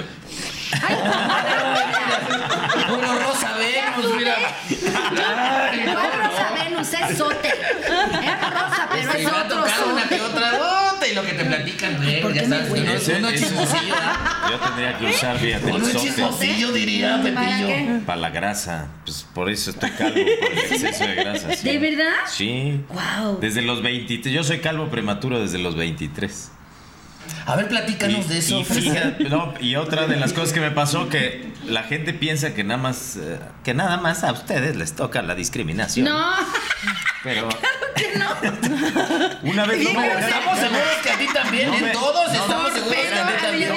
Puro 2.95 3.19
Rosa 3.19 3.57
Venus, 3.57 4.17
mira. 4.17 4.35
Ay, 5.71 5.83
no, 5.87 5.93
¿Cuál 5.95 6.13
Rosa. 6.13 6.51
Venus? 6.55 6.93
Es 6.93 7.19
sote. 7.19 7.49
Es 7.49 8.41
rosa, 8.41 8.89
pero 8.91 9.03
Este, 9.11 9.23
es 9.23 9.29
otro 9.29 9.65
sote. 9.69 10.09
que 10.17 10.21
otra 10.23 10.51
y 11.11 11.15
lo 11.15 11.23
que 11.23 11.33
te 11.33 11.45
platican, 11.45 11.97
güey. 11.97 12.23
¿Por 12.23 12.33
Ya 12.33 12.49
sabes, 12.49 12.71
uno, 12.71 12.81
uno 12.81 12.93
es 12.95 13.09
ese- 13.09 13.39
chismosillo. 13.45 13.95
Yo 14.51 14.59
tendría 14.59 14.99
que 14.99 15.05
usar, 15.07 15.39
fíjate, 15.39 15.67
Uno 15.67 15.77
el 15.77 15.83
es 15.83 15.93
sote 15.93 16.05
chismosillo, 16.07 16.73
diría 16.73 17.21
¿Para 17.23 17.23
Pepillo. 17.35 18.01
para 18.07 18.21
la 18.21 18.31
grasa. 18.31 18.89
Pues 19.05 19.27
por 19.35 19.51
eso 19.51 19.71
estoy 19.71 19.91
calvo, 19.91 20.15
por 20.15 20.53
el 20.53 20.59
exceso 20.59 21.05
de 21.07 21.15
grasa. 21.15 21.49
¿De 21.49 21.79
verdad? 21.79 22.13
Sí. 22.27 22.81
Wow. 22.89 23.39
Desde 23.39 23.61
los 23.63 23.83
23. 23.83 24.35
Yo 24.35 24.45
soy 24.45 24.61
calvo 24.61 24.89
prematuro 24.89 25.39
desde 25.41 25.59
los 25.59 25.77
23. 25.77 26.51
A 27.47 27.57
ver, 27.57 27.69
platícanos 27.69 28.25
Y, 28.27 28.29
de 28.29 28.39
eso. 28.39 28.61
y 28.61 28.65
fíjate, 28.65 29.25
no, 29.29 29.53
y 29.61 29.77
otra 29.77 30.07
de 30.07 30.17
las 30.17 30.33
cosas 30.33 30.53
que 30.53 30.61
me 30.61 30.71
pasó 30.71 31.09
que 31.09 31.53
la 31.67 31.83
gente 31.83 32.13
piensa 32.15 32.55
que 32.55 32.65
nada 32.65 32.81
más 32.81 33.17
eh, 33.17 33.39
que 33.63 33.75
nada 33.75 33.97
más 33.99 34.25
a 34.25 34.33
ustedes 34.33 34.77
les 34.77 34.95
toca 34.97 35.21
la 35.23 35.35
discriminación. 35.35 36.07
No, 36.07 36.31
Pero 37.23 37.49
que 37.97 38.19
no. 38.19 38.31
una 39.51 39.67
vez 39.67 39.85
no 39.85 39.93
me 40.01 40.09
dejaron, 40.09 40.25
estamos 40.25 40.59
seguros 40.59 40.83
que 41.03 41.11
a 41.11 41.19
ti 41.19 41.27
también, 41.35 41.71
No 41.71 41.79
me- 41.79 41.91
Todos 41.93 42.29
no, 42.33 42.35
estamos 42.35 42.71
no, 42.73 42.77
seguros 42.79 42.97
que 42.97 43.19
a 43.19 43.27
ti 43.27 43.33
también, 43.43 43.71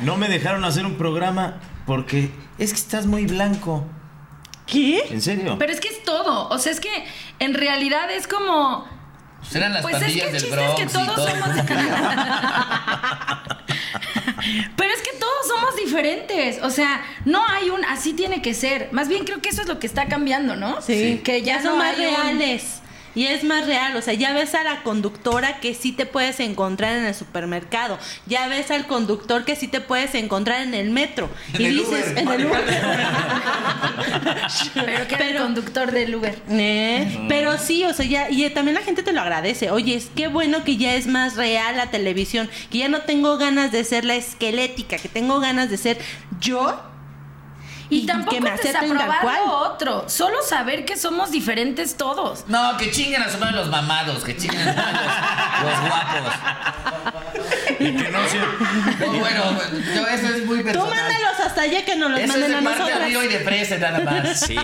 no 0.00 0.16
me 0.16 0.28
dejaron 0.28 0.64
hacer 0.64 0.84
un 0.84 0.96
programa 0.96 1.60
porque 1.86 2.30
es 2.58 2.72
que 2.72 2.78
estás 2.78 3.06
muy 3.06 3.26
blanco. 3.26 3.86
¿Qué? 4.66 5.02
¿En 5.10 5.22
serio? 5.22 5.56
Pero 5.58 5.72
es 5.72 5.80
que 5.80 5.88
es 5.88 6.02
todo. 6.02 6.48
O 6.50 6.58
sea, 6.58 6.72
es 6.72 6.80
que 6.80 6.90
en 7.38 7.54
realidad 7.54 8.10
es 8.10 8.26
como. 8.28 8.86
Serán 9.42 9.72
las 9.72 9.82
Pues 9.82 9.96
es 9.96 10.12
que 10.12 10.20
el 10.20 10.32
del 10.32 10.40
chiste 10.42 10.46
es 10.48 10.50
Bronx 10.50 10.80
que 10.80 10.86
todos 10.86 11.14
todo. 11.14 11.28
somos. 11.28 11.48
Pero 14.76 14.92
es 14.94 15.02
que 15.02 15.12
todos 15.18 15.46
somos 15.46 15.76
diferentes. 15.76 16.62
O 16.62 16.70
sea, 16.70 17.00
no 17.24 17.44
hay 17.46 17.70
un 17.70 17.84
así 17.84 18.12
tiene 18.14 18.42
que 18.42 18.54
ser. 18.54 18.88
Más 18.92 19.08
bien 19.08 19.24
creo 19.24 19.40
que 19.40 19.48
eso 19.48 19.62
es 19.62 19.68
lo 19.68 19.78
que 19.78 19.86
está 19.86 20.06
cambiando, 20.08 20.56
¿no? 20.56 20.80
Sí. 20.82 21.20
Que 21.24 21.42
ya 21.42 21.62
son 21.62 21.72
no 21.72 21.78
más 21.78 21.92
un- 21.94 21.98
reales. 22.00 22.80
Y 23.14 23.26
es 23.26 23.44
más 23.44 23.66
real, 23.66 23.96
o 23.96 24.02
sea, 24.02 24.14
ya 24.14 24.32
ves 24.32 24.54
a 24.54 24.62
la 24.62 24.82
conductora 24.82 25.60
que 25.60 25.74
sí 25.74 25.92
te 25.92 26.06
puedes 26.06 26.40
encontrar 26.40 26.96
en 26.96 27.04
el 27.06 27.14
supermercado, 27.14 27.98
ya 28.26 28.46
ves 28.48 28.70
al 28.70 28.86
conductor 28.86 29.44
que 29.44 29.56
sí 29.56 29.68
te 29.68 29.80
puedes 29.80 30.14
encontrar 30.14 30.62
en 30.62 30.74
el 30.74 30.90
metro. 30.90 31.28
En 31.54 31.62
y 31.62 31.64
el 31.66 31.76
dices, 31.78 32.06
Uber. 32.12 32.18
en 32.18 32.28
el 32.28 32.46
Uber. 32.46 32.64
Pero 34.74 35.08
que 35.08 35.14
era 35.14 35.24
el 35.26 35.32
Pero- 35.32 35.44
conductor 35.44 35.90
del 35.92 36.14
Uber. 36.14 36.38
Eh, 36.50 37.26
Pero 37.28 37.58
sí, 37.58 37.84
o 37.84 37.92
sea, 37.92 38.06
ya, 38.06 38.30
y 38.30 38.48
también 38.50 38.74
la 38.76 38.82
gente 38.82 39.02
te 39.02 39.12
lo 39.12 39.20
agradece. 39.20 39.70
Oye, 39.70 39.94
es 39.94 40.10
qué 40.14 40.28
bueno 40.28 40.64
que 40.64 40.76
ya 40.76 40.94
es 40.94 41.06
más 41.06 41.36
real 41.36 41.76
la 41.76 41.90
televisión, 41.90 42.48
que 42.70 42.78
ya 42.78 42.88
no 42.88 43.02
tengo 43.02 43.36
ganas 43.38 43.72
de 43.72 43.84
ser 43.84 44.04
la 44.04 44.16
esquelética, 44.16 44.96
que 44.98 45.08
tengo 45.08 45.40
ganas 45.40 45.70
de 45.70 45.76
ser 45.76 45.98
yo. 46.40 46.80
Y, 47.90 48.00
Y 48.00 48.06
tampoco 48.06 48.36
que 48.36 48.40
me 48.42 48.50
acepten 48.50 48.96
tal 48.98 49.20
cual. 49.20 49.40
lo 49.46 49.52
otro. 49.72 50.04
Solo 50.08 50.42
saber 50.42 50.84
que 50.84 50.96
somos 50.98 51.30
diferentes 51.30 51.96
todos. 51.96 52.44
No, 52.46 52.76
que 52.76 52.90
chinguen 52.90 53.22
a 53.22 53.30
su 53.30 53.38
madre 53.38 53.54
los 53.56 53.68
mamados, 53.70 54.22
que 54.24 54.36
chinguen 54.36 54.60
a 54.68 54.72
su 54.72 54.76
madre 54.76 55.00
los, 55.62 55.80
los 55.80 55.88
guapos. 55.88 56.34
Y 57.80 57.92
que 57.96 58.08
no 58.10 58.18
se- 58.28 59.06
No, 59.06 59.12
bueno, 59.18 59.42
yo, 59.94 60.06
eso 60.06 60.28
es 60.34 60.44
muy 60.44 60.58
Tú 60.58 60.64
personal. 60.64 60.90
mándalos 60.90 61.40
hasta 61.46 61.62
allá 61.62 61.84
que 61.84 61.96
nos 61.96 62.10
los 62.10 62.20
Eso 62.20 62.32
es 62.34 62.38
manden 62.40 62.50
de 62.50 62.56
a 62.56 62.60
nosotros. 62.60 63.04
Río 63.06 63.22
y 63.22 63.28
de 63.28 63.38
Presa, 63.40 63.78
nada 63.78 64.00
más. 64.00 64.40
Sí. 64.40 64.56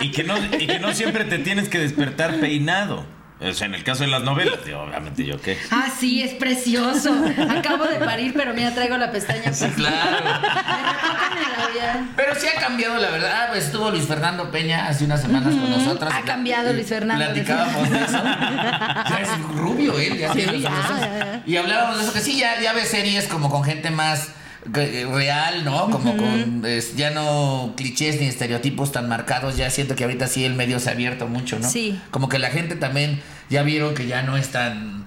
Y 0.00 0.10
que 0.10 0.24
no 0.24 0.36
y 0.38 0.66
que 0.66 0.78
no 0.80 0.92
siempre 0.94 1.24
te 1.24 1.38
tienes 1.38 1.68
que 1.68 1.78
despertar 1.78 2.36
peinado. 2.40 3.04
O 3.44 3.52
sea, 3.52 3.66
en 3.66 3.74
el 3.74 3.84
caso 3.84 4.04
de 4.04 4.10
las 4.10 4.22
novelas, 4.22 4.64
digo, 4.64 4.80
obviamente 4.80 5.24
yo 5.24 5.40
qué. 5.40 5.58
Ah, 5.70 5.88
sí, 5.98 6.22
es 6.22 6.34
precioso. 6.34 7.12
Acabo 7.50 7.84
de 7.84 7.96
parir, 7.96 8.32
pero 8.34 8.54
mira, 8.54 8.74
traigo 8.74 8.96
la 8.96 9.10
pestaña. 9.10 9.52
Sí, 9.52 9.66
claro. 9.76 10.24
Me. 10.24 12.06
Pero 12.16 12.34
sí 12.36 12.46
ha 12.46 12.60
cambiado, 12.60 12.98
la 12.98 13.10
verdad. 13.10 13.30
Ah, 13.34 13.46
pues 13.50 13.66
estuvo 13.66 13.90
Luis 13.90 14.04
Fernando 14.04 14.50
Peña 14.50 14.86
hace 14.88 15.04
unas 15.04 15.20
semanas 15.20 15.54
con 15.54 15.70
nosotros. 15.70 16.12
Ha 16.14 16.22
cambiado 16.22 16.72
Luis 16.72 16.86
Fernando, 16.86 17.24
Platicábamos 17.24 17.90
de 17.90 18.04
eso. 18.04 18.22
Ya 18.22 19.18
es 19.22 19.42
rubio 19.56 19.98
él, 19.98 20.18
ya 20.18 20.32
tiene 20.32 20.52
los 20.52 20.62
ya, 20.62 20.70
ya. 20.70 21.42
Y 21.46 21.56
hablábamos 21.56 21.98
de 21.98 22.04
eso, 22.04 22.12
que 22.12 22.20
sí, 22.20 22.38
ya, 22.38 22.60
ya 22.60 22.72
ves 22.72 22.88
series 22.88 23.26
como 23.26 23.50
con 23.50 23.64
gente 23.64 23.90
más 23.90 24.30
eh, 24.76 25.06
real, 25.12 25.64
¿no? 25.64 25.90
Como 25.90 26.16
con 26.16 26.64
es, 26.64 26.96
ya 26.96 27.10
no 27.10 27.74
clichés 27.76 28.20
ni 28.20 28.26
estereotipos 28.26 28.92
tan 28.92 29.08
marcados. 29.08 29.56
Ya 29.56 29.68
siento 29.70 29.94
que 29.94 30.04
ahorita 30.04 30.26
sí 30.26 30.44
el 30.44 30.54
medio 30.54 30.80
se 30.80 30.90
ha 30.90 30.92
abierto 30.92 31.26
mucho, 31.26 31.58
¿no? 31.58 31.68
Sí. 31.68 32.00
Como 32.10 32.28
que 32.28 32.38
la 32.38 32.50
gente 32.50 32.76
también 32.76 33.20
ya 33.50 33.62
vieron 33.62 33.94
que 33.94 34.06
ya 34.06 34.22
no 34.22 34.36
es 34.36 34.50
tan. 34.50 35.04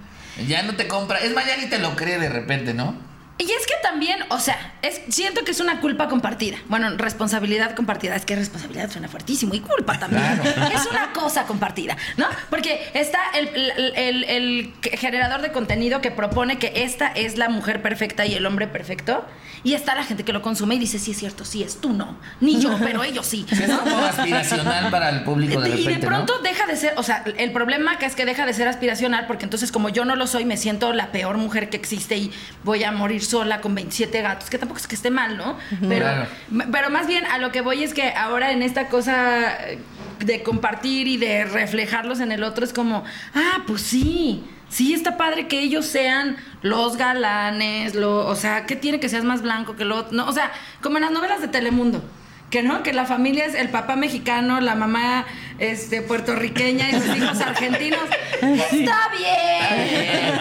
Ya 0.48 0.64
no 0.64 0.76
te 0.76 0.88
compra. 0.88 1.20
Es 1.20 1.34
más, 1.34 1.46
ya 1.48 1.58
ni 1.58 1.66
te 1.68 1.80
lo 1.80 1.96
cree 1.96 2.20
de 2.20 2.30
repente, 2.30 2.74
¿no? 2.74 3.07
Y 3.40 3.44
es 3.44 3.68
que 3.68 3.74
también, 3.84 4.18
o 4.30 4.40
sea, 4.40 4.74
es, 4.82 5.02
siento 5.10 5.44
que 5.46 5.52
es 5.52 5.60
una 5.60 5.80
culpa 5.80 6.08
compartida. 6.08 6.58
Bueno, 6.70 6.90
responsabilidad 6.98 7.76
compartida. 7.76 8.16
Es 8.16 8.26
que 8.26 8.36
responsabilidad 8.36 8.90
suena 8.90 9.08
fuertísimo 9.08 9.54
y 9.54 9.60
culpa 9.60 10.00
también. 10.00 10.24
Claro. 10.56 10.76
Es 10.76 10.88
una 10.88 11.14
cosa 11.14 11.44
compartida, 11.44 11.96
¿no? 12.18 12.26
Porque 12.50 12.90
está 12.96 13.20
el, 13.36 13.48
el- 13.50 13.94
el- 13.96 14.24
el 14.24 14.74
generador 14.98 15.42
de 15.42 15.52
contenido 15.52 16.02
que 16.02 16.10
propone 16.10 16.58
que 16.58 16.72
esta 16.84 17.08
es 17.10 17.38
la 17.38 17.48
mujer 17.50 17.82
perfecta 17.84 18.26
y 18.26 18.34
el 18.34 18.46
hombre 18.46 18.68
perfecto. 18.68 19.24
Y 19.64 19.74
está 19.74 19.96
la 19.96 20.04
gente 20.04 20.24
que 20.24 20.34
lo 20.34 20.42
consume 20.42 20.76
y 20.76 20.80
dice, 20.80 20.98
sí 21.00 21.12
es 21.12 21.18
cierto, 21.18 21.44
sí 21.44 21.62
es 21.64 21.82
tú 21.82 21.92
no. 21.92 22.18
Ni 22.42 22.60
yo, 22.62 22.78
pero 22.80 23.04
ellos 23.04 23.26
sí. 23.26 23.46
Es 23.52 23.70
como 23.72 23.98
aspiracional 23.98 24.90
para 24.92 25.10
el 25.10 25.24
público 25.24 25.60
de 25.62 25.70
y 25.70 25.72
repente, 25.84 26.00
de 26.02 26.08
pronto 26.08 26.36
¿no? 26.38 26.42
deja 26.44 26.66
de 26.68 26.76
ser, 26.76 26.94
o 26.98 27.04
sea, 27.04 27.24
el 27.38 27.52
problema 27.52 27.98
que 27.98 28.06
es 28.06 28.16
que 28.16 28.26
deja 28.26 28.46
de 28.46 28.54
ser 28.54 28.68
aspiracional 28.68 29.26
porque 29.28 29.44
entonces 29.46 29.72
como 29.72 29.90
yo 29.90 30.06
no 30.06 30.16
lo 30.16 30.28
soy, 30.28 30.46
me 30.46 30.58
siento 30.58 30.94
la 30.94 31.12
peor 31.12 31.38
mujer 31.38 31.70
que 31.70 31.78
existe 31.78 32.18
y 32.18 32.32
voy 32.64 32.84
a 32.84 32.92
morir 32.92 33.24
sola 33.28 33.62
con 33.62 33.76
27 33.76 34.22
gatos, 34.22 34.50
que 34.50 34.58
tampoco 34.58 34.80
es 34.80 34.88
que 34.88 34.96
esté 34.96 35.12
mal, 35.12 35.38
¿no? 35.38 35.58
Pero, 35.88 36.06
Claro. 36.06 36.28
pero 36.72 36.90
más 36.90 37.08
bien 37.08 37.26
a 37.28 37.38
lo 37.38 37.52
que 37.52 37.62
voy 37.62 37.84
es 37.84 37.94
que 37.94 38.10
ahora 38.12 38.52
en 38.52 38.62
esta 38.64 38.88
cosa 38.88 39.54
eh, 39.68 39.80
de 40.20 40.42
compartir 40.44 41.08
y 41.08 41.18
de 41.18 41.46
reflejarlos 41.46 42.20
en 42.20 42.32
el 42.32 42.44
otro 42.44 42.66
es 42.66 42.74
como, 42.74 43.04
ah, 43.36 43.60
pues 43.68 43.82
sí. 43.82 44.44
Sí, 44.70 44.94
está 44.94 45.16
padre 45.16 45.48
que 45.48 45.60
ellos 45.62 45.86
sean 45.86 46.36
los 46.62 46.98
galanes, 46.98 47.96
lo, 47.96 48.28
o 48.28 48.36
sea, 48.36 48.66
¿qué 48.66 48.76
tiene 48.76 49.00
que 49.00 49.08
seas 49.08 49.24
más 49.24 49.42
blanco 49.42 49.78
que 49.78 49.86
lo 49.86 49.96
otro? 49.96 50.18
No, 50.18 50.28
o 50.28 50.34
sea, 50.34 50.52
como 50.82 50.98
en 50.98 51.04
las 51.04 51.12
novelas 51.12 51.40
de 51.40 51.48
Telemundo. 51.48 52.04
Que 52.50 52.64
no, 52.64 52.82
que 52.82 52.94
la 52.94 53.06
familia 53.06 53.46
es 53.46 53.56
el 53.56 53.68
papá 53.70 53.98
mexicano, 53.98 54.62
la 54.62 54.74
mamá 54.76 55.26
este, 55.60 56.02
puertorriqueña 56.02 56.90
y 56.90 56.94
los 56.94 57.18
hijos 57.18 57.42
argentinos. 57.42 58.00
Está 58.42 59.10
bien. 59.18 60.36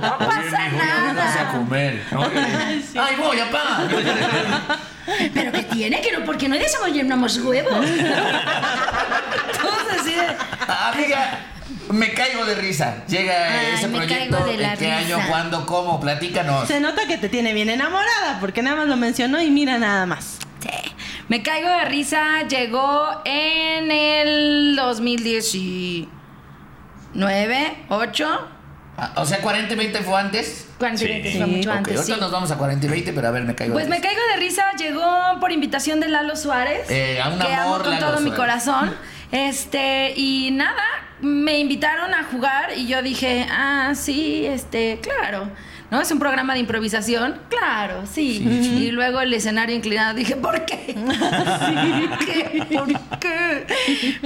No 0.00 0.18
pasa 0.18 0.42
Vamos 0.50 0.54
a 0.54 0.68
nada. 1.14 1.50
comer. 1.52 2.02
Ay, 3.00 3.16
voy, 3.18 3.38
papá. 3.38 3.88
Pero 5.32 5.52
que 5.52 5.62
tiene 5.62 6.02
que 6.02 6.12
no, 6.12 6.24
porque 6.26 6.50
no 6.50 6.56
desayunamos 6.56 7.38
huevos. 7.38 7.72
Todos 9.62 10.00
así 10.00 10.12
de. 10.14 10.26
Amiga, 10.68 11.38
me 11.90 12.12
caigo 12.12 12.44
de 12.44 12.54
risa. 12.56 13.06
Llega 13.06 13.58
Ay, 13.58 13.66
ese 13.76 13.88
me 13.88 13.98
proyecto. 14.00 14.36
caigo 14.36 14.50
de 14.50 14.58
la 14.58 14.72
¿En 14.74 14.78
qué 14.78 14.92
año? 14.92 15.18
¿Cuándo? 15.28 15.64
¿Cómo? 15.64 15.98
Platícanos. 15.98 16.68
Se 16.68 16.78
nota 16.80 17.06
que 17.06 17.16
te 17.16 17.30
tiene 17.30 17.54
bien 17.54 17.70
enamorada, 17.70 18.38
porque 18.38 18.60
nada 18.62 18.76
más 18.76 18.86
lo 18.88 18.96
mencionó 18.98 19.40
y 19.40 19.50
mira 19.50 19.78
nada 19.78 20.04
más. 20.04 20.36
Sí. 20.60 20.68
Me 21.28 21.42
caigo 21.42 21.68
de 21.68 21.84
risa. 21.86 22.42
Llegó 22.48 23.06
en 23.24 23.90
el 23.90 24.76
2019, 24.76 26.08
8. 27.88 28.48
Ah, 29.00 29.12
O 29.16 29.24
sea, 29.26 29.40
40 29.40 29.74
y 29.74 29.76
20 29.76 29.98
fue 30.00 30.18
antes. 30.18 30.68
40 30.78 30.98
Sí. 31.30 31.36
fue 31.38 31.46
mucho 31.46 31.70
Ok, 31.70 31.76
antes. 31.76 31.96
ahorita 31.96 32.14
sí. 32.16 32.20
nos 32.20 32.32
vamos 32.32 32.50
a 32.50 32.56
40 32.58 32.86
y 32.86 32.88
20, 32.88 33.12
pero 33.12 33.28
a 33.28 33.30
ver, 33.30 33.44
me 33.44 33.54
caigo 33.54 33.72
Pues 33.74 33.84
de 33.86 33.90
me 33.90 33.96
risa. 33.96 34.08
caigo 34.08 34.22
de 34.34 34.36
risa, 34.40 34.64
llegó 34.78 35.40
por 35.40 35.52
invitación 35.52 36.00
de 36.00 36.08
Lalo 36.08 36.34
Suárez. 36.36 36.90
Eh, 36.90 37.20
a 37.22 37.28
un 37.28 37.38
que 37.38 37.46
amo 37.52 37.62
amor, 37.74 37.82
con 37.84 37.92
Lalo 37.92 38.06
todo 38.06 38.20
mi 38.20 38.30
Suárez. 38.30 38.36
corazón. 38.64 38.94
Este, 39.30 40.14
y 40.16 40.50
nada, 40.52 40.82
me 41.20 41.58
invitaron 41.58 42.12
a 42.14 42.24
jugar 42.24 42.70
y 42.76 42.86
yo 42.86 43.02
dije, 43.02 43.46
ah, 43.50 43.92
sí, 43.94 44.46
este, 44.46 44.98
claro. 45.02 45.48
¿No? 45.90 46.00
Es 46.02 46.10
un 46.10 46.18
programa 46.18 46.52
de 46.54 46.60
improvisación. 46.60 47.36
Claro, 47.48 48.02
sí. 48.06 48.42
Y 48.78 48.90
luego 48.90 49.20
el 49.20 49.32
escenario 49.32 49.74
inclinado 49.74 50.14
dije, 50.14 50.36
¿por 50.36 50.64
qué? 50.66 50.94
¿Por 50.94 52.18
qué? 52.26 52.66
¿Por 52.76 53.18
qué? 53.18 53.66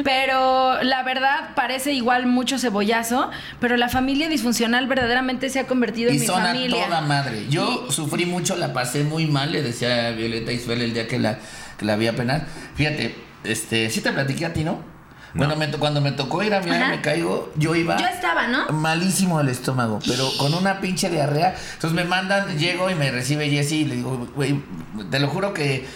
Pero 0.02 0.82
la 0.82 1.02
verdad 1.04 1.50
parece 1.54 1.92
igual 1.92 2.26
mucho 2.26 2.58
cebollazo, 2.58 3.30
pero 3.60 3.76
la 3.76 3.88
familia 3.88 4.28
disfuncional 4.28 4.86
verdaderamente 4.88 5.50
se 5.50 5.60
ha 5.60 5.66
convertido 5.66 6.10
Y 6.10 6.16
en 6.16 6.20
mi 6.20 6.26
familia. 6.26 6.84
toda 6.86 7.00
madre. 7.00 7.46
Yo 7.48 7.90
sufrí 7.90 8.26
mucho, 8.26 8.56
la 8.56 8.72
pasé 8.72 9.04
muy 9.04 9.26
mal, 9.26 9.52
le 9.52 9.62
decía 9.62 10.08
a 10.08 10.10
Violeta 10.10 10.52
Isfel 10.52 10.82
el 10.82 10.94
día 10.94 11.06
que 11.06 11.18
la, 11.18 11.38
que 11.78 11.84
la 11.84 11.96
vi 11.96 12.08
a 12.08 12.16
penar. 12.16 12.46
Fíjate, 12.74 13.14
este, 13.44 13.88
sí 13.90 14.00
te 14.00 14.10
platiqué 14.12 14.46
a 14.46 14.52
ti, 14.52 14.64
¿no? 14.64 14.91
Bueno, 15.34 15.56
me 15.56 15.66
to- 15.68 15.78
cuando 15.78 16.00
me 16.00 16.12
tocó 16.12 16.42
ir 16.42 16.52
a 16.54 16.58
Ajá. 16.58 16.88
me 16.90 17.00
caigo, 17.00 17.52
yo 17.56 17.74
iba... 17.74 17.96
Yo 17.96 18.06
estaba, 18.06 18.48
¿no? 18.48 18.68
Malísimo 18.70 19.40
el 19.40 19.48
estómago, 19.48 19.98
pero 20.06 20.28
con 20.38 20.52
una 20.54 20.80
pinche 20.80 21.08
diarrea. 21.08 21.54
Entonces 21.74 21.92
me 21.92 22.04
mandan, 22.04 22.58
llego 22.58 22.90
y 22.90 22.94
me 22.94 23.10
recibe 23.10 23.48
Jesse 23.48 23.72
y 23.72 23.84
le 23.86 23.96
digo, 23.96 24.28
güey, 24.34 24.60
te 25.10 25.18
lo 25.20 25.28
juro 25.28 25.54
que 25.54 25.86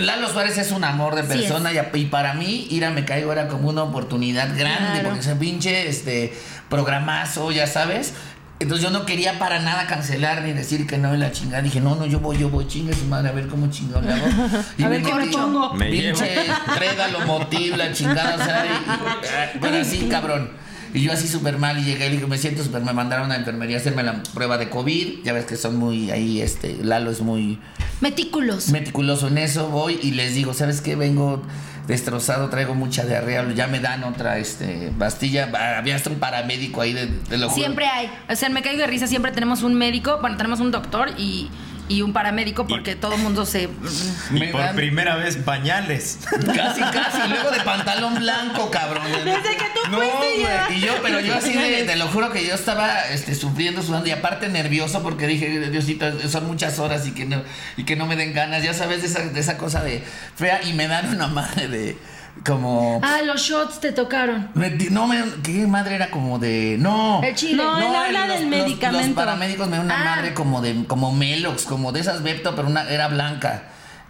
Lalo 0.00 0.28
Suárez 0.28 0.56
es 0.58 0.72
un 0.72 0.82
amor 0.84 1.14
de 1.14 1.22
Sí 1.22 1.28
persona 1.28 1.70
y 1.72 2.04
para 2.06 2.34
mí 2.34 2.66
ir 2.70 2.84
a 2.84 2.90
Me 2.90 3.04
Caigo 3.04 3.30
era 3.32 3.46
como 3.48 3.68
una 3.68 3.82
oportunidad 3.84 4.48
grande 4.56 5.00
Claro. 5.00 5.08
porque 5.10 5.20
ese 5.20 5.36
pinche 5.36 5.88
este, 5.88 6.32
programazo, 6.68 7.52
ya 7.52 7.66
sabes. 7.66 8.14
Entonces 8.58 8.82
yo 8.84 8.90
no 8.90 9.04
quería 9.04 9.38
para 9.38 9.60
nada 9.60 9.86
cancelar 9.86 10.42
ni 10.42 10.52
decir 10.52 10.86
que 10.86 10.96
no 10.96 11.12
en 11.12 11.20
la 11.20 11.30
chingada. 11.30 11.62
Dije, 11.62 11.80
no, 11.80 11.94
no, 11.94 12.06
yo 12.06 12.20
voy, 12.20 12.38
yo 12.38 12.48
voy, 12.48 12.66
chingue 12.66 12.94
su 12.94 13.04
madre, 13.04 13.28
a 13.28 13.32
ver 13.32 13.48
cómo 13.48 13.68
chingón 13.70 14.06
le 14.06 14.12
hago. 14.14 14.26
Y 14.78 14.82
A 14.84 14.88
me 14.88 14.98
ver 14.98 15.12
metí, 15.14 15.30
pongo. 15.36 15.72
Pinche 15.78 16.46
trédalo, 16.74 17.20
motiv, 17.26 17.76
la 17.76 17.92
chingada, 17.92 18.34
o 18.34 18.38
sea, 18.44 18.64
y- 18.66 19.56
y- 19.56 19.58
pero 19.60 19.76
así, 19.78 20.08
cabrón. 20.10 20.50
Y 20.94 21.02
yo 21.02 21.12
así 21.12 21.28
súper 21.28 21.58
mal 21.58 21.78
y 21.78 21.84
llegué 21.84 22.06
y 22.06 22.10
le 22.10 22.14
dije, 22.16 22.26
me 22.26 22.38
siento 22.38 22.64
súper, 22.64 22.82
me 22.82 22.94
mandaron 22.94 23.26
a 23.26 23.34
la 23.34 23.40
enfermería 23.40 23.76
a 23.76 23.80
hacerme 23.80 24.02
la 24.02 24.22
prueba 24.32 24.56
de 24.56 24.70
COVID. 24.70 25.24
Ya 25.24 25.34
ves 25.34 25.44
que 25.44 25.56
son 25.56 25.76
muy, 25.76 26.10
ahí, 26.10 26.40
este, 26.40 26.78
Lalo 26.82 27.10
es 27.10 27.20
muy 27.20 27.58
Metículos. 28.00 28.70
meticuloso 28.70 29.28
en 29.28 29.36
eso. 29.36 29.68
Voy 29.68 29.98
y 30.02 30.12
les 30.12 30.34
digo, 30.34 30.54
¿sabes 30.54 30.80
qué? 30.80 30.96
Vengo 30.96 31.42
destrozado, 31.86 32.48
traigo 32.48 32.74
mucha 32.74 33.04
diarrea, 33.04 33.46
ya 33.52 33.66
me 33.66 33.80
dan 33.80 34.04
otra, 34.04 34.38
este, 34.38 34.92
pastilla. 34.98 35.50
Había 35.78 35.96
hasta 35.96 36.10
un 36.10 36.16
paramédico 36.16 36.80
ahí, 36.80 36.92
de, 36.92 37.06
te 37.06 37.38
lo. 37.38 37.50
Siempre 37.50 37.86
hay. 37.86 38.10
O 38.28 38.36
sea, 38.36 38.48
Me 38.48 38.62
Caigo 38.62 38.80
de 38.80 38.86
Risa 38.86 39.06
siempre 39.06 39.32
tenemos 39.32 39.62
un 39.62 39.74
médico, 39.74 40.18
bueno, 40.20 40.36
tenemos 40.36 40.60
un 40.60 40.70
doctor 40.70 41.10
y, 41.16 41.50
y 41.88 42.02
un 42.02 42.12
paramédico 42.12 42.66
porque 42.66 42.96
todo 42.96 43.14
el 43.14 43.20
mundo 43.22 43.46
se... 43.46 43.68
Y 44.32 44.44
por 44.48 44.60
dan- 44.60 44.74
primera 44.76 45.16
vez 45.16 45.36
pañales. 45.36 46.18
Casi, 46.30 46.80
casi. 46.80 47.28
Luego 47.28 47.50
de 47.50 47.60
pantalón 47.60 48.16
blanco, 48.16 48.70
cabrón. 48.70 49.04
Desde 49.24 49.56
que 49.56 49.64
tú 49.74 49.90
No, 49.90 49.98
fuiste 49.98 50.42
ya. 50.42 50.68
Y 50.74 50.80
yo, 50.80 50.94
pero 51.02 51.20
yo 51.20 51.34
así 51.36 51.52
de, 51.52 51.84
te 51.84 51.96
lo 51.96 52.08
juro 52.08 52.30
que 52.32 52.44
yo 52.46 52.54
estaba 52.54 53.06
este, 53.10 53.34
sufriendo, 53.34 53.82
sudando 53.82 54.08
y 54.08 54.12
aparte 54.12 54.48
nervioso 54.48 55.02
porque 55.02 55.26
dije, 55.26 55.70
Diosito, 55.70 56.06
son 56.28 56.46
muchas 56.46 56.78
horas 56.78 57.06
y 57.06 57.12
que 57.12 57.24
no, 57.24 57.42
y 57.76 57.84
que 57.84 57.94
no 57.96 58.06
me 58.06 58.16
den 58.16 58.32
ganas. 58.34 58.62
Ya 58.62 58.74
sabes, 58.74 59.02
de 59.02 59.08
esa, 59.08 59.20
de 59.20 59.40
esa 59.40 59.56
cosa 59.58 59.82
de 59.82 60.02
fea 60.36 60.62
y 60.64 60.72
me 60.72 60.88
dan 60.88 61.14
una 61.14 61.28
madre 61.28 61.68
de 61.68 61.96
como. 62.44 63.00
Ah, 63.02 63.20
los 63.24 63.40
shots 63.42 63.80
te 63.80 63.92
tocaron. 63.92 64.50
me 64.54 64.70
di- 64.70 64.90
no, 64.90 65.06
me, 65.06 65.22
¿qué 65.42 65.66
madre 65.66 65.94
era 65.96 66.10
como 66.10 66.38
de. 66.38 66.76
No. 66.78 67.22
El 67.22 67.34
chile. 67.34 67.62
No, 67.62 67.78
él 67.78 67.94
habla 67.96 68.24
el- 68.24 68.30
del 68.32 68.50
los- 68.50 68.62
medicamento. 68.64 69.06
Los 69.08 69.16
paramédicos 69.16 69.66
me 69.68 69.76
dieron 69.76 69.86
una 69.86 70.00
Ah. 70.12 70.16
madre 70.16 70.34
como 70.34 70.60
de 70.60 70.84
como 70.86 71.12
Melox, 71.12 71.64
como 71.64 71.92
de 71.92 72.00
esas 72.00 72.22
Bepto, 72.22 72.54
pero 72.56 72.68
una, 72.68 72.88
era 72.90 73.08
blanca. 73.08 73.62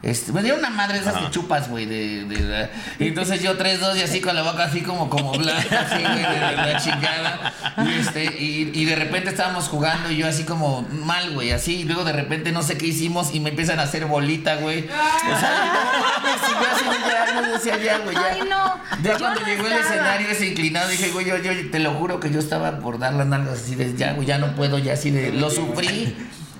Este, 0.03 0.31
me 0.31 0.43
dieron 0.43 0.61
una 0.61 0.71
madre 0.71 0.99
esas 0.99 1.15
que 1.17 1.31
chupas, 1.31 1.69
güey, 1.69 1.87
de, 1.87 2.25
de- 2.27 2.45
de- 2.45 2.69
y 3.01 3.09
entonces 3.09 3.43
yo 3.43 3.57
tres, 3.57 3.81
dos 3.81 3.97
y 3.97 4.03
así 4.03 4.21
con 4.21 4.37
la 4.37 4.43
boca 4.43 4.65
así 4.65 4.83
como, 4.83 5.09
como 5.11 5.33
blanca, 5.33 5.81
así, 5.91 6.03
güey, 6.03 6.19
de, 6.23 6.47
de 6.47 6.57
la 6.73 6.77
chingada. 6.81 7.53
Y, 7.79 8.01
este, 8.01 8.25
y, 8.25 8.71
y 8.75 8.85
de 8.85 8.95
repente 8.95 9.31
estábamos 9.31 9.69
jugando 9.69 10.11
y 10.13 10.19
yo 10.19 10.29
así 10.29 10.45
como 10.45 10.83
mal, 10.83 11.33
güey, 11.33 11.51
así. 11.51 11.77
Y 11.81 11.85
luego 11.85 12.05
de 12.05 12.13
repente 12.13 12.53
no 12.53 12.63
sé 12.63 12.77
qué 12.79 12.87
hicimos 12.87 13.35
y 13.35 13.41
me 13.41 13.51
empiezan 13.51 13.81
a 13.81 13.85
hacer 13.85 14.05
bolita, 14.07 14.57
güey. 14.57 14.85
O 14.85 15.41
sea, 15.41 15.73
no 15.73 16.01
mames, 16.01 16.41
y 16.47 16.53
yo 16.53 16.93
así 16.93 17.01
ya, 17.09 17.41
no 17.41 17.53
decía 17.53 17.83
ya, 17.83 17.99
güey, 17.99 18.15
ya. 18.15 18.27
Ay, 18.33 18.41
no. 18.49 18.81
Ya 19.03 19.13
Yo 19.13 19.19
cuando 19.19 19.41
no 19.41 19.47
llegó 19.47 19.67
el 19.67 19.73
estaba. 19.73 19.95
escenario 19.95 20.29
ese 20.29 20.47
inclinado, 20.47 20.89
dije, 20.89 21.11
güey, 21.11 21.27
yo, 21.27 21.37
yo 21.39 21.53
te 21.71 21.79
lo 21.81 21.95
juro 21.95 22.21
que 22.21 22.31
yo 22.31 22.39
estaba 22.39 22.79
por 22.81 22.99
dar 22.99 23.15
las 23.15 23.27
nalgas 23.27 23.61
así 23.61 23.75
de 23.75 23.97
ya, 23.97 24.13
güey, 24.13 24.27
ya 24.27 24.39
no 24.39 24.55
puedo, 24.55 24.79
ya 24.79 24.93
así 24.93 25.11
de. 25.11 25.33
Lo 25.33 25.51
sufrí 25.51 26.15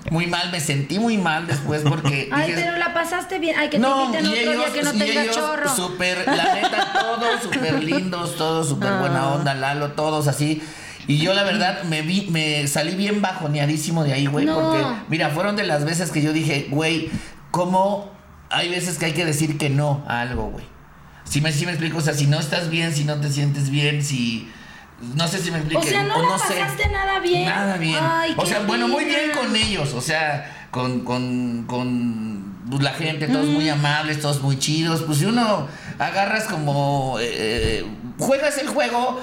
muy 0.09 0.27
mal, 0.27 0.51
me 0.51 0.59
sentí 0.59 0.99
muy 0.99 1.17
mal 1.17 1.47
después 1.47 1.81
porque. 1.83 2.29
Ay, 2.33 2.51
dije, 2.51 2.63
pero 2.63 2.77
la 2.77 2.93
pasaste 2.93 3.39
bien. 3.39 3.55
Ay, 3.57 3.69
que 3.69 3.77
te 3.77 3.79
no, 3.79 4.05
inviten 4.05 4.25
y 4.25 4.29
otro 4.29 4.51
ellos, 4.51 4.55
día 4.57 4.73
que 4.73 4.83
no 4.83 4.91
tenga 4.93 5.31
chorro. 5.31 5.75
Súper, 5.75 6.25
la 6.25 6.55
neta, 6.55 6.93
todos 6.93 7.41
súper 7.43 7.83
lindos, 7.83 8.35
todos 8.35 8.69
súper 8.69 8.93
buena 8.93 9.33
onda, 9.33 9.53
Lalo, 9.53 9.91
todos 9.91 10.27
así. 10.27 10.61
Y 11.07 11.19
yo 11.19 11.33
la 11.33 11.43
verdad 11.43 11.83
me 11.83 12.01
vi, 12.01 12.27
me 12.31 12.67
salí 12.67 12.93
bien 12.95 13.21
bajoneadísimo 13.21 14.03
de 14.03 14.11
ahí, 14.13 14.25
güey, 14.25 14.45
No. 14.45 14.55
porque, 14.55 14.83
mira, 15.07 15.29
fueron 15.29 15.55
de 15.55 15.63
las 15.63 15.85
veces 15.85 16.11
que 16.11 16.21
yo 16.21 16.33
dije, 16.33 16.67
güey, 16.69 17.09
¿cómo 17.51 18.11
hay 18.49 18.69
veces 18.69 18.97
que 18.97 19.05
hay 19.05 19.13
que 19.13 19.23
decir 19.25 19.57
que 19.57 19.69
no 19.69 20.03
a 20.07 20.19
algo, 20.21 20.49
güey? 20.49 20.65
Si 21.23 21.39
me, 21.39 21.51
si 21.53 21.65
me 21.65 21.71
explico, 21.71 21.97
o 21.97 22.01
sea, 22.01 22.13
si 22.13 22.27
no 22.27 22.39
estás 22.39 22.69
bien, 22.69 22.93
si 22.93 23.05
no 23.05 23.15
te 23.21 23.29
sientes 23.29 23.69
bien, 23.69 24.03
si... 24.03 24.49
No 24.99 25.27
sé 25.27 25.39
si 25.39 25.51
me 25.51 25.57
explico. 25.57 25.81
O 25.81 25.83
sea, 25.83 26.03
no 26.03 26.21
la 26.21 26.29
pasaste 26.29 26.89
nada 26.89 27.19
bien. 27.19 27.45
Nada 27.45 27.77
bien. 27.77 27.99
Ay, 28.01 28.33
o 28.35 28.45
sea, 28.45 28.61
bueno, 28.61 28.87
muy 28.87 29.05
bien 29.05 29.31
con 29.31 29.55
ellos, 29.55 29.93
o 29.93 30.01
sea, 30.01 30.67
con, 30.71 31.01
con, 31.01 31.65
con 31.67 32.57
pues, 32.69 32.81
la 32.81 32.93
gente, 32.93 33.27
todos 33.27 33.45
muy 33.45 33.69
amables, 33.69 34.19
todos 34.19 34.41
muy 34.41 34.57
chidos. 34.57 35.03
Pues 35.03 35.19
si 35.19 35.25
uno 35.25 35.67
agarras 35.99 36.45
como, 36.45 37.17
eh, 37.19 37.85
juegas 38.17 38.57
el 38.57 38.69
juego 38.69 39.21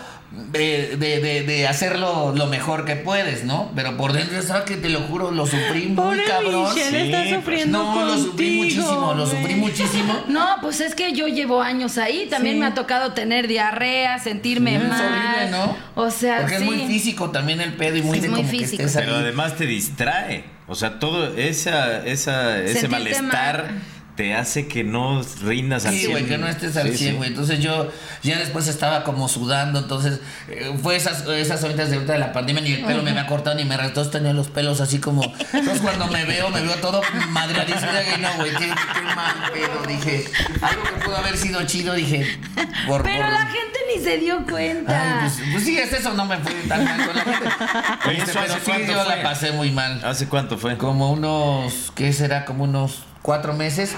de, 0.53 0.97
de, 0.97 1.21
de, 1.21 1.43
de 1.43 1.67
hacerlo 1.69 2.33
lo 2.35 2.47
mejor 2.47 2.85
que 2.85 2.97
puedes, 2.97 3.45
¿no? 3.45 3.71
Pero 3.75 3.97
por 3.97 4.13
dentro, 4.13 4.41
¿sabes 4.43 4.65
que 4.65 4.77
Te 4.77 4.89
lo 4.89 5.01
juro, 5.03 5.31
lo 5.31 5.47
sufrí 5.47 5.87
muy 5.87 5.97
Pobre 5.97 6.25
cabrón. 6.25 6.69
Michelle, 6.75 6.91
Sí, 7.01 7.07
está 7.07 7.19
pues, 7.23 7.35
sufriendo 7.35 7.79
No, 7.83 8.05
lo 8.05 8.19
sufrí 8.19 8.57
muchísimo, 8.57 9.15
lo 9.17 9.27
sufrí 9.27 9.55
muchísimo. 9.55 10.15
No, 10.29 10.47
pues 10.61 10.81
es 10.81 10.95
que 10.95 11.13
yo 11.13 11.27
llevo 11.29 11.63
años 11.63 11.99
ahí. 11.99 12.27
También 12.31 12.57
Sí. 12.57 12.61
me 12.61 12.67
ha 12.67 12.75
tocado 12.75 13.13
tener 13.13 13.47
diarrea, 13.49 14.19
sentirme 14.19 14.79
mal. 14.79 14.91
horrible, 14.91 15.51
¿no? 15.51 15.77
O 15.95 16.11
sea, 16.11 16.39
Porque 16.41 16.59
sí. 16.59 16.65
es 16.65 16.71
muy 16.71 16.87
físico 16.87 17.31
también 17.31 17.61
el 17.61 17.75
pedo 17.75 17.97
y 17.97 18.03
muy 18.03 18.17
Es 18.19 18.23
de 18.23 18.29
muy 18.31 18.41
como 18.43 18.51
que 18.51 18.65
estés 18.65 18.93
Pero 18.97 19.17
además 19.17 19.57
te 19.57 19.67
distrae. 19.67 20.45
O 20.67 20.75
sea, 20.75 20.99
todo 20.99 21.35
esa, 21.37 22.05
esa, 22.07 22.59
ese 22.63 22.81
Sentirte 22.81 22.89
malestar 22.89 23.65
mal. 23.65 23.83
Te 24.17 24.33
hace 24.35 24.69
que 24.69 24.85
no 24.85 25.23
rindas 25.43 25.87
al 25.87 25.93
Sí, 25.95 25.99
100. 26.01 26.11
güey, 26.13 26.27
que 26.27 26.39
no 26.39 26.47
estés 26.47 26.77
al 26.77 26.91
Sí, 26.93 26.97
100, 26.99 27.11
sí. 27.11 27.17
güey. 27.17 27.31
Entonces 27.31 27.59
yo 27.59 27.91
ya 28.23 28.39
después 28.39 28.69
estaba 28.69 29.03
como 29.03 29.29
sudando, 29.29 29.81
entonces 29.81 30.21
eh, 30.49 30.73
fue 30.83 30.95
esas, 30.95 31.27
esas 31.27 31.65
horitas 31.65 31.89
de 31.91 31.97
ahorita 31.97 32.13
de 32.13 32.19
la 32.21 32.33
pandemia, 32.33 32.63
ni 32.63 32.73
el 32.75 32.85
pelo 32.85 33.03
me 33.03 33.11
había 33.11 33.27
cortado 33.27 33.57
ni 33.57 33.65
me 33.65 33.77
restó, 33.77 34.09
tenía 34.09 34.33
los 34.33 34.49
pelos 34.49 34.81
así 34.81 34.99
como... 35.01 35.23
Entonces 35.53 35.81
cuando 35.81 36.07
me 36.07 36.25
veo, 36.27 36.49
me 36.51 36.61
veo 36.61 36.77
todo 36.77 37.03
madreadísimo, 37.31 37.91
y 38.17 38.21
no, 38.21 38.35
güey, 38.37 38.51
qué, 38.53 38.67
qué 38.69 39.15
mal 39.17 39.51
pedo, 39.53 39.83
dije. 39.89 40.25
Algo 40.63 40.83
que 40.85 41.05
pudo 41.05 41.17
haber 41.17 41.37
sido 41.37 41.65
chido, 41.67 41.95
dije, 41.95 42.39
por... 42.87 43.03
Pero 43.03 43.23
por- 43.25 43.33
la 43.33 43.47
gente 43.47 43.79
ni 43.97 44.03
se 44.05 44.19
dio 44.19 44.45
cuenta. 44.49 45.23
Ay, 45.23 45.29
pues, 45.29 45.49
pues 45.53 45.65
sí, 45.65 45.77
es 45.77 45.93
eso, 45.93 46.15
no 46.15 46.25
me 46.25 46.39
fue 46.39 46.53
tan 46.69 46.85
mal 46.85 47.05
con 47.07 47.17
la 47.17 47.23
gente. 47.25 47.49
Oye, 48.09 48.19
Este, 48.19 48.31
¿eso 48.31 48.41
pero 48.43 48.55
sí, 48.79 48.87
yo 48.93 49.03
fue? 49.05 49.17
la 49.17 49.23
pasé 49.25 49.51
muy 49.53 49.71
mal. 49.73 50.01
¿Hace 50.05 50.29
cuánto 50.29 50.57
fue? 50.57 50.77
Como 50.79 51.11
unos, 51.11 51.91
¿qué 51.97 52.13
será? 52.13 52.45
Como 52.45 52.63
unos 52.65 53.01
cuatro 53.25 53.55
meses. 53.55 53.97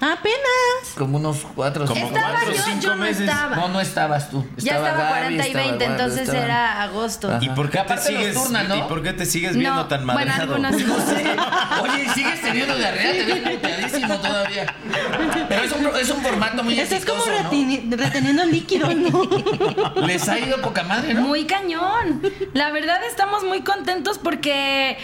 Apenas. 0.00 0.92
Como 0.98 1.16
unos 1.16 1.46
cuatro 1.54 1.86
Como 1.86 2.04
estaba 2.08 2.30
cuatro 2.32 2.50
o 2.50 2.54
yo, 2.56 2.62
cinco 2.62 2.80
yo 2.82 2.94
no 2.96 3.04
meses. 3.04 3.20
estaba. 3.28 3.56
No, 3.56 3.68
no 3.68 3.80
estabas 3.80 4.28
tú. 4.28 4.44
ya 4.58 4.72
estaba 4.76 4.90
Gaby, 4.98 5.08
40 5.08 5.30
y 5.30 5.46
estaba 5.48 5.64
20, 5.66 5.84
Eduardo, 5.84 6.02
entonces 6.04 6.28
estaba- 6.28 6.44
era 6.44 6.82
agosto. 6.82 7.28
Ajá. 7.32 7.38
¿Y 7.44 7.48
por 7.50 7.70
qué 7.70 7.78
te 7.78 7.96
sigues. 7.98 8.36
¿y 8.76 8.82
por 8.82 9.02
qué 9.02 9.12
te 9.14 9.24
sigues 9.24 9.56
viendo 9.56 9.76
No, 9.76 9.86
tan 9.86 10.04
bueno, 10.04 10.18
madreado? 10.18 10.42
algunas 10.42 10.76
sí. 10.76 10.84
No 10.84 10.96
sé. 10.98 11.36
Oye, 11.82 12.08
sigues 12.12 12.42
teniendo 12.42 12.76
diarrea, 12.76 13.12
te 13.12 13.24
ves 13.24 13.48
puteadísimo 13.54 14.18
todavía. 14.18 14.74
Pero 15.48 15.62
es 15.62 15.72
un, 15.72 15.86
es 15.96 16.10
un 16.10 16.22
formato 16.22 16.62
muy 16.64 16.78
Estás 16.78 17.04
como 17.06 17.20
exitoso, 17.24 17.42
¿no? 17.44 17.50
reteni- 17.50 17.96
reteniendo 17.96 18.44
líquido, 18.44 18.88
¿no? 18.92 19.96
Les 20.06 20.28
ha 20.28 20.38
ido 20.38 20.60
poca 20.60 20.82
madre, 20.82 21.14
¿no? 21.14 21.22
Muy 21.22 21.46
cañón. 21.46 22.20
La 22.52 22.70
verdad 22.72 22.98
estamos 23.08 23.42
muy 23.44 23.62
contentos 23.62 24.18
porque 24.18 24.98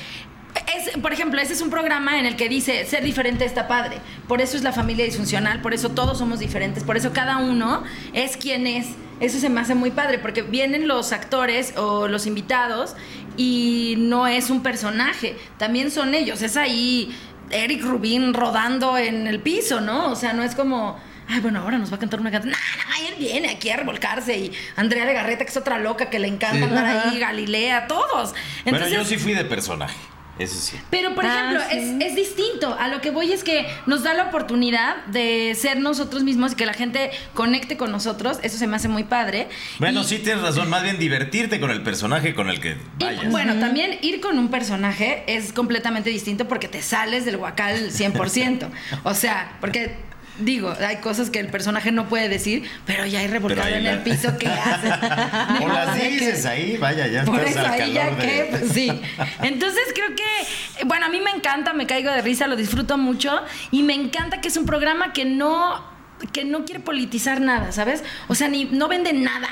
es, 0.77 0.97
por 0.99 1.13
ejemplo, 1.13 1.41
ese 1.41 1.53
es 1.53 1.61
un 1.61 1.71
programa 1.71 2.19
en 2.19 2.27
el 2.27 2.37
que 2.37 2.49
dice 2.49 2.85
ser 2.87 3.05
diferente 3.05 3.45
está 3.45 3.69
padre. 3.69 3.99
Por 4.29 4.41
eso 4.41 4.57
es 4.57 4.63
la 4.63 4.73
familia 4.73 5.05
disfuncional, 5.05 5.61
por 5.63 5.75
eso 5.75 5.91
todos 5.91 6.19
somos 6.19 6.39
diferentes, 6.39 6.85
por 6.85 6.97
eso 6.97 7.13
cada 7.13 7.39
uno 7.39 7.85
es 8.13 8.37
quien 8.37 8.67
es. 8.67 8.87
Eso 9.21 9.39
se 9.39 9.51
me 9.51 9.61
hace 9.61 9.75
muy 9.75 9.91
padre 9.91 10.19
porque 10.19 10.43
vienen 10.43 10.89
los 10.89 11.13
actores 11.13 11.77
o 11.77 12.09
los 12.09 12.27
invitados 12.27 12.97
y 13.37 13.97
no 13.99 14.27
es 14.27 14.49
un 14.49 14.63
personaje, 14.63 15.37
también 15.59 15.91
son 15.91 16.15
ellos. 16.15 16.41
Es 16.41 16.57
ahí 16.57 17.15
Eric 17.51 17.83
Rubín 17.83 18.33
rodando 18.33 18.97
en 18.97 19.27
el 19.27 19.41
piso, 19.41 19.81
¿no? 19.83 20.11
O 20.11 20.17
sea, 20.17 20.33
no 20.33 20.43
es 20.43 20.55
como 20.55 20.99
ay, 21.29 21.41
bueno, 21.41 21.61
ahora 21.61 21.79
nos 21.79 21.93
va 21.93 21.97
a 21.97 21.99
cantar 22.01 22.19
una 22.21 22.31
canción. 22.31 22.53
No, 22.53 22.59
no, 22.59 23.09
él 23.09 23.15
viene 23.19 23.51
aquí 23.51 23.71
a 23.71 23.77
revolcarse. 23.77 24.37
Y 24.37 24.53
Andrea 24.77 25.05
Legarreta, 25.05 25.45
que 25.45 25.51
es 25.51 25.57
otra 25.57 25.79
loca 25.79 26.11
que 26.11 26.19
le 26.19 26.27
encanta 26.29 26.59
Sí. 26.59 26.65
andar 26.65 26.87
ahí, 26.87 27.19
Galilea, 27.19 27.87
todos. 27.87 28.33
Bueno, 28.65 28.79
Entonces, 28.79 28.93
yo 28.93 29.05
sí 29.05 29.17
fui 29.17 29.35
de 29.35 29.45
personaje. 29.45 29.95
Eso 30.41 30.59
sí. 30.59 30.77
pero, 30.91 31.15
por 31.15 31.25
Ah, 31.27 31.53
ejemplo, 31.53 31.61
sí. 31.71 31.97
es, 32.03 32.11
es 32.11 32.17
distinto. 32.17 32.75
A 32.79 32.89
lo 32.89 33.01
que 33.01 33.11
voy 33.11 33.33
es 33.33 33.45
que 33.45 33.67
nos 33.87 34.03
da 34.03 34.15
la 34.15 34.25
oportunidad 34.25 35.05
de 35.07 35.55
ser 35.55 35.79
nosotros 35.81 36.23
mismos 36.25 36.53
y 36.53 36.55
que 36.57 36.67
la 36.67 36.73
gente 36.73 37.11
conecte 37.35 37.77
con 37.77 37.93
nosotros. 37.93 38.39
Eso 38.43 38.57
se 38.59 38.67
me 38.67 38.77
hace 38.77 38.89
muy 38.89 39.05
padre. 39.05 39.49
Bueno, 39.79 40.01
Y- 40.01 40.05
sí 40.05 40.19
tienes 40.19 40.43
razón. 40.43 40.69
Más 40.71 40.83
bien 40.83 40.99
divertirte 40.99 41.61
con 41.61 41.71
el 41.71 41.83
personaje 41.83 42.35
con 42.35 42.49
el 42.49 42.59
que 42.61 42.71
y, 42.99 43.05
vayas. 43.05 43.31
bueno, 43.31 43.55
también 43.61 43.99
ir 44.03 44.21
con 44.21 44.39
un 44.39 44.49
personaje 44.51 45.25
es 45.27 45.53
completamente 45.53 46.11
distinto 46.11 46.49
porque 46.49 46.69
te 46.69 46.83
sales 46.83 47.25
del 47.25 47.37
guacal 47.37 47.91
100%. 47.93 48.69
o 49.05 49.15
sea, 49.15 49.57
porque 49.61 49.97
digo, 50.41 50.75
hay 50.87 50.97
cosas 50.97 51.31
que 51.31 51.39
el 51.39 51.49
personaje 51.49 51.93
no 51.93 52.09
puede 52.09 52.29
decir, 52.29 52.65
pero 52.87 53.07
ya 53.07 53.21
hay 53.21 53.27
revolcado 53.29 53.69
en 53.69 53.85
la- 53.85 53.93
el 53.93 53.99
piso 54.01 54.37
que 54.39 54.49
hace. 54.49 54.89
o 55.65 55.69
las 55.69 55.95
dices 56.03 56.47
ahí, 56.47 56.77
vaya, 56.77 57.07
ya 57.07 57.25
Por 57.25 57.41
estás 57.41 57.51
eso 57.57 57.61
al 57.75 57.81
ahí 57.81 57.93
ya 57.93 58.03
calor 58.07 58.19
de... 58.21 58.27
que, 58.27 58.47
pues, 58.51 58.73
sí. 58.73 58.89
Entonces 59.43 59.83
creo 59.95 60.09
que, 60.17 60.85
bueno, 60.85 61.07
a 61.07 61.09
mí 61.09 61.21
me 61.21 61.31
encanta, 61.31 61.73
me 61.73 61.87
caigo 61.87 62.11
de 62.11 62.23
risa, 62.23 62.47
lo 62.47 62.57
disfruto 62.57 62.99
mucho 62.99 63.41
y 63.71 63.83
me 63.83 63.95
encanta 63.95 64.41
que 64.41 64.49
es 64.49 64.57
un 64.57 64.67
programa 64.67 65.13
que 65.13 65.25
no, 65.25 65.85
que 66.33 66.45
no 66.45 66.65
quiere 66.65 66.81
politizar 66.81 67.41
nada, 67.41 67.73
¿sabes? 67.73 68.03
O 68.29 68.35
sea, 68.35 68.49
ni 68.49 68.65
no 68.65 68.89
vende 68.89 69.13
nada. 69.13 69.49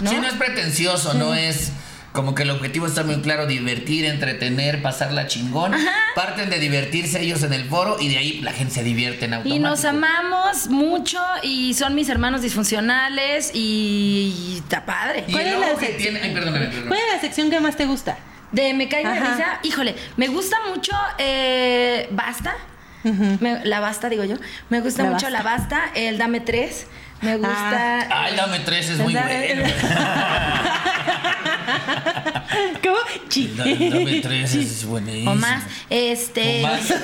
¿no? 0.00 0.10
Sí, 0.10 0.16
no 0.16 0.26
es 0.26 0.34
pretencioso, 0.34 1.14
no 1.14 1.34
es 1.34 1.72
como 2.12 2.34
que 2.34 2.42
el 2.42 2.50
objetivo 2.50 2.86
está 2.86 3.04
muy 3.04 3.16
claro, 3.20 3.46
divertir, 3.46 4.04
entretener, 4.04 4.82
pasarla 4.82 5.26
chingón. 5.28 5.72
Parten 6.14 6.50
de 6.50 6.58
divertirse 6.58 7.20
ellos 7.22 7.42
en 7.44 7.52
el 7.52 7.64
foro 7.68 7.96
y 8.00 8.08
de 8.08 8.18
ahí 8.18 8.40
la 8.40 8.52
gente 8.52 8.74
se 8.74 8.82
divierte 8.82 9.26
en 9.26 9.34
automático. 9.34 9.56
Y 9.56 9.58
nos 9.60 9.84
amamos 9.84 10.68
mucho 10.68 11.20
y 11.42 11.74
son 11.74 11.94
mis 11.94 12.08
hermanos 12.08 12.42
disfuncionales 12.42 13.52
y, 13.54 14.56
está 14.64 14.84
padre. 14.84 15.24
Y 15.28 15.32
¿Cuál 15.32 15.46
es 15.46 15.58
la 15.60 15.68
sección? 15.76 15.96
tiene... 15.98 16.20
Ay, 16.22 16.34
perdóname, 16.34 16.66
perdóname. 16.66 16.88
¿Cuál 16.88 17.00
es 17.00 17.14
la 17.14 17.20
sección 17.20 17.50
que 17.50 17.60
más 17.60 17.76
te 17.76 17.86
gusta? 17.86 18.18
De 18.52 18.74
Me 18.74 18.88
caigo 18.88 19.08
de 19.10 19.18
Ajá. 19.18 19.30
risa, 19.36 19.60
híjole, 19.62 19.94
me 20.16 20.26
gusta 20.26 20.56
mucho 20.68 20.92
eh, 21.18 22.08
Basta. 22.10 22.56
Me- 23.04 23.64
la 23.64 23.78
Basta, 23.80 24.08
digo 24.08 24.24
yo. 24.24 24.34
Me 24.68 24.80
gusta 24.80 25.04
La 25.04 25.10
mucho 25.10 25.26
Basta. 25.26 25.30
la 25.30 25.42
Basta, 25.42 25.80
el 25.94 26.18
Dame 26.18 26.40
Tres. 26.40 26.86
Me 27.20 27.36
gusta. 27.36 28.00
Ah, 28.02 28.24
Ay, 28.24 28.36
dame 28.36 28.60
tres, 28.60 28.88
es 28.88 28.98
muy 28.98 29.14
bueno. 29.14 29.64
¿Cómo? 32.82 32.96
Chi. 33.28 33.48
Da- 33.56 33.64
Dame 33.64 34.20
tres, 34.22 34.54
es 34.56 34.84
buenísimo. 34.84 35.30
O 35.32 35.34
más. 35.34 35.64
Este. 35.88 36.60
O 36.64 36.66
más. 36.68 36.80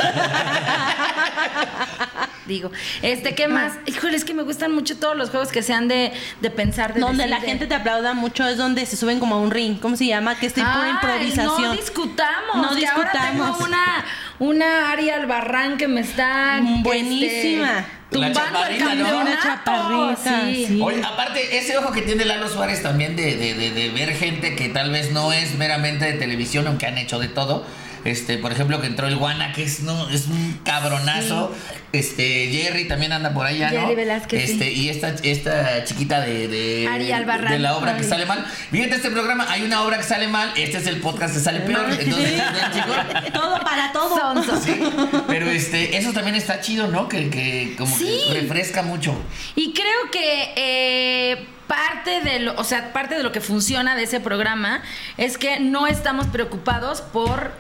Digo. 2.46 2.70
Este, 3.02 3.34
¿qué 3.34 3.48
más? 3.48 3.72
Híjole, 3.86 4.16
es 4.16 4.24
que 4.24 4.32
me 4.32 4.44
gustan 4.44 4.72
mucho 4.72 4.96
todos 4.98 5.16
los 5.16 5.30
juegos 5.30 5.48
que 5.48 5.62
sean 5.64 5.88
de, 5.88 6.12
de 6.40 6.50
pensar, 6.50 6.94
de 6.94 7.00
Donde 7.00 7.24
decir, 7.24 7.30
la 7.30 7.40
de- 7.40 7.46
gente 7.48 7.66
te 7.66 7.74
aplauda 7.74 8.14
mucho 8.14 8.46
es 8.46 8.56
donde 8.56 8.86
se 8.86 8.96
suben 8.96 9.18
como 9.18 9.34
a 9.34 9.38
un 9.40 9.50
ring. 9.50 9.78
¿Cómo 9.80 9.96
se 9.96 10.06
llama? 10.06 10.38
Que 10.38 10.46
es 10.46 10.54
tipo 10.54 10.66
de 10.68 10.74
Ay, 10.74 10.90
improvisación. 10.90 11.62
No 11.62 11.72
discutamos. 11.72 12.56
No 12.56 12.76
que 12.76 12.86
ahora 12.86 13.10
discutamos. 13.10 13.58
tengo 13.58 13.64
una, 13.66 14.04
una 14.38 14.90
Ari 14.92 15.10
Albarrán 15.10 15.76
que 15.76 15.88
me 15.88 16.02
está. 16.02 16.58
Mm, 16.62 16.82
buenísima. 16.84 17.78
este, 17.80 17.96
tumbando 18.12 18.38
el 18.38 18.46
chaparrita, 18.46 18.84
¿no? 18.84 18.88
campeonato. 19.04 19.18
Una 19.18 19.42
chaparrita, 19.42 20.44
Sí. 20.46 20.64
sí. 20.68 20.80
Oye, 20.80 21.02
aparte, 21.04 21.58
ese 21.58 21.76
ojo 21.78 21.90
que 21.90 22.02
tiene 22.02 22.24
Lalo 22.24 22.48
Suárez 22.48 22.80
también 22.80 23.16
de, 23.16 23.34
de, 23.36 23.54
de, 23.54 23.70
de 23.72 23.88
ver 23.90 24.14
gente 24.14 24.54
que 24.54 24.68
tal 24.68 24.92
vez 24.92 25.10
no 25.10 25.32
es 25.32 25.35
meramente 25.56 26.04
de 26.04 26.14
televisión, 26.14 26.66
aunque 26.66 26.86
han 26.86 26.98
hecho 26.98 27.18
de 27.18 27.28
todo. 27.28 27.64
Este, 28.04 28.38
por 28.38 28.52
ejemplo, 28.52 28.80
que 28.80 28.86
entró 28.86 29.08
el 29.08 29.16
Guana, 29.16 29.52
que 29.52 29.64
es, 29.64 29.80
no, 29.80 30.08
es 30.10 30.26
un 30.28 30.60
cabronazo. 30.64 31.52
Este, 31.92 32.48
Jerry 32.52 32.86
también 32.86 33.10
anda 33.12 33.32
por 33.34 33.44
allá, 33.46 33.72
¿no? 33.72 33.80
Jerry 33.80 33.96
Velázquez, 33.96 34.48
Este, 34.50 34.70
y 34.72 34.90
esta, 34.90 35.08
esta 35.24 35.82
chiquita 35.82 36.20
de, 36.20 36.46
de, 36.46 36.86
Ari 36.88 37.10
Albarrán. 37.10 37.50
de 37.52 37.58
la 37.58 37.76
obra 37.76 37.96
que 37.96 38.04
sale 38.04 38.24
mal. 38.24 38.44
Fíjate 38.70 38.94
este 38.94 39.10
programa, 39.10 39.46
hay 39.50 39.62
una 39.62 39.82
obra 39.82 39.96
que 39.96 40.04
sale 40.04 40.28
mal, 40.28 40.52
este 40.56 40.78
es 40.78 40.86
el 40.86 41.00
podcast 41.00 41.34
que 41.34 41.40
sale 41.40 41.60
peor. 41.60 41.84
Entonces, 41.98 42.38
¿no, 42.38 42.72
chicos? 42.72 43.32
Todo 43.32 43.58
para 43.64 43.90
todo. 43.92 44.16
Sonso. 44.16 44.60
Sí, 44.60 44.78
pero 45.26 45.50
este, 45.50 45.96
eso 45.96 46.12
también 46.12 46.36
está 46.36 46.60
chido, 46.60 46.86
¿no? 46.86 47.08
Que, 47.08 47.28
que 47.28 47.74
como 47.76 47.96
Sí. 47.96 48.20
que 48.28 48.40
refresca 48.40 48.82
mucho. 48.82 49.16
Y 49.56 49.72
creo 49.72 50.10
que 50.12 50.52
eh, 50.54 51.46
parte 51.66 52.20
de 52.20 52.40
lo, 52.40 52.54
o 52.56 52.64
sea, 52.64 52.92
parte 52.92 53.14
de 53.16 53.22
lo 53.22 53.32
que 53.32 53.40
funciona 53.40 53.94
de 53.96 54.04
ese 54.04 54.20
programa 54.20 54.82
es 55.16 55.38
que 55.38 55.58
no 55.60 55.86
estamos 55.86 56.26
preocupados 56.28 57.00
por 57.00 57.52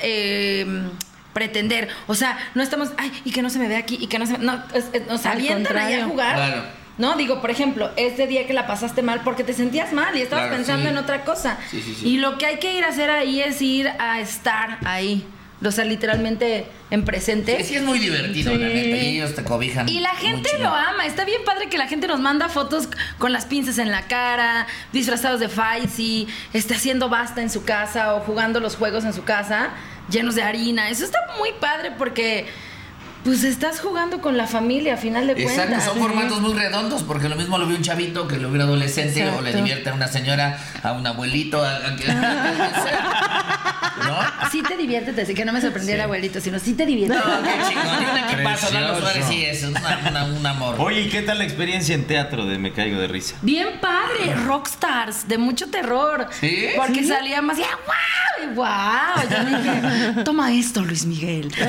eh, 0.00 0.66
pretender. 1.32 1.88
O 2.06 2.14
sea, 2.14 2.38
no 2.54 2.62
estamos, 2.62 2.90
ay, 2.96 3.10
y 3.24 3.30
que 3.32 3.42
no 3.42 3.50
se 3.50 3.58
me 3.58 3.68
ve 3.68 3.76
aquí, 3.76 3.98
y 4.00 4.06
que 4.06 4.18
no 4.18 4.26
se 4.26 4.38
me. 4.38 4.44
No, 4.44 4.62
es- 4.74 4.86
es- 4.92 5.06
nos 5.06 5.24
Al 5.26 5.32
avientan 5.32 5.76
ahí 5.78 5.94
a 5.94 6.04
contrario. 6.04 6.08
jugar. 6.08 6.34
Claro. 6.36 6.62
No, 6.96 7.16
digo, 7.16 7.40
por 7.40 7.50
ejemplo, 7.50 7.90
este 7.96 8.28
día 8.28 8.46
que 8.46 8.52
la 8.52 8.68
pasaste 8.68 9.02
mal 9.02 9.22
porque 9.24 9.42
te 9.42 9.52
sentías 9.52 9.92
mal 9.92 10.16
y 10.16 10.22
estabas 10.22 10.44
Claro, 10.44 10.56
pensando 10.58 10.84
sí. 10.84 10.88
en 10.90 10.96
otra 10.98 11.24
cosa. 11.24 11.58
Sí, 11.68 11.82
sí, 11.82 11.92
sí. 11.98 12.08
Y 12.08 12.18
lo 12.18 12.38
que 12.38 12.46
hay 12.46 12.58
que 12.58 12.72
ir 12.74 12.84
a 12.84 12.88
hacer 12.88 13.10
ahí 13.10 13.40
es 13.40 13.60
ir 13.60 13.88
a 13.98 14.20
estar 14.20 14.78
ahí. 14.84 15.26
O 15.66 15.72
sea, 15.72 15.84
literalmente 15.84 16.66
en 16.90 17.04
presente. 17.04 17.56
Sí, 17.58 17.64
sí 17.64 17.74
es 17.76 17.82
muy 17.82 17.98
divertido, 17.98 18.52
la 18.54 18.68
neta. 18.68 18.96
Y 18.96 19.16
ellos 19.16 19.34
te 19.34 19.44
cobijan. 19.44 19.88
Y 19.88 20.00
la 20.00 20.14
gente 20.14 20.50
lo 20.58 20.68
ama. 20.68 21.06
Está 21.06 21.24
bien 21.24 21.42
padre 21.44 21.68
que 21.68 21.78
la 21.78 21.86
gente 21.86 22.06
nos 22.06 22.20
manda 22.20 22.48
fotos 22.48 22.88
con 23.18 23.32
las 23.32 23.46
pinzas 23.46 23.78
en 23.78 23.90
la 23.90 24.02
cara, 24.06 24.66
disfrazados 24.92 25.40
de 25.40 25.48
Faisy, 25.48 26.28
este, 26.52 26.74
haciendo 26.74 27.08
basta 27.08 27.42
en 27.42 27.50
su 27.50 27.64
casa 27.64 28.14
o 28.14 28.20
jugando 28.20 28.60
los 28.60 28.76
juegos 28.76 29.04
en 29.04 29.12
su 29.12 29.24
casa, 29.24 29.70
llenos 30.10 30.34
de 30.34 30.42
harina. 30.42 30.88
Eso 30.90 31.04
está 31.04 31.18
muy 31.38 31.50
padre 31.60 31.92
porque, 31.96 32.46
pues, 33.24 33.42
estás 33.44 33.80
jugando 33.80 34.20
con 34.20 34.36
la 34.36 34.46
familia 34.46 34.94
a 34.94 34.96
final 34.96 35.26
de 35.26 35.32
Exacto, 35.32 35.62
cuentas. 35.62 35.84
son 35.84 35.98
formatos 35.98 36.40
muy 36.40 36.54
redondos, 36.54 37.02
porque 37.02 37.28
lo 37.28 37.34
mismo 37.36 37.58
lo 37.58 37.66
ve 37.66 37.74
un 37.74 37.82
chavito 37.82 38.28
que 38.28 38.36
lo 38.36 38.48
ve 38.50 38.56
un 38.56 38.60
adolescente 38.62 39.22
o 39.30 39.40
le 39.40 39.50
Exacto. 39.50 39.56
divierte 39.58 39.90
a 39.90 39.94
una 39.94 40.08
señora, 40.08 40.58
a 40.82 40.92
un 40.92 41.06
abuelito, 41.06 41.62
a, 41.64 41.76
a- 41.76 41.90
¿no? 44.04 44.18
Sí 44.50 44.62
te 44.62 44.76
diviertes, 44.76 45.18
así 45.18 45.34
que 45.34 45.44
no 45.44 45.52
me 45.52 45.60
sorprendiera 45.60 46.02
el 46.02 46.04
abuelito, 46.04 46.40
sino 46.40 46.58
sí 46.58 46.74
te 46.74 46.84
diviertes. 46.86 47.18
No, 47.18 47.42
qué 47.42 47.50
chingón. 47.68 47.84
Lalo 47.94 48.44
Precioso. 48.44 49.00
Suárez 49.00 49.24
sí 49.28 49.44
es 49.44 49.62
una- 49.64 50.00
una- 50.10 50.24
un 50.26 50.46
amor. 50.46 50.76
Oye, 50.78 51.02
¿y 51.02 51.08
qué 51.08 51.22
tal 51.22 51.38
la 51.38 51.44
experiencia 51.44 51.94
en 51.94 52.06
teatro 52.06 52.44
de 52.46 52.58
Me 52.58 52.72
Caigo 52.72 53.00
de 53.00 53.08
Risa? 53.08 53.36
Bien 53.42 53.80
padre, 53.80 54.34
rockstars, 54.46 55.26
de 55.28 55.38
mucho 55.38 55.70
terror. 55.70 56.28
¿Sí? 56.40 56.68
Porque 56.76 57.04
salía 57.04 57.40
más 57.42 57.58
y 57.58 57.62
¡wow! 57.62 58.42
Y 58.42 58.46
¡wow! 58.54 58.66
Yo 59.30 59.44
dije, 59.56 60.24
toma 60.24 60.52
esto, 60.52 60.82
Luis 60.82 61.04
Miguel. 61.06 61.50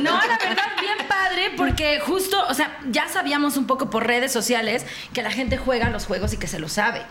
no, 0.00 0.10
la 0.16 0.38
verdad, 0.38 0.64
bien 0.80 1.06
padre, 1.08 1.50
porque 1.56 2.00
justo, 2.00 2.42
o 2.48 2.54
sea, 2.54 2.78
ya 2.90 3.08
sabíamos 3.08 3.56
un 3.56 3.66
poco 3.66 3.90
por 3.90 4.06
redes 4.06 4.32
sociales 4.32 4.86
que 5.12 5.22
la 5.22 5.30
gente 5.30 5.56
juega 5.56 5.90
los 5.90 6.06
juegos 6.06 6.32
y 6.32 6.36
que 6.36 6.46
se 6.46 6.58
lo 6.58 6.68
sabe. 6.68 7.02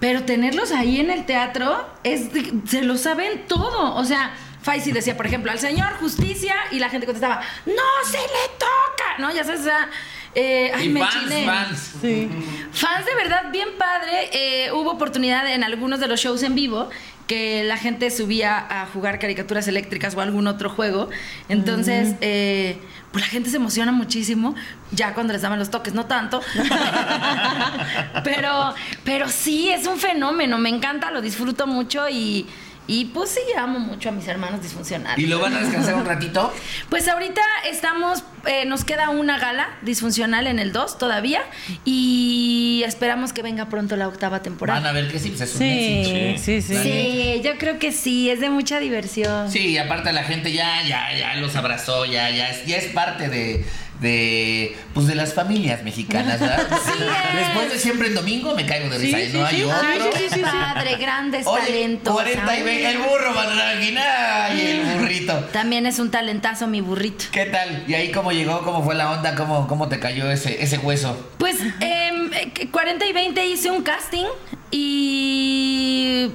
Pero 0.00 0.24
tenerlos 0.24 0.72
ahí 0.72 0.98
en 1.00 1.10
el 1.10 1.26
teatro, 1.26 1.88
es 2.02 2.32
de- 2.32 2.52
se 2.66 2.82
lo 2.82 2.96
saben 2.96 3.46
todo. 3.46 3.94
O 3.94 4.04
sea, 4.04 4.34
Faisy 4.62 4.90
decía, 4.92 5.16
por 5.16 5.26
ejemplo, 5.26 5.50
al 5.52 5.58
señor 5.60 5.92
justicia, 6.00 6.54
y 6.72 6.78
la 6.80 6.88
gente 6.88 7.06
contestaba, 7.06 7.40
¡No 7.66 7.82
se 8.10 8.18
le 8.18 8.48
toca! 8.58 9.18
¿No? 9.18 9.32
Ya 9.32 9.44
sabes, 9.44 9.60
o 9.60 9.64
sea, 9.64 9.88
eh, 10.34 10.72
ay, 10.74 10.86
y 10.86 10.88
me 10.88 11.00
fans, 11.00 11.14
chiné. 11.14 11.44
fans. 11.46 11.92
Sí. 12.00 12.28
Fans 12.72 13.04
de 13.06 13.14
verdad 13.14 13.50
bien 13.52 13.68
padre. 13.78 14.30
Eh, 14.32 14.72
hubo 14.72 14.90
oportunidad 14.92 15.46
en 15.52 15.62
algunos 15.62 16.00
de 16.00 16.08
los 16.08 16.18
shows 16.20 16.42
en 16.42 16.54
vivo 16.54 16.88
que 17.32 17.64
la 17.64 17.78
gente 17.78 18.10
subía 18.10 18.58
a 18.68 18.84
jugar 18.84 19.18
caricaturas 19.18 19.66
eléctricas 19.66 20.14
o 20.14 20.20
algún 20.20 20.46
otro 20.48 20.68
juego. 20.68 21.08
Entonces, 21.48 22.14
eh, 22.20 22.76
pues 23.10 23.24
la 23.24 23.30
gente 23.30 23.48
se 23.48 23.56
emociona 23.56 23.90
muchísimo 23.90 24.54
ya 24.90 25.14
cuando 25.14 25.32
les 25.32 25.40
daban 25.40 25.58
los 25.58 25.70
toques, 25.70 25.94
no 25.94 26.04
tanto. 26.04 26.42
pero, 28.22 28.74
pero 29.02 29.30
sí, 29.30 29.70
es 29.70 29.86
un 29.86 29.96
fenómeno. 29.96 30.58
Me 30.58 30.68
encanta, 30.68 31.10
lo 31.10 31.22
disfruto 31.22 31.66
mucho 31.66 32.06
y, 32.06 32.46
y 32.86 33.06
pues 33.06 33.30
sí, 33.30 33.40
amo 33.56 33.78
mucho 33.78 34.08
a 34.08 34.12
mis 34.12 34.26
hermanos 34.28 34.62
disfuncionales. 34.62 35.18
¿Y 35.18 35.26
lo 35.28 35.38
van 35.40 35.54
a 35.54 35.60
descansar 35.60 35.94
un 35.94 36.04
ratito? 36.04 36.52
Pues 36.90 37.08
ahorita 37.08 37.40
estamos, 37.70 38.22
eh, 38.46 38.64
nos 38.66 38.84
queda 38.84 39.08
una 39.10 39.38
gala 39.38 39.68
disfuncional 39.82 40.46
en 40.46 40.58
el 40.58 40.72
2 40.72 40.98
todavía 40.98 41.42
y 41.84 42.82
esperamos 42.86 43.32
que 43.32 43.42
venga 43.42 43.68
pronto 43.68 43.96
la 43.96 44.08
octava 44.08 44.42
temporada. 44.42 44.80
Van 44.80 44.88
a 44.88 44.92
ver 44.92 45.10
que 45.10 45.18
sí, 45.18 45.30
pues 45.30 45.42
es 45.42 45.52
un 45.54 45.58
Sí, 45.58 46.34
éxito. 46.34 46.42
sí, 46.44 46.62
sí. 46.62 46.76
Sí, 46.82 47.40
yo 47.44 47.56
creo 47.58 47.78
que 47.78 47.92
sí, 47.92 48.28
es 48.30 48.40
de 48.40 48.50
mucha 48.50 48.78
diversión. 48.80 49.50
Sí, 49.50 49.68
y 49.68 49.78
aparte 49.78 50.12
la 50.12 50.24
gente 50.24 50.52
ya, 50.52 50.82
ya, 50.86 51.16
ya 51.16 51.34
los 51.36 51.54
abrazó, 51.56 52.04
ya, 52.04 52.30
ya 52.30 52.50
es, 52.50 52.66
ya 52.66 52.76
es 52.76 52.86
parte 52.92 53.28
de, 53.28 53.64
de, 54.02 54.76
pues 54.92 55.06
de 55.06 55.14
las 55.14 55.32
familias 55.32 55.82
mexicanas. 55.82 56.38
Después 57.34 57.72
de 57.72 57.78
siempre 57.78 58.08
en 58.08 58.14
domingo 58.14 58.54
me 58.54 58.66
caigo 58.66 58.90
de 58.90 58.98
Sí, 58.98 59.06
risa, 59.14 59.18
sí, 59.30 59.38
no 59.38 59.46
hay 59.46 59.56
sí. 59.56 59.62
otro. 59.62 59.78
Ay, 59.82 60.00
qué 60.34 60.38
padre, 60.40 60.96
grandes 61.00 61.46
Oye, 61.46 61.66
talentos. 61.66 62.12
40 62.12 62.58
y 62.58 62.62
20, 62.62 62.90
el 62.90 62.98
burro, 62.98 63.34
Bananguina 63.34 64.50
y 64.54 64.60
el 64.60 64.80
burrito. 64.98 65.34
También 65.52 65.86
es 65.86 65.98
un 65.98 66.10
talentazo 66.10 66.66
mi 66.66 66.80
burrito. 66.80 67.24
¿Qué 67.32 67.46
tal? 67.46 67.84
¿Y 67.86 67.94
ahí 67.94 68.10
cómo 68.10 68.32
llegó? 68.32 68.62
¿Cómo 68.62 68.82
fue 68.84 68.94
la 68.94 69.10
onda? 69.12 69.34
¿Cómo, 69.34 69.66
cómo 69.68 69.88
te 69.88 69.98
cayó 69.98 70.30
ese, 70.30 70.62
ese 70.62 70.78
hueso? 70.78 71.30
Pues 71.38 71.56
em, 71.80 72.32
eh, 72.34 72.52
40 72.70 73.06
y 73.06 73.12
20 73.12 73.46
hice 73.46 73.70
un 73.70 73.82
casting 73.82 74.26
y 74.70 76.30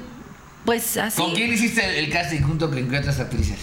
pues 0.65 0.97
así. 0.97 1.22
¿Con 1.22 1.34
quién 1.34 1.53
hiciste 1.53 1.99
el, 1.99 2.09
casting 2.09 2.41
junto 2.41 2.70
con 2.70 2.89
qué 2.89 2.97
otras 2.97 3.20
actrices? 3.20 3.57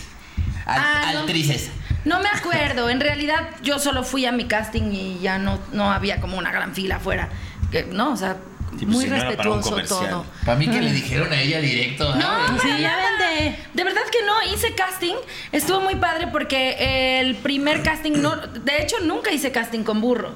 Al- 0.67 0.81
Ah, 0.81 1.11
actrices. 1.21 1.69
No 1.69 1.84
me 2.05 2.29
acuerdo, 2.29 2.91
en 2.91 3.01
realidad 3.01 3.51
yo 3.63 3.79
solo 3.79 4.03
fui 4.05 4.27
a 4.27 4.33
mi 4.33 4.45
casting 4.45 4.93
y 4.93 5.19
ya 5.21 5.39
no, 5.39 5.59
no 5.73 5.91
había 5.91 6.21
como 6.21 6.37
una 6.39 6.53
gran 6.53 6.75
fila 6.75 6.97
afuera. 6.97 7.29
Que, 7.71 7.85
no, 7.85 8.13
o 8.13 8.17
sea, 8.17 8.37
Sí, 8.79 8.87
pues, 8.87 8.97
muy 8.97 9.05
si 9.05 9.11
no 9.11 9.17
para 9.17 9.29
respetuoso 9.29 9.71
comercial. 9.71 10.11
todo. 10.11 10.27
Para 10.45 10.59
mí 10.59 10.69
que 10.69 10.81
le 10.81 10.93
dijeron 10.93 11.33
a 11.33 11.41
ella 11.41 11.61
directo. 11.61 12.13
No, 12.17 12.21
para 12.23 12.59
Sí, 12.59 12.69
ya 12.81 12.97
vende. 12.97 13.57
De 13.73 13.85
verdad 13.85 14.03
que 14.11 14.19
no, 14.27 14.53
hice 14.53 14.75
casting. 14.75 15.15
Estuvo 15.53 15.81
muy 15.81 15.95
padre 15.95 16.27
porque 16.27 17.21
el 17.21 17.37
primer 17.37 17.83
casting, 17.83 18.21
no, 18.21 18.37
de 18.37 18.83
hecho 18.83 18.97
nunca 19.05 19.31
hice 19.31 19.53
casting 19.53 19.85
con 19.85 20.01
Burro. 20.01 20.35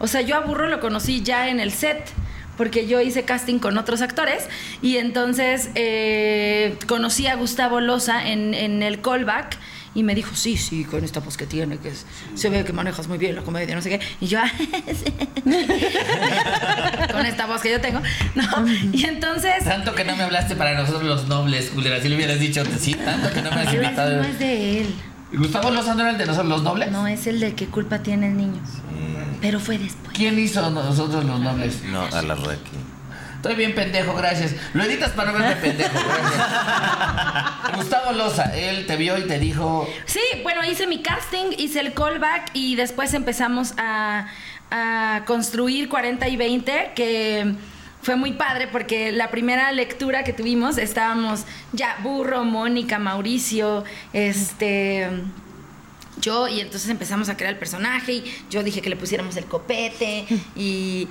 O 0.00 0.08
sea, 0.08 0.20
yo 0.20 0.34
a 0.36 0.40
Burro 0.40 0.66
lo 0.68 0.80
conocí 0.80 1.22
ya 1.22 1.48
en 1.48 1.60
el 1.60 1.72
set. 1.72 2.10
Porque 2.56 2.86
yo 2.86 3.02
hice 3.02 3.24
casting 3.24 3.58
con 3.58 3.76
otros 3.76 4.00
actores 4.00 4.48
y 4.80 4.96
entonces 4.96 5.68
eh, 5.74 6.78
conocí 6.86 7.26
a 7.26 7.34
Gustavo 7.34 7.80
Loza 7.80 8.28
en, 8.28 8.54
en 8.54 8.82
el 8.82 9.02
callback 9.02 9.58
y 9.96 10.02
me 10.04 10.14
dijo, 10.14 10.36
sí, 10.36 10.56
sí, 10.56 10.84
con 10.84 11.02
esta 11.02 11.18
voz 11.20 11.36
que 11.36 11.46
tiene, 11.46 11.78
que 11.78 11.88
es- 11.88 12.04
se 12.34 12.48
ve 12.50 12.64
que 12.64 12.72
manejas 12.72 13.08
muy 13.08 13.18
bien 13.18 13.34
la 13.34 13.42
comedia, 13.42 13.74
no 13.74 13.82
sé 13.82 13.88
qué. 13.90 14.00
Y 14.20 14.26
yo, 14.28 14.38
"Ah, 14.42 14.48
sí". 14.86 15.12
con 17.12 17.26
esta 17.26 17.46
voz 17.46 17.60
que 17.62 17.70
yo 17.72 17.80
tengo. 17.80 18.00
¿no? 18.34 18.44
Y 18.92 19.04
entonces... 19.06 19.64
Tanto 19.64 19.94
que 19.94 20.04
no 20.04 20.14
me 20.16 20.22
hablaste 20.24 20.54
para 20.56 20.74
nosotros 20.74 21.02
los 21.04 21.26
nobles, 21.28 21.70
culera. 21.70 22.00
Si 22.00 22.08
le 22.08 22.16
hubieras 22.16 22.38
dicho, 22.38 22.62
sí, 22.78 22.94
tanto 22.94 23.32
que 23.32 23.42
no 23.42 23.50
me 23.50 23.62
has 23.62 23.74
invitado. 23.74 24.16
no 24.18 24.24
es 24.24 24.38
de 24.38 24.80
él. 24.80 24.94
¿Gustavo 25.32 25.70
Lozano 25.70 26.02
era 26.02 26.10
el 26.10 26.18
de 26.18 26.26
nosotros 26.26 26.48
los 26.50 26.62
nobles? 26.62 26.90
No 26.92 27.06
es 27.06 27.26
el 27.26 27.40
de 27.40 27.54
qué 27.54 27.66
culpa 27.66 27.98
tiene 28.02 28.28
el 28.28 28.36
niño. 28.36 28.60
Pero 29.40 29.60
fue 29.60 29.76
después. 29.78 30.16
¿Quién 30.16 30.38
hizo 30.38 30.70
nosotros 30.70 31.24
los 31.24 31.40
nobles? 31.40 31.82
No, 31.84 32.02
a 32.02 32.22
la 32.22 32.34
Requi. 32.34 32.76
Estoy 33.46 33.64
bien 33.64 33.76
pendejo, 33.76 34.12
gracias. 34.14 34.56
Lo 34.74 34.82
editas 34.82 35.12
para 35.12 35.30
no 35.30 35.38
verme 35.38 35.54
pendejo, 35.54 35.92
gracias. 35.94 37.76
Gustavo 37.76 38.10
Loza, 38.10 38.52
él 38.56 38.86
te 38.86 38.96
vio 38.96 39.16
y 39.18 39.22
te 39.22 39.38
dijo. 39.38 39.88
Sí, 40.04 40.20
bueno, 40.42 40.64
hice 40.64 40.88
mi 40.88 41.00
casting, 41.00 41.52
hice 41.56 41.78
el 41.78 41.94
callback 41.94 42.50
y 42.54 42.74
después 42.74 43.14
empezamos 43.14 43.74
a, 43.76 44.26
a 44.72 45.22
construir 45.26 45.88
40 45.88 46.28
y 46.28 46.36
20, 46.36 46.90
que 46.96 47.54
fue 48.02 48.16
muy 48.16 48.32
padre 48.32 48.66
porque 48.66 49.12
la 49.12 49.30
primera 49.30 49.70
lectura 49.70 50.24
que 50.24 50.32
tuvimos 50.32 50.76
estábamos 50.76 51.44
ya 51.72 51.98
Burro, 52.02 52.42
Mónica, 52.42 52.98
Mauricio, 52.98 53.84
este 54.12 55.08
yo 56.20 56.48
y 56.48 56.60
entonces 56.60 56.90
empezamos 56.90 57.28
a 57.28 57.36
crear 57.36 57.52
el 57.52 57.58
personaje 57.60 58.12
y 58.12 58.24
yo 58.50 58.64
dije 58.64 58.80
que 58.80 58.90
le 58.90 58.96
pusiéramos 58.96 59.36
el 59.36 59.44
copete 59.44 60.26
y 60.56 61.06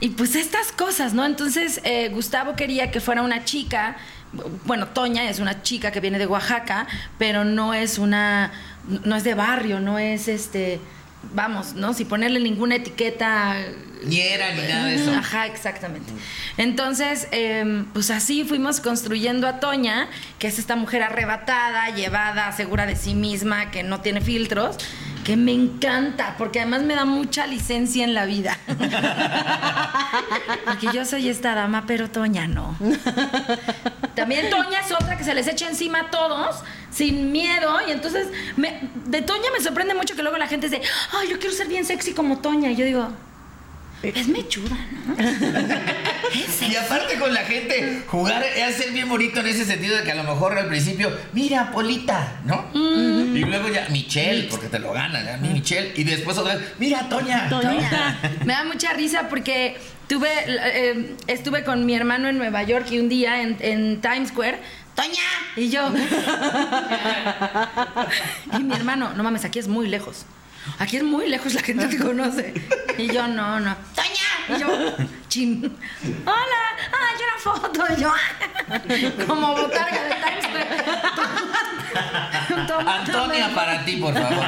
y 0.00 0.10
pues 0.10 0.36
estas 0.36 0.72
cosas, 0.72 1.14
¿no? 1.14 1.24
Entonces 1.24 1.80
eh, 1.84 2.08
Gustavo 2.10 2.54
quería 2.54 2.90
que 2.90 3.00
fuera 3.00 3.22
una 3.22 3.44
chica, 3.44 3.96
bueno, 4.64 4.88
Toña 4.88 5.28
es 5.28 5.38
una 5.38 5.62
chica 5.62 5.90
que 5.90 6.00
viene 6.00 6.18
de 6.18 6.26
Oaxaca, 6.26 6.86
pero 7.18 7.44
no 7.44 7.74
es 7.74 7.98
una, 7.98 8.52
no 9.04 9.16
es 9.16 9.24
de 9.24 9.34
barrio, 9.34 9.80
no 9.80 9.98
es 9.98 10.28
este, 10.28 10.80
vamos, 11.32 11.74
¿no? 11.74 11.94
Si 11.94 12.04
ponerle 12.04 12.40
ninguna 12.40 12.76
etiqueta 12.76 13.56
Ni 14.04 14.20
era 14.20 14.52
ni 14.52 14.62
nada 14.62 14.86
de 14.86 14.94
eso. 14.96 15.12
Ajá, 15.12 15.46
exactamente. 15.46 16.12
Entonces, 16.56 17.28
em, 17.30 17.86
pues 17.86 18.10
así 18.10 18.44
fuimos 18.44 18.80
construyendo 18.80 19.48
a 19.48 19.60
Toña, 19.60 20.08
que 20.38 20.48
es 20.48 20.58
esta 20.58 20.76
mujer 20.76 21.02
arrebatada, 21.02 21.94
llevada, 21.94 22.52
segura 22.52 22.86
de 22.86 22.96
sí 22.96 23.14
misma, 23.14 23.70
que 23.70 23.82
no 23.82 24.00
tiene 24.00 24.20
filtros, 24.20 24.76
que 25.26 25.36
me 25.36 25.50
encanta, 25.52 26.36
porque 26.38 26.60
además 26.60 26.82
me 26.84 26.94
da 26.94 27.04
mucha 27.04 27.48
licencia 27.48 28.04
en 28.04 28.14
la 28.14 28.26
vida. 28.26 28.56
porque 30.64 30.86
yo 30.94 31.04
soy 31.04 31.28
esta 31.28 31.52
dama, 31.56 31.82
pero 31.84 32.08
Toña 32.08 32.46
no. 32.46 32.76
También 34.14 34.48
Toña 34.50 34.78
es 34.84 34.92
otra 34.92 35.18
que 35.18 35.24
se 35.24 35.34
les 35.34 35.48
echa 35.48 35.68
encima 35.68 35.98
a 36.02 36.10
todos 36.10 36.62
sin 36.92 37.32
miedo. 37.32 37.76
Y 37.88 37.90
entonces, 37.90 38.28
me- 38.56 38.88
de 39.06 39.20
Toña 39.22 39.50
me 39.52 39.60
sorprende 39.62 39.94
mucho 39.94 40.14
que 40.14 40.22
luego 40.22 40.38
la 40.38 40.46
gente 40.46 40.68
dice, 40.68 40.80
ay, 41.12 41.28
yo 41.28 41.40
quiero 41.40 41.54
ser 41.56 41.66
bien 41.66 41.84
sexy 41.84 42.12
como 42.12 42.38
Toña. 42.38 42.70
Y 42.70 42.76
yo 42.76 42.84
digo, 42.84 43.08
es 44.02 44.28
mechuda, 44.28 44.76
¿no? 45.06 45.16
Es 45.18 46.62
Y 46.68 46.76
aparte 46.76 47.18
con 47.18 47.32
la 47.32 47.40
gente, 47.40 48.02
jugar 48.06 48.42
es 48.42 48.76
ser 48.76 48.92
bien 48.92 49.08
bonito 49.08 49.40
en 49.40 49.46
ese 49.46 49.64
sentido 49.64 49.96
de 49.96 50.02
que 50.02 50.12
a 50.12 50.16
lo 50.16 50.24
mejor 50.24 50.58
al 50.58 50.66
principio, 50.66 51.10
mira, 51.32 51.70
Polita, 51.72 52.40
¿no? 52.44 52.66
Y 52.74 53.44
luego 53.44 53.68
ya, 53.68 53.88
Michelle, 53.90 54.48
porque 54.50 54.68
te 54.68 54.78
lo 54.78 54.92
ganan, 54.92 55.26
¿eh? 55.26 55.38
Michelle. 55.40 55.92
Y 55.96 56.04
después 56.04 56.36
otra 56.38 56.56
vez, 56.56 56.64
mira, 56.78 57.08
Toña. 57.08 57.48
Toñita. 57.48 58.18
Me 58.44 58.52
da 58.52 58.64
mucha 58.64 58.92
risa 58.92 59.28
porque 59.28 59.76
tuve, 60.08 60.28
eh, 60.46 61.14
estuve 61.26 61.64
con 61.64 61.86
mi 61.86 61.94
hermano 61.94 62.28
en 62.28 62.38
Nueva 62.38 62.62
York 62.62 62.86
y 62.90 62.98
un 62.98 63.08
día 63.08 63.42
en, 63.42 63.56
en 63.60 64.00
Times 64.00 64.30
Square, 64.30 64.60
¡Toña! 64.96 65.22
Y 65.56 65.68
yo. 65.68 65.88
y 68.58 68.62
mi 68.62 68.74
hermano, 68.74 69.12
no 69.14 69.22
mames, 69.22 69.44
aquí 69.44 69.58
es 69.58 69.68
muy 69.68 69.88
lejos. 69.88 70.24
Aquí 70.78 70.96
es 70.98 71.02
muy 71.02 71.28
lejos, 71.28 71.54
la 71.54 71.62
gente 71.62 71.86
te 71.88 71.98
conoce. 71.98 72.54
Y 72.98 73.08
yo, 73.08 73.26
no, 73.26 73.60
no. 73.60 73.76
¡Toña! 73.94 74.56
Y 74.56 74.60
yo, 74.60 74.96
chin. 75.28 75.76
¡Hola! 76.24 76.62
¡Ah, 76.92 77.10
yo 77.18 77.24
una 77.26 77.38
foto! 77.58 77.84
Y 77.94 79.00
yo, 79.00 79.26
como 79.26 79.52
botarga 79.52 80.02
de 80.04 80.14
Times 80.14 80.46
Antonia 82.86 83.50
para 83.54 83.84
ti, 83.84 83.96
por 83.96 84.14
favor. 84.14 84.44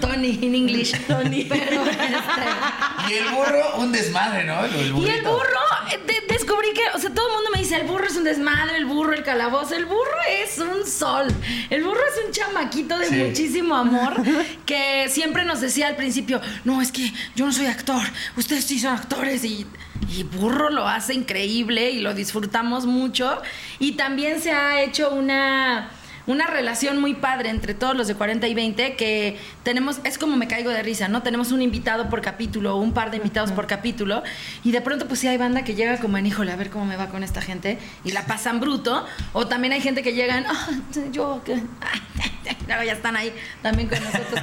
Tony, 0.00 0.38
in 0.42 0.54
English. 0.54 0.92
Tony. 1.06 1.44
Pero, 1.48 1.82
este, 1.84 3.08
Y 3.08 3.14
el 3.14 3.28
burro, 3.30 3.76
un 3.76 3.92
desmadre, 3.92 4.44
¿no? 4.44 4.64
El 4.64 4.74
Y 4.96 5.08
el 5.08 5.22
burro, 5.22 5.60
eh, 5.92 5.98
de- 6.06 6.32
descubrí 6.34 6.68
que, 6.74 6.82
o 6.94 6.98
sea, 6.98 7.10
todo 7.12 7.28
el 7.28 7.34
mundo 7.34 7.50
me 7.54 7.58
dice, 7.60 7.76
el 7.76 7.86
burro 7.86 8.06
es 8.06 8.16
un 8.16 8.24
desmadre, 8.24 8.76
el 8.76 8.86
burro, 8.86 9.12
el 9.12 9.22
calabozo, 9.22 9.74
el 9.74 9.86
burro 9.86 10.18
es 10.42 10.58
un 10.58 10.86
sol. 10.86 11.26
El 11.70 11.82
burro 11.84 12.00
es 12.00 12.24
un 12.26 12.32
chamaquito 12.32 12.98
de 12.98 13.06
Sí. 13.08 13.14
muchísimo 13.16 13.74
amor 13.76 14.14
que 14.66 15.08
siempre 15.08 15.44
nos 15.44 15.60
decía 15.60 15.88
al 15.88 15.96
principio, 15.96 16.40
no, 16.64 16.80
es 16.80 16.92
que 16.92 17.12
yo 17.34 17.46
no 17.46 17.52
soy 17.52 17.66
actor, 17.66 18.02
ustedes 18.36 18.64
sí 18.64 18.78
son 18.78 18.94
actores 18.94 19.44
y... 19.44 19.66
Y 20.08 20.22
Burro 20.24 20.70
lo 20.70 20.88
hace 20.88 21.14
increíble 21.14 21.90
y 21.90 22.00
lo 22.00 22.14
disfrutamos 22.14 22.86
mucho. 22.86 23.40
Y 23.78 23.92
también 23.92 24.40
se 24.40 24.52
ha 24.52 24.82
hecho 24.82 25.10
una, 25.10 25.90
una 26.30 26.46
relación 26.46 27.00
muy 27.00 27.14
padre 27.14 27.50
entre 27.50 27.74
todos 27.74 27.96
los 27.96 28.06
de 28.06 28.14
40 28.14 28.46
y 28.46 28.54
20 28.54 28.94
que 28.94 29.36
tenemos, 29.64 29.98
es 30.04 30.16
como 30.16 30.36
me 30.36 30.46
caigo 30.46 30.70
de 30.70 30.82
risa, 30.82 31.08
¿no? 31.08 31.22
Tenemos 31.22 31.50
un 31.50 31.60
invitado 31.60 32.08
por 32.08 32.20
capítulo, 32.20 32.76
un 32.76 32.92
par 32.92 33.10
de 33.10 33.16
invitados 33.16 33.50
por 33.50 33.66
capítulo, 33.66 34.22
y 34.62 34.70
de 34.70 34.80
pronto 34.80 35.06
pues 35.08 35.18
sí 35.20 35.28
hay 35.28 35.36
banda 35.36 35.64
que 35.64 35.74
llega 35.74 35.98
como 35.98 36.18
en, 36.18 36.26
híjole, 36.26 36.52
a 36.52 36.56
ver 36.56 36.70
cómo 36.70 36.84
me 36.84 36.96
va 36.96 37.08
con 37.08 37.24
esta 37.24 37.40
gente, 37.42 37.78
y 38.04 38.12
la 38.12 38.26
pasan 38.26 38.60
bruto, 38.60 39.04
o 39.32 39.48
también 39.48 39.72
hay 39.72 39.80
gente 39.80 40.02
que 40.02 40.12
llegan, 40.12 40.44
"Ah, 40.48 40.68
yo, 41.12 41.42
que... 41.44 41.60
Ya 42.66 42.92
están 42.92 43.16
ahí 43.16 43.32
también 43.62 43.88
con 43.88 43.98
nosotros. 44.02 44.40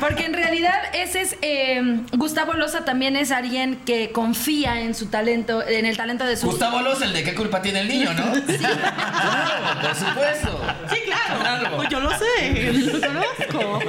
Porque 0.00 0.24
en 0.24 0.32
realidad 0.32 0.74
ese 0.94 1.20
es, 1.20 1.36
eh, 1.42 2.00
Gustavo 2.12 2.54
Loza 2.54 2.84
también 2.84 3.14
es 3.16 3.30
alguien 3.30 3.76
que 3.84 4.10
confía 4.10 4.80
en 4.80 4.94
su 4.94 5.06
talento, 5.06 5.66
en 5.66 5.84
el 5.84 5.96
talento 5.96 6.24
de 6.24 6.36
su... 6.36 6.46
Gustavo 6.46 6.80
Los, 6.80 7.02
el 7.02 7.12
de 7.12 7.22
qué 7.22 7.34
culpa 7.34 7.60
tiene 7.60 7.80
el 7.80 7.88
niño, 7.88 8.12
¿no? 8.14 8.24
Claro, 8.64 9.80
por 9.82 9.94
supuesto. 9.94 10.53
Sí, 10.90 10.96
claro. 11.06 11.76
Pues 11.76 11.88
yo 11.88 12.00
lo 12.00 12.10
sé, 12.10 12.72
lo 12.72 13.00
conozco. 13.00 13.80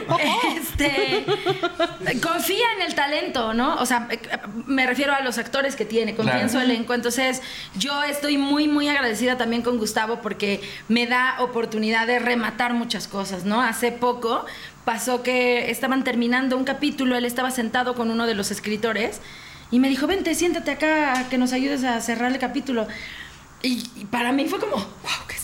Este 0.57 1.25
confía 2.21 2.65
en 2.77 2.81
el 2.87 2.95
talento, 2.95 3.53
¿no? 3.53 3.75
O 3.75 3.85
sea, 3.85 4.07
me 4.65 4.85
refiero 4.85 5.13
a 5.13 5.21
los 5.21 5.37
actores 5.37 5.75
que 5.75 5.85
tiene, 5.85 6.15
confía 6.15 6.33
Claro. 6.33 6.47
en 6.47 6.51
su 6.51 6.59
elenco. 6.59 6.93
Entonces, 6.93 7.41
yo 7.77 8.03
estoy 8.03 8.37
muy, 8.37 8.67
muy 8.67 8.87
agradecida 8.89 9.37
también 9.37 9.61
con 9.61 9.77
Gustavo 9.77 10.21
porque 10.21 10.61
me 10.87 11.05
da 11.07 11.37
oportunidad 11.39 12.07
de 12.07 12.19
rematar 12.19 12.73
muchas 12.73 13.07
cosas, 13.07 13.45
¿no? 13.45 13.61
Hace 13.61 13.91
poco 13.91 14.45
pasó 14.85 15.23
que 15.23 15.69
estaban 15.71 16.03
terminando 16.03 16.57
un 16.57 16.63
capítulo, 16.63 17.15
él 17.15 17.25
estaba 17.25 17.51
sentado 17.51 17.95
con 17.95 18.11
uno 18.11 18.25
de 18.27 18.35
los 18.35 18.51
escritores 18.51 19.21
y 19.71 19.79
me 19.79 19.89
dijo, 19.89 20.07
vente, 20.07 20.33
siéntate 20.35 20.71
acá, 20.71 21.25
que 21.29 21.37
nos 21.37 21.53
ayudes 21.53 21.83
a 21.83 21.99
cerrar 22.01 22.31
el 22.31 22.39
capítulo. 22.39 22.87
Y, 23.61 23.83
y 23.95 24.05
para 24.05 24.31
mí 24.31 24.45
fue 24.47 24.59
como, 24.59 24.75
wow, 24.75 24.85
¿qué. 25.27 25.35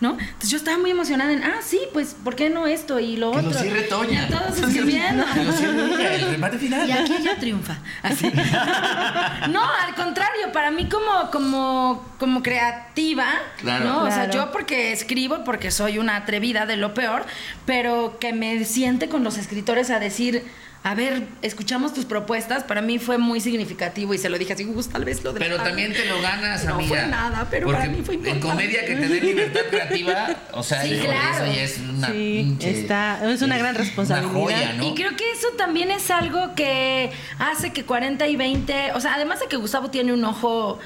¿No? 0.00 0.10
Entonces 0.12 0.50
yo 0.50 0.58
estaba 0.58 0.78
muy 0.78 0.92
emocionada 0.92 1.32
en, 1.32 1.42
ah, 1.42 1.56
sí, 1.60 1.80
pues, 1.92 2.14
¿por 2.22 2.36
qué 2.36 2.50
no 2.50 2.68
esto 2.68 3.00
y 3.00 3.16
lo 3.16 3.32
Que 3.32 3.38
otro? 3.38 3.50
lo 3.52 3.58
cierre 3.58 3.82
Toña. 3.82 4.26
Y 4.28 4.32
todos 4.32 4.56
escribiendo. 4.58 5.24
Que 5.34 5.42
lo 5.44 5.52
cierre 5.52 6.14
el 6.14 6.30
remate 6.30 6.58
final. 6.58 6.88
Y 6.88 6.92
aquí 6.92 7.14
ella 7.18 7.36
triunfa. 7.38 7.78
Así. 8.02 8.30
No, 9.50 9.62
al 9.64 9.94
contrario, 9.94 10.52
para 10.52 10.70
mí 10.70 10.88
como, 10.88 11.30
como, 11.30 12.04
como 12.18 12.42
creativa, 12.42 13.26
Claro. 13.58 13.84
¿no? 13.84 14.02
O 14.02 14.06
sea, 14.06 14.24
Claro. 14.28 14.32
yo 14.46 14.52
porque 14.52 14.92
escribo, 14.92 15.42
porque 15.44 15.70
soy 15.70 15.98
una 15.98 16.16
atrevida 16.16 16.66
de 16.66 16.76
lo 16.76 16.94
peor, 16.94 17.24
pero 17.66 18.18
que 18.20 18.32
me 18.32 18.64
siente 18.64 19.08
con 19.08 19.24
los 19.24 19.36
escritores 19.38 19.90
a 19.90 19.98
decir, 19.98 20.44
a 20.90 20.94
ver, 20.94 21.22
escuchamos 21.42 21.92
tus 21.92 22.06
propuestas, 22.06 22.64
para 22.64 22.80
mí 22.80 22.98
fue 22.98 23.18
muy 23.18 23.40
significativo 23.40 24.14
y 24.14 24.18
se 24.18 24.30
lo 24.30 24.38
dije 24.38 24.54
así, 24.54 24.64
"Gus, 24.64 24.88
tal 24.88 25.04
vez 25.04 25.22
lo 25.22 25.34
de 25.34 25.38
Pero 25.40 25.58
la- 25.58 25.64
también 25.64 25.92
te 25.92 26.06
lo 26.06 26.20
ganas, 26.22 26.64
No 26.64 26.76
amiga. 26.76 26.88
fue 26.88 27.06
nada, 27.06 27.46
pero 27.50 27.66
Porque 27.66 27.80
para 27.80 27.92
mí 27.92 28.02
fue 28.02 28.14
En 28.14 28.20
importante. 28.20 28.48
comedia 28.48 28.86
que 28.86 28.96
te 28.96 29.08
dé 29.08 29.20
libertad 29.20 29.60
creativa, 29.68 30.28
o 30.52 30.62
sea, 30.62 30.82
Sí, 30.82 30.98
claro. 31.02 31.44
eso 31.44 31.54
ya 31.54 31.62
es 31.62 31.78
una 31.78 32.06
Sí, 32.06 32.12
pinche- 32.58 32.70
está- 32.70 33.30
es 33.30 33.42
una 33.42 33.58
gran 33.58 33.74
responsabilidad. 33.74 34.32
Una 34.34 34.40
joya, 34.44 34.72
¿no? 34.74 34.86
Y 34.88 34.94
creo 34.94 35.14
que 35.14 35.30
eso 35.32 35.48
también 35.58 35.90
es 35.90 36.10
algo 36.10 36.54
que 36.54 37.10
hace 37.38 37.70
que 37.72 37.84
40 37.84 38.26
y 38.26 38.36
20, 38.36 38.92
o 38.94 39.00
sea, 39.00 39.14
además 39.14 39.40
de 39.40 39.46
que 39.46 39.56
Gustavo 39.56 39.90
tiene 39.90 40.14
un 40.14 40.24
ojo 40.24 40.78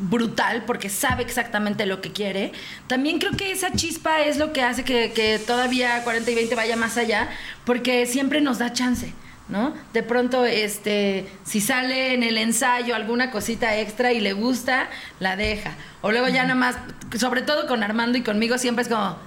brutal 0.00 0.64
porque 0.66 0.88
sabe 0.88 1.22
exactamente 1.22 1.86
lo 1.86 2.00
que 2.00 2.10
quiere, 2.10 2.50
también 2.88 3.20
creo 3.20 3.30
que 3.36 3.52
esa 3.52 3.70
chispa 3.70 4.22
es 4.22 4.36
lo 4.38 4.52
que 4.52 4.60
hace 4.62 4.82
que, 4.82 5.12
que 5.12 5.38
todavía 5.38 6.02
40 6.02 6.32
y 6.32 6.34
20 6.34 6.56
vaya 6.56 6.74
más 6.74 6.96
allá, 6.96 7.28
porque 7.64 8.04
siempre 8.06 8.40
nos 8.40 8.58
da 8.58 8.72
chance. 8.72 9.12
¿No? 9.46 9.74
De 9.92 10.02
pronto, 10.02 10.46
este, 10.46 11.26
si 11.44 11.60
sale 11.60 12.14
en 12.14 12.22
el 12.22 12.38
ensayo 12.38 12.94
alguna 12.94 13.30
cosita 13.30 13.78
extra 13.78 14.12
y 14.12 14.20
le 14.20 14.32
gusta, 14.32 14.88
la 15.20 15.36
deja. 15.36 15.74
O 16.00 16.10
luego 16.10 16.28
ya 16.28 16.44
nada 16.44 16.54
más, 16.54 16.76
sobre 17.18 17.42
todo 17.42 17.66
con 17.66 17.82
Armando 17.82 18.16
y 18.16 18.22
conmigo, 18.22 18.56
siempre 18.56 18.84
es 18.84 18.88
como, 18.88 19.18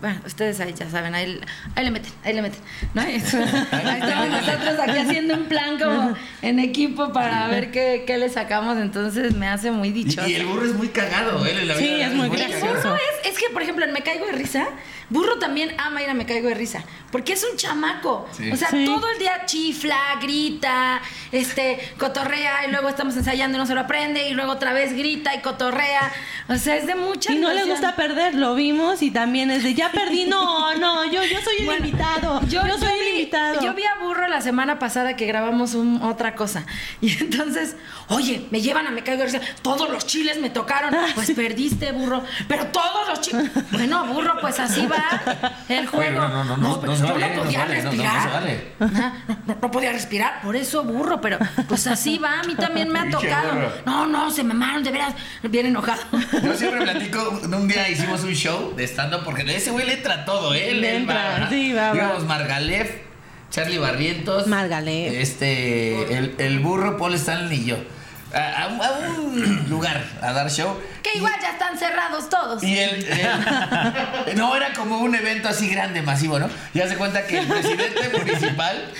bueno, 0.00 0.20
ustedes 0.26 0.60
ahí 0.60 0.74
ya 0.76 0.88
saben, 0.90 1.14
ahí, 1.14 1.40
ahí 1.74 1.84
le 1.84 1.90
meten, 1.90 2.12
ahí 2.24 2.32
le 2.34 2.42
meten, 2.42 2.60
¿no? 2.94 3.02
Ahí 3.02 3.16
estamos 3.16 4.28
nosotros 4.28 4.78
aquí 4.80 4.98
haciendo 4.98 5.34
un 5.34 5.44
plan 5.44 5.78
como 5.78 6.14
en 6.42 6.58
equipo 6.58 7.12
para 7.12 7.46
ver 7.48 7.70
qué, 7.70 8.04
qué 8.06 8.18
le 8.18 8.28
sacamos, 8.28 8.78
entonces 8.78 9.34
me 9.34 9.48
hace 9.48 9.70
muy 9.70 9.88
Y, 9.88 9.92
dichosa. 9.92 10.28
y 10.28 10.34
el 10.34 10.46
burro 10.46 10.64
es 10.66 10.74
muy 10.74 10.88
cagado, 10.88 11.44
él 11.46 11.58
en 11.60 11.68
la 11.68 11.74
Sí, 11.76 11.88
es 12.00 12.12
muy 12.12 12.26
El 12.28 12.36
gracioso. 12.36 12.66
burro 12.90 12.96
es, 12.96 13.30
es 13.32 13.38
que, 13.38 13.50
por 13.52 13.62
ejemplo, 13.62 13.84
en 13.84 13.92
Me 13.92 14.00
Caigo 14.02 14.26
de 14.26 14.32
Risa, 14.32 14.66
Burro 15.10 15.38
también 15.38 15.72
ama 15.78 16.02
ir 16.02 16.10
a 16.10 16.14
Me 16.14 16.26
Caigo 16.26 16.48
de 16.48 16.54
Risa, 16.54 16.84
porque 17.10 17.32
es 17.32 17.42
un 17.50 17.56
chamaco. 17.56 18.28
Sí. 18.32 18.50
O 18.52 18.56
sea, 18.56 18.68
Sí. 18.68 18.84
todo 18.84 19.08
el 19.10 19.18
día 19.18 19.46
chifla, 19.46 19.96
grita, 20.20 21.00
este, 21.32 21.78
cotorrea, 21.98 22.66
y 22.66 22.70
luego 22.70 22.90
estamos 22.90 23.16
ensayando 23.16 23.56
y 23.56 23.60
no 23.60 23.66
se 23.66 23.74
lo 23.74 23.80
aprende, 23.80 24.28
y 24.28 24.34
luego 24.34 24.52
otra 24.52 24.74
vez 24.74 24.92
grita 24.94 25.34
y 25.34 25.40
cotorrea. 25.40 26.12
O 26.48 26.56
sea, 26.56 26.76
es 26.76 26.86
de 26.86 26.94
mucha 26.94 27.32
Y 27.32 27.36
no 27.38 27.52
le 27.54 27.64
gusta 27.64 27.96
perder, 27.96 28.34
lo 28.34 28.54
vimos 28.54 29.00
y 29.02 29.10
también 29.10 29.50
es 29.50 29.62
de 29.62 29.67
ya 29.74 29.90
perdí, 29.92 30.24
no, 30.26 30.74
no, 30.76 31.04
yo, 31.06 31.22
yo 31.24 31.40
soy 31.42 31.56
el 31.60 31.64
Bueno, 31.66 31.86
invitado, 31.86 32.40
yo, 32.48 32.62
soy 32.78 32.98
el 32.98 33.04
vi- 33.04 33.10
invitado. 33.20 33.60
Yo 33.62 33.74
vi 33.74 33.82
a 33.84 33.94
Burro 34.02 34.26
la 34.28 34.40
semana 34.40 34.78
pasada 34.78 35.16
que 35.16 35.26
grabamos 35.26 35.74
un- 35.74 36.02
otra 36.02 36.34
cosa. 36.34 36.64
Y 37.00 37.16
entonces, 37.18 37.76
oye, 38.08 38.46
me 38.50 38.60
llevan 38.60 38.86
a 38.86 38.90
Me 38.90 39.02
Caigo. 39.02 39.24
Todos 39.62 39.88
los 39.90 40.06
chiles 40.06 40.38
me 40.40 40.50
tocaron. 40.50 40.94
Pues 41.14 41.30
perdiste, 41.32 41.92
Burro. 41.92 42.22
Pero 42.46 42.66
todos 42.68 43.08
los 43.08 43.20
chiles. 43.20 43.50
Bueno, 43.72 44.04
Burro, 44.06 44.38
pues 44.40 44.58
así 44.60 44.86
va 44.86 45.04
el 45.68 45.86
juego. 45.86 46.20
no, 46.20 46.28
no, 46.28 46.44
no, 46.44 46.56
no, 46.56 46.80
pero 46.80 46.92
no 46.96 46.98
yo 47.08 47.14
vale, 47.14 47.36
no 47.36 47.42
podía 47.42 47.58
vale, 47.60 47.82
no, 47.82 47.90
no, 47.92 47.96
no 47.96 48.02
respirar. 48.02 48.32
vale. 48.32 48.72
No, 48.78 48.86
no- 48.88 49.56
no 49.60 49.70
podía 49.70 49.92
respirar. 49.92 50.40
Por 50.42 50.56
eso, 50.56 50.84
Burro. 50.84 51.20
Pero 51.20 51.38
pues 51.68 51.86
así 51.86 52.18
va. 52.18 52.40
A 52.40 52.42
mí 52.44 52.54
también 52.54 52.88
me 52.90 52.98
ha 53.00 53.10
tocado. 53.10 53.72
No, 53.86 54.06
no, 54.06 54.30
se 54.30 54.42
me 54.44 54.54
mamaron, 54.54 54.82
de 54.84 54.90
veras. 54.90 55.14
Bien 55.42 55.66
enojado. 55.66 56.02
Yo 56.42 56.54
siempre 56.54 56.82
platico, 56.82 57.40
un 57.44 57.68
día 57.68 57.88
hicimos 57.88 58.22
un 58.24 58.34
show 58.34 58.74
de 58.76 58.84
stand-up 58.84 59.22
porque 59.24 59.44
ese 59.58 59.70
güey 59.70 59.86
le 59.86 59.94
entra 59.94 60.24
todo, 60.24 60.54
¿eh? 60.54 60.72
Le 60.74 60.96
entra, 60.96 61.48
sí, 61.50 61.72
va. 61.72 61.92
Digamos, 61.92 62.24
Margalef 62.24 62.90
Charlie 63.50 63.78
Barrientos, 63.78 64.46
Margalef. 64.46 65.12
este, 65.14 66.16
el, 66.18 66.34
el 66.38 66.58
burro, 66.60 66.96
Paul 66.98 67.14
Stanley 67.14 67.60
y 67.60 67.64
yo. 67.66 67.76
A, 68.34 68.64
a 68.64 68.66
un- 68.68 68.80
a 68.82 68.90
un 69.20 69.66
lugar 69.70 70.04
a 70.20 70.32
dar 70.32 70.50
show. 70.50 70.76
Que 71.12 71.18
igual 71.18 71.32
ya 71.40 71.50
están 71.52 71.78
cerrados 71.78 72.28
todos. 72.28 72.62
Y 72.62 72.78
el, 72.78 73.04
el- 74.26 74.36
no, 74.36 74.54
era 74.56 74.72
como 74.74 74.98
un 74.98 75.14
evento 75.14 75.48
así 75.48 75.68
grande, 75.68 76.02
masivo, 76.02 76.38
¿no? 76.38 76.48
Y 76.74 76.80
hace 76.80 76.96
cuenta 76.96 77.26
que 77.26 77.38
el 77.38 77.46
presidente 77.46 78.10
municipal 78.16 78.92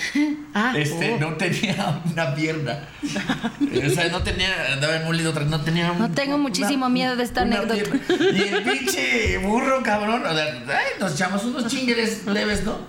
Ah, 0.53 0.73
este, 0.75 1.13
oh. 1.13 1.19
no 1.19 1.33
tenía 1.35 2.01
una 2.11 2.33
pierna. 2.35 2.79
O 3.03 3.89
sea, 3.89 4.09
no 4.09 4.23
tenía, 4.23 4.73
andaba 4.73 4.95
en 4.97 5.07
un 5.07 5.15
lido 5.15 5.31
atrás, 5.31 5.47
no 5.47 5.61
tenía 5.61 5.91
un- 5.91 5.99
No 5.99 6.09
tengo 6.11 6.37
muchísimo 6.37 6.89
miedo 6.89 7.15
de 7.15 7.23
esta 7.23 7.43
una 7.43 7.57
anécdota. 7.59 7.99
pierna. 8.07 8.37
Y 8.37 8.41
el 8.53 8.63
pinche 8.63 9.37
burro, 9.39 9.83
cabrón, 9.83 10.25
o 10.25 10.33
sea, 10.33 10.45
ay, 10.67 10.85
nos 10.99 11.13
echamos 11.13 11.43
unos 11.45 11.67
chingueres 11.67 12.25
leves, 12.25 12.63
¿no? 12.63 12.79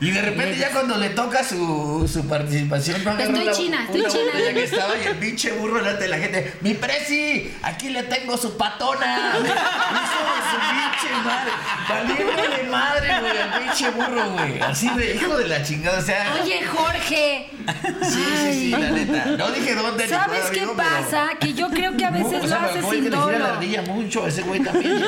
Y 0.00 0.10
de 0.10 0.22
repente 0.22 0.58
ya 0.58 0.70
cuando 0.70 0.96
le 0.96 1.10
toca 1.10 1.42
su, 1.44 2.08
su 2.12 2.26
participación, 2.28 3.02
no 3.04 3.10
agarró 3.10 3.30
Estoy 3.32 3.44
la- 3.46 3.52
china, 3.52 3.82
estoy 3.84 4.00
una 4.00 4.08
china. 4.10 4.24
botella 4.32 4.54
que 4.54 4.64
estaba 4.64 4.94
y 5.02 5.06
el 5.08 5.16
pinche 5.16 5.52
burro 5.52 5.78
delante 5.78 6.02
de 6.04 6.08
la 6.08 6.18
gente, 6.18 6.54
mi 6.60 6.74
presi, 6.74 7.52
aquí 7.62 7.88
le 7.90 8.04
tengo 8.04 8.36
su 8.36 8.56
patona. 8.60 9.16
Hijo 9.40 9.42
de 9.42 10.42
su 10.50 10.58
pinche 10.70 11.10
madre. 11.24 11.50
Valiéndole 11.88 12.62
madre, 12.70 13.20
güey, 13.20 13.38
al 13.38 13.58
pinche 13.58 13.90
burro, 13.90 14.30
güey. 14.32 14.60
Así 14.60 14.88
de 14.90 15.14
hijo 15.14 15.36
de 15.38 15.48
la 15.48 15.62
chingada, 15.62 15.98
o 15.98 16.02
sea. 16.02 16.34
Oye, 16.42 16.64
Jorge. 16.66 17.50
Sí, 18.02 18.24
sí, 18.42 18.52
sí, 18.52 18.70
la 18.70 18.90
neta. 18.90 19.24
No 19.38 19.50
dije 19.50 19.74
dónde 19.74 20.04
ni 20.04 20.10
¿Sabes 20.10 20.40
cuál, 20.40 20.52
qué 20.52 20.60
pero- 20.60 20.76
pasa? 20.76 21.28
Que 21.40 21.54
yo 21.54 21.68
creo 21.70 21.96
que 21.96 22.04
a 22.04 22.10
veces 22.10 22.44
o 22.44 22.46
sea, 22.48 22.58
lo 22.60 22.66
hace 22.66 22.82
sin 22.82 23.04
que 23.04 23.10
le 23.10 23.16
gira 23.16 23.18
la 23.26 23.38
dolo. 23.38 23.46
ardilla 23.46 23.82
mucho, 23.82 24.26
ese 24.26 24.42
güey 24.42 24.60
también. 24.60 25.04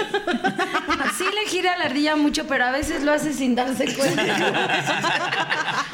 Sí 1.19 1.25
le 1.35 1.51
gira 1.51 1.77
la 1.77 1.85
ardilla 1.85 2.17
mucho, 2.17 2.47
pero 2.47 2.65
a 2.65 2.71
veces 2.71 3.03
lo 3.03 3.13
hace 3.13 3.33
sin 3.35 3.55
darse 3.55 3.85
cuenta. 3.95 4.23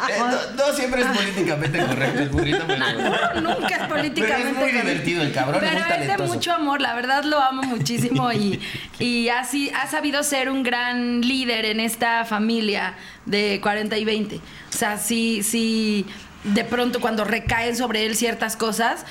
Eh, 0.09 0.19
no, 0.19 0.67
no 0.67 0.73
siempre 0.75 1.03
es 1.03 1.07
políticamente 1.09 1.85
correcto 1.85 2.21
el 2.23 2.29
burrito, 2.31 2.65
pero. 2.67 3.41
Nunca 3.41 3.75
es 3.77 3.83
políticamente 3.89 4.21
Pero 4.21 4.37
es 4.37 4.45
muy 4.45 4.55
correcto. 4.55 4.87
divertido 4.89 5.23
el 5.23 5.33
cabrón, 5.33 5.65
es 5.65 5.71
Pero 5.71 5.85
muy 5.85 5.95
es 6.07 6.09
de 6.09 6.25
mucho 6.25 6.53
amor, 6.55 6.81
la 6.81 6.95
verdad 6.95 7.25
lo 7.25 7.41
amo 7.49 7.63
muchísimo 7.63 8.33
y, 8.33 8.61
y 8.99 9.29
así 9.29 9.71
ha 9.71 9.87
sabido 9.89 10.23
ser 10.23 10.51
un 10.51 10.63
gran 10.63 11.21
líder 11.21 11.65
en 11.65 11.81
esta 11.81 12.25
familia 12.25 12.95
de 13.27 13.61
40 13.63 13.97
y 13.97 14.05
20. 14.05 14.37
O 14.37 14.41
sea, 14.71 14.99
sí, 14.99 15.43
sí, 15.43 16.07
de 16.45 16.65
pronto 16.65 17.01
cuando 17.01 17.25
recaen 17.25 17.77
sobre 17.77 18.07
él 18.07 18.17
ciertas 18.17 18.57
cosas, 18.57 19.05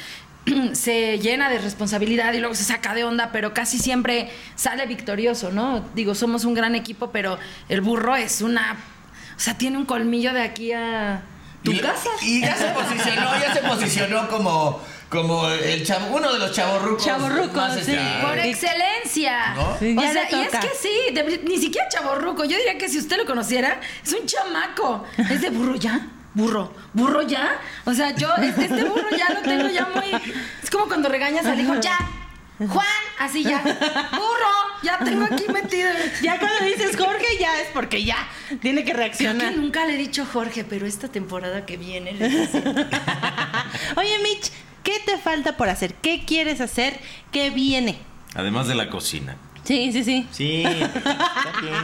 se 0.73 1.19
llena 1.19 1.49
de 1.49 1.59
responsabilidad 1.59 2.33
y 2.33 2.39
luego 2.39 2.55
se 2.55 2.63
saca 2.63 2.93
de 2.93 3.03
onda, 3.03 3.31
pero 3.31 3.53
casi 3.53 3.77
siempre 3.79 4.31
sale 4.55 4.85
victorioso, 4.85 5.51
¿no? 5.51 5.85
Digo, 5.95 6.15
somos 6.15 6.45
un 6.45 6.53
gran 6.53 6.75
equipo, 6.75 7.11
pero 7.11 7.37
el 7.69 7.81
burro 7.81 8.15
es 8.15 8.41
una... 8.41 8.77
O 9.35 9.39
sea, 9.39 9.57
tiene 9.57 9.77
un 9.77 9.85
colmillo 9.85 10.33
de 10.33 10.41
aquí 10.41 10.71
a... 10.71 11.21
¿Tu 11.63 11.71
y, 11.71 11.79
casa? 11.79 12.09
Y 12.21 12.41
ya 12.41 12.55
se 12.55 12.67
posicionó, 12.67 13.39
ya 13.39 13.53
se 13.53 13.61
posicionó 13.61 14.29
como, 14.29 14.81
como 15.09 15.47
el 15.49 15.85
chavo, 15.85 16.15
uno 16.15 16.33
de 16.33 16.39
los 16.39 16.51
chavorrucos. 16.51 17.05
Chavorrucos, 17.05 17.53
más, 17.55 17.73
sí. 17.75 17.79
este, 17.93 17.97
Por 18.21 18.37
excelencia. 18.39 19.53
¿No? 19.55 19.77
Sí, 19.79 19.95
o 19.97 20.01
sea, 20.01 20.29
y 20.31 20.41
es 20.43 20.51
que 20.51 20.69
sí, 20.79 21.13
de- 21.13 21.41
ni 21.47 21.57
siquiera 21.57 21.87
chaborruco. 21.89 22.43
Yo 22.45 22.57
diría 22.57 22.77
que 22.77 22.89
si 22.89 22.97
usted 22.99 23.17
lo 23.17 23.25
conociera, 23.25 23.79
es 24.05 24.13
un 24.13 24.25
chamaco. 24.25 25.05
Es 25.17 25.41
de 25.41 25.49
burro 25.49 25.75
ya. 25.75 26.07
Burro, 26.33 26.71
burro 26.93 27.21
ya. 27.23 27.59
O 27.85 27.93
sea, 27.93 28.11
yo, 28.15 28.29
este, 28.35 28.65
este 28.65 28.83
burro 28.83 29.07
ya 29.17 29.33
lo 29.33 29.41
tengo 29.41 29.69
ya 29.69 29.87
muy. 29.95 30.11
Es 30.61 30.69
como 30.69 30.85
cuando 30.87 31.09
regañas 31.09 31.45
al 31.45 31.59
hijo, 31.59 31.75
ya. 31.79 31.97
Juan, 32.59 32.85
así 33.19 33.43
ya. 33.43 33.59
Burro, 33.61 34.53
ya 34.83 34.97
tengo 34.99 35.25
aquí 35.25 35.45
metido. 35.51 35.89
Ya 36.23 36.39
cuando 36.39 36.65
dices 36.65 36.95
Jorge, 36.97 37.37
ya 37.39 37.59
es 37.61 37.67
porque 37.73 38.03
ya 38.03 38.27
tiene 38.61 38.83
que 38.83 38.91
Creo 38.93 38.97
reaccionar. 39.05 39.51
que 39.53 39.57
nunca 39.57 39.85
le 39.85 39.93
he 39.93 39.97
dicho 39.97 40.25
Jorge, 40.31 40.63
pero 40.63 40.85
esta 40.87 41.07
temporada 41.07 41.65
que 41.67 41.77
viene 41.77 42.13
le. 42.13 42.27
Oye, 43.95 44.17
Mitch, 44.23 44.51
¿qué 44.87 45.01
te 45.05 45.17
falta 45.17 45.57
por 45.57 45.67
hacer? 45.67 45.95
¿Qué 45.95 46.23
quieres 46.25 46.61
hacer? 46.61 46.97
¿Qué 47.33 47.49
viene? 47.49 47.97
Además 48.35 48.69
de 48.69 48.75
la 48.75 48.89
cocina. 48.89 49.35
Sí, 49.65 49.91
sí, 49.91 50.01
sí. 50.05 50.25
Sí, 50.31 50.63
está 50.63 51.53
bien. 51.61 51.75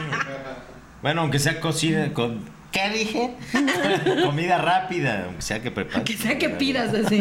Bueno, 1.02 1.20
aunque 1.20 1.38
sea 1.38 1.60
cocina, 1.60 2.14
con, 2.14 2.42
¿Qué 2.72 2.88
dije? 2.88 3.30
comida 4.24 4.56
rápida, 4.56 5.24
aunque 5.26 5.42
sea 5.42 5.60
que 5.60 5.70
prepares. 5.70 6.04
Que 6.04 6.16
sea 6.16 6.38
que 6.38 6.48
pidas 6.48 6.94
así. 6.94 7.18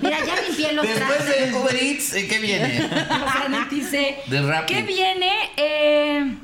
Mira, 0.00 0.18
ya 0.24 0.40
limpié 0.48 0.72
los 0.72 0.86
Después 0.86 1.18
trastes. 1.18 1.52
de 1.52 1.58
Uber 1.58 1.76
Eats, 1.76 2.14
¿eh, 2.14 2.26
¿qué 2.26 2.38
viene? 2.38 2.88
Lo 2.88 3.28
saniticé. 3.28 4.16
Del 4.28 4.48
Rappi. 4.48 4.72
¿Qué 4.74 4.82
viene? 4.82 5.30
Eh, 5.58 6.34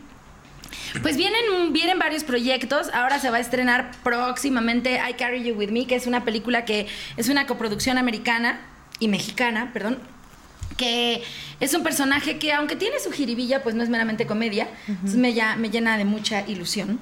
pues 1.01 1.17
vienen, 1.17 1.73
vienen 1.73 1.99
varios 1.99 2.25
proyectos. 2.25 2.91
Ahora 2.93 3.19
se 3.19 3.31
va 3.31 3.39
a 3.39 3.41
estrenar 3.41 3.93
próximamente 4.03 5.01
I 5.09 5.15
Carry 5.15 5.43
You 5.43 5.55
With 5.55 5.71
Me, 5.71 5.87
que 5.87 5.95
es 5.95 6.07
una 6.07 6.25
película 6.25 6.65
que 6.65 6.87
es 7.17 7.29
una 7.29 7.47
coproducción 7.47 7.99
americana 7.99 8.61
y 8.99 9.09
mexicana, 9.09 9.71
perdón. 9.73 9.99
Que 10.77 11.23
es 11.61 11.75
un 11.75 11.83
personaje 11.83 12.39
que, 12.39 12.53
aunque 12.53 12.77
tiene 12.77 12.99
su 12.99 13.13
jiribilla, 13.13 13.63
pues 13.63 13.75
no 13.75 13.83
es 13.83 13.89
meramente 13.89 14.27
comedia. 14.27 14.69
Entonces 14.89 15.19
me, 15.19 15.33
ya, 15.33 15.57
me 15.57 15.71
llena 15.71 15.97
de 15.97 16.05
mucha 16.05 16.47
ilusión 16.47 16.99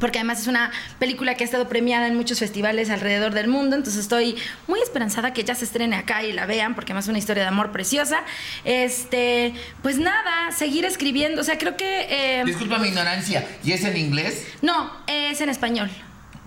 porque 0.00 0.18
además 0.18 0.40
es 0.40 0.46
una 0.46 0.70
película 0.98 1.34
que 1.34 1.44
ha 1.44 1.46
estado 1.46 1.68
premiada 1.68 2.06
en 2.06 2.16
muchos 2.16 2.38
festivales 2.38 2.90
alrededor 2.90 3.32
del 3.34 3.48
mundo, 3.48 3.76
entonces 3.76 4.00
estoy 4.00 4.36
muy 4.66 4.80
esperanzada 4.80 5.32
que 5.32 5.44
ya 5.44 5.54
se 5.54 5.64
estrene 5.64 5.96
acá 5.96 6.22
y 6.22 6.32
la 6.32 6.46
vean, 6.46 6.74
porque 6.74 6.92
además 6.92 7.04
es 7.04 7.08
una 7.10 7.18
historia 7.18 7.42
de 7.42 7.48
amor 7.50 7.72
preciosa. 7.72 8.20
Este, 8.64 9.54
pues 9.82 9.98
nada, 9.98 10.50
seguir 10.52 10.84
escribiendo, 10.84 11.40
o 11.40 11.44
sea, 11.44 11.58
creo 11.58 11.76
que... 11.76 12.40
eh, 12.40 12.42
Disculpa 12.44 12.78
mi 12.78 12.88
ignorancia. 12.88 13.46
¿Y 13.62 13.72
es 13.72 13.84
en 13.84 13.96
inglés? 13.96 14.46
no, 14.62 14.90
es 15.06 15.40
en 15.40 15.48
español. 15.48 15.90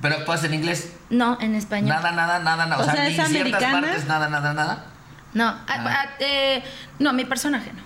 ¿Pero 0.01 0.15
actúas 0.15 0.43
en 0.43 0.53
inglés? 0.53 0.91
No, 1.09 1.37
en 1.39 1.55
español. 1.55 1.89
Nada, 1.89 2.11
nada, 2.11 2.39
nada, 2.39 2.65
nada. 2.65 2.83
O 2.83 2.85
sea, 2.85 2.93
ni 3.03 3.09
¿es 3.09 3.15
ciertas 3.15 3.29
americana? 3.29 3.81
partes, 3.81 4.05
nada, 4.05 4.29
nada, 4.29 4.53
nada. 4.53 4.85
No, 5.33 5.45
ah, 5.47 5.63
ah, 5.67 6.05
eh, 6.19 6.63
no, 6.99 7.13
mi 7.13 7.25
personaje 7.25 7.71
no. 7.73 7.81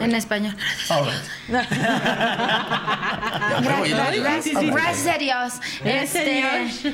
En 0.00 0.14
español. 0.14 0.56
Digo. 3.84 4.00
Gracias, 4.72 5.14
a 5.14 5.18
Dios. 5.18 5.52
Este, 5.84 6.44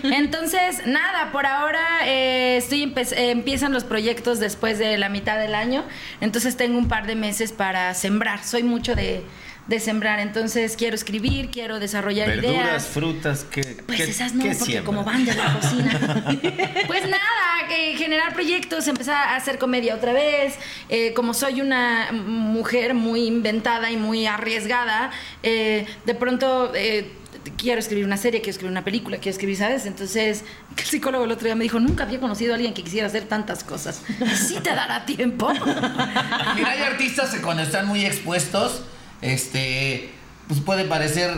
entonces, 0.02 0.86
nada, 0.86 1.30
por 1.32 1.46
ahora 1.46 1.80
eh, 2.04 2.56
estoy 2.56 2.84
empe- 2.84 3.12
eh, 3.12 3.30
empiezan 3.30 3.72
los 3.72 3.84
proyectos 3.84 4.40
después 4.40 4.78
de 4.78 4.96
la 4.98 5.08
mitad 5.08 5.38
del 5.38 5.54
año. 5.54 5.84
Entonces 6.20 6.56
tengo 6.56 6.78
un 6.78 6.88
par 6.88 7.06
de 7.06 7.14
meses 7.16 7.52
para 7.52 7.94
sembrar. 7.94 8.44
Soy 8.44 8.62
mucho 8.62 8.94
de, 8.94 9.24
de 9.66 9.80
sembrar. 9.80 10.20
Entonces 10.20 10.76
quiero 10.76 10.94
escribir, 10.94 11.50
quiero 11.50 11.78
desarrollar 11.80 12.28
Verduras, 12.28 12.54
ideas. 12.54 12.86
frutas, 12.86 13.46
¿qué, 13.50 13.82
Pues 13.86 13.98
qué- 13.98 14.10
esas 14.10 14.34
no, 14.34 14.42
porque 14.44 14.54
siembra? 14.54 14.84
como 14.84 15.04
van 15.04 15.24
de 15.24 15.34
la 15.34 15.54
cocina. 15.54 16.24
pues 16.86 17.02
nada, 17.04 17.45
que 17.66 17.96
generar 17.96 18.34
proyectos, 18.34 18.86
empezar 18.88 19.28
a 19.28 19.36
hacer 19.36 19.58
comedia 19.58 19.94
otra 19.94 20.12
vez. 20.12 20.54
Eh, 20.88 21.12
como 21.14 21.34
soy 21.34 21.60
una 21.60 22.10
mujer 22.12 22.94
muy 22.94 23.26
inventada 23.26 23.90
y 23.90 23.96
muy 23.96 24.26
arriesgada, 24.26 25.10
eh, 25.42 25.86
de 26.04 26.14
pronto 26.14 26.72
eh, 26.74 27.12
quiero 27.56 27.78
escribir 27.78 28.04
una 28.04 28.16
serie, 28.16 28.40
quiero 28.40 28.52
escribir 28.52 28.72
una 28.72 28.84
película, 28.84 29.16
quiero 29.18 29.30
escribir, 29.30 29.56
¿sabes? 29.56 29.86
Entonces, 29.86 30.44
el 30.76 30.84
psicólogo 30.84 31.24
el 31.24 31.32
otro 31.32 31.46
día 31.46 31.54
me 31.54 31.64
dijo, 31.64 31.80
nunca 31.80 32.04
había 32.04 32.20
conocido 32.20 32.52
a 32.52 32.56
alguien 32.56 32.74
que 32.74 32.82
quisiera 32.82 33.06
hacer 33.06 33.24
tantas 33.24 33.64
cosas. 33.64 34.02
¿Sí 34.46 34.58
te 34.62 34.70
dará 34.70 35.04
tiempo? 35.04 35.48
Mira, 35.52 36.70
hay 36.70 36.82
artistas 36.82 37.34
que 37.34 37.40
cuando 37.40 37.62
están 37.62 37.86
muy 37.86 38.04
expuestos, 38.04 38.82
este, 39.22 40.10
pues 40.48 40.60
puede 40.60 40.84
parecer 40.84 41.30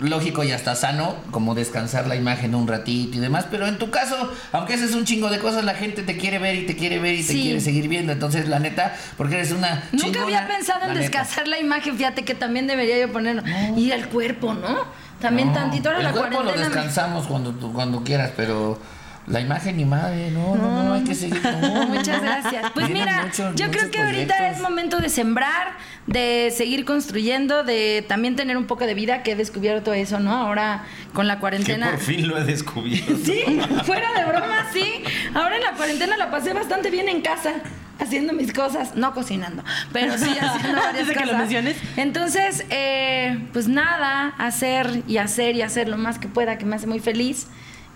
lógico 0.00 0.44
y 0.44 0.52
hasta 0.52 0.74
sano, 0.74 1.16
como 1.30 1.54
descansar 1.54 2.06
la 2.06 2.16
imagen 2.16 2.54
un 2.54 2.68
ratito 2.68 3.16
y 3.16 3.20
demás, 3.20 3.46
pero 3.50 3.66
en 3.66 3.78
tu 3.78 3.90
caso, 3.90 4.32
aunque 4.52 4.74
haces 4.74 4.94
un 4.94 5.04
chingo 5.04 5.30
de 5.30 5.38
cosas, 5.38 5.64
la 5.64 5.74
gente 5.74 6.02
te 6.02 6.16
quiere 6.16 6.38
ver 6.38 6.54
y 6.56 6.66
te 6.66 6.76
quiere 6.76 6.98
ver 6.98 7.14
y 7.14 7.22
te 7.24 7.32
quiere 7.32 7.60
seguir 7.60 7.88
viendo, 7.88 8.12
entonces 8.12 8.48
la 8.48 8.58
neta, 8.58 8.94
porque 9.16 9.36
eres 9.36 9.52
una 9.52 9.84
Nunca 9.92 10.04
chingona, 10.06 10.22
había 10.24 10.46
pensado 10.46 10.82
en 10.82 10.88
la 10.88 10.94
neta. 10.94 11.00
descansar 11.00 11.48
la 11.48 11.58
imagen, 11.58 11.96
fíjate 11.96 12.24
que 12.24 12.34
también 12.34 12.66
debería 12.66 12.98
yo 12.98 13.12
ponerlo. 13.12 13.42
Y 13.76 13.90
el 13.90 14.08
cuerpo, 14.08 14.52
¿no? 14.54 15.06
También 15.20 15.48
No, 15.48 15.54
tantito 15.54 15.88
ahora 15.88 16.00
el 16.00 16.04
la 16.04 16.12
cuerpo 16.12 16.38
lo 16.38 16.44
cuarentena. 16.44 16.68
me- 16.68 16.74
descansamos 16.74 17.26
cuando, 17.26 17.52
cuando 17.72 18.02
quieras, 18.04 18.32
pero 18.36 18.78
la 19.26 19.40
imagen 19.40 19.76
ni 19.76 19.84
madre, 19.84 20.30
no, 20.30 20.54
no, 20.54 20.82
no, 20.84 20.92
hay 20.94 21.02
que 21.04 21.14
seguir. 21.14 21.40
no, 21.42 21.86
Muchas 21.88 22.08
no, 22.08 22.14
no. 22.16 22.20
gracias. 22.22 22.70
Pues 22.74 22.88
mira, 22.90 23.22
muchos- 23.24 23.54
yo 23.56 23.70
creo 23.70 23.90
que 23.90 23.98
ahorita 24.00 24.50
es 24.50 24.60
momento 24.60 24.98
de 24.98 25.08
sembrar, 25.08 25.72
de 26.06 26.52
seguir 26.56 26.84
construyendo, 26.84 27.64
de 27.64 28.04
también 28.08 28.36
tener 28.36 28.56
un 28.56 28.66
poco 28.66 28.86
de 28.86 28.94
vida, 28.94 29.22
que 29.22 29.32
he 29.32 29.36
descubierto 29.36 29.92
eso, 29.92 30.20
¿no? 30.20 30.32
Ahora 30.36 30.84
con 31.12 31.26
la 31.26 31.34
Que 31.36 31.40
cuarentena. 31.40 31.90
por 31.90 32.00
fin 32.00 32.28
lo 32.28 32.38
he 32.38 32.44
descubierto. 32.44 33.14
Sí, 33.24 33.42
fuera 33.84 34.12
de 34.12 34.24
broma, 34.24 34.66
sí. 34.72 35.02
Ahora 35.34 35.56
en 35.56 35.62
la 35.62 35.72
cuarentena 35.72 36.16
la 36.16 36.30
pasé 36.30 36.52
bastante 36.52 36.90
bien 36.90 37.08
en 37.08 37.20
casa. 37.22 37.54
Haciendo 37.98 38.34
mis 38.34 38.52
cosas, 38.52 38.94
no 38.94 39.14
cocinando, 39.14 39.64
pero 39.90 40.18
sí 40.18 40.28
haciendo 40.38 40.78
varias 40.82 41.06
Desde 41.08 41.18
que 41.18 41.24
lo 41.24 41.38
menciones. 41.38 41.76
Entonces, 41.96 42.66
eh, 42.68 43.38
pues 43.54 43.68
nada, 43.68 44.34
hacer 44.36 45.02
y 45.08 45.16
hacer 45.16 45.56
y 45.56 45.62
hacer 45.62 45.88
lo 45.88 45.96
más 45.96 46.18
que 46.18 46.28
pueda, 46.28 46.58
que 46.58 46.66
me 46.66 46.76
hace 46.76 46.86
muy 46.86 47.00
feliz 47.00 47.46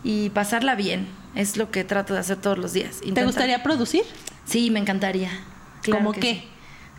y 0.05 0.31
pasarla 0.31 0.75
bien. 0.75 1.07
Es 1.35 1.57
lo 1.57 1.71
que 1.71 1.85
trato 1.85 2.15
de 2.15 2.21
hacer 2.21 2.39
todos 2.39 2.59
los 2.59 2.73
días. 2.73 3.01
¿Te 3.15 3.25
gustaría 3.25 3.63
producir? 3.63 4.03
Sí, 4.45 4.71
me 4.71 4.81
encantaría. 4.81 5.31
Claro 5.83 6.05
¿Cómo 6.05 6.13
qué? 6.13 6.21
sí. 6.21 6.45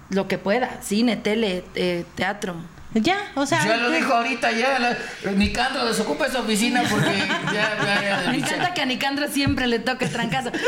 Lo 0.10 0.28
que 0.28 0.38
pueda, 0.38 0.82
cine, 0.82 1.16
tele, 1.16 1.64
eh, 1.76 2.06
teatro, 2.16 2.56
Ya, 2.94 3.32
o 3.36 3.46
sea. 3.46 3.66
Ya 3.66 3.78
lo 3.78 3.90
dijo 3.90 4.14
ahorita, 4.14 4.52
ya. 4.52 4.78
La, 4.80 4.98
Nicandro 5.32 5.86
desocupa 5.86 6.26
esa 6.28 6.42
oficina 6.42 6.84
porque 6.90 7.20
ya, 7.54 7.78
ya, 7.86 8.22
ya. 8.26 8.32
Me 8.32 8.38
encanta 8.38 8.74
que 8.74 8.82
a 8.82 8.86
Nicandro 8.86 9.28
siempre 9.30 9.66
le 9.68 9.80
toque 9.80 10.06
el 10.06 10.12
trancazo. 10.12 10.52
Pero 10.52 10.62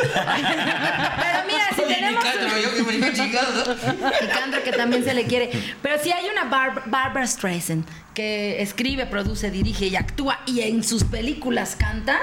mira, 1.47 1.65
si 1.75 1.81
Oye, 1.81 1.95
tenemos... 1.95 2.23
Nicandro, 2.23 2.57
yo 2.61 2.75
que 2.75 2.83
me 2.83 2.93
digo 2.93 3.07
chingado, 3.13 3.65
¿no? 3.75 4.09
Nicandro 4.21 4.63
que 4.63 4.71
también 4.71 5.03
se 5.03 5.13
le 5.13 5.25
quiere. 5.25 5.51
Pero 5.81 6.01
si 6.01 6.11
hay 6.13 6.25
una 6.29 6.45
Bar- 6.45 6.83
Barbara 6.85 7.27
Streisand 7.27 7.85
que 8.13 8.61
escribe, 8.61 9.05
produce, 9.05 9.51
dirige 9.51 9.87
y 9.87 9.95
actúa 9.97 10.39
y 10.45 10.61
en 10.61 10.83
sus 10.83 11.03
películas 11.03 11.75
canta, 11.75 12.19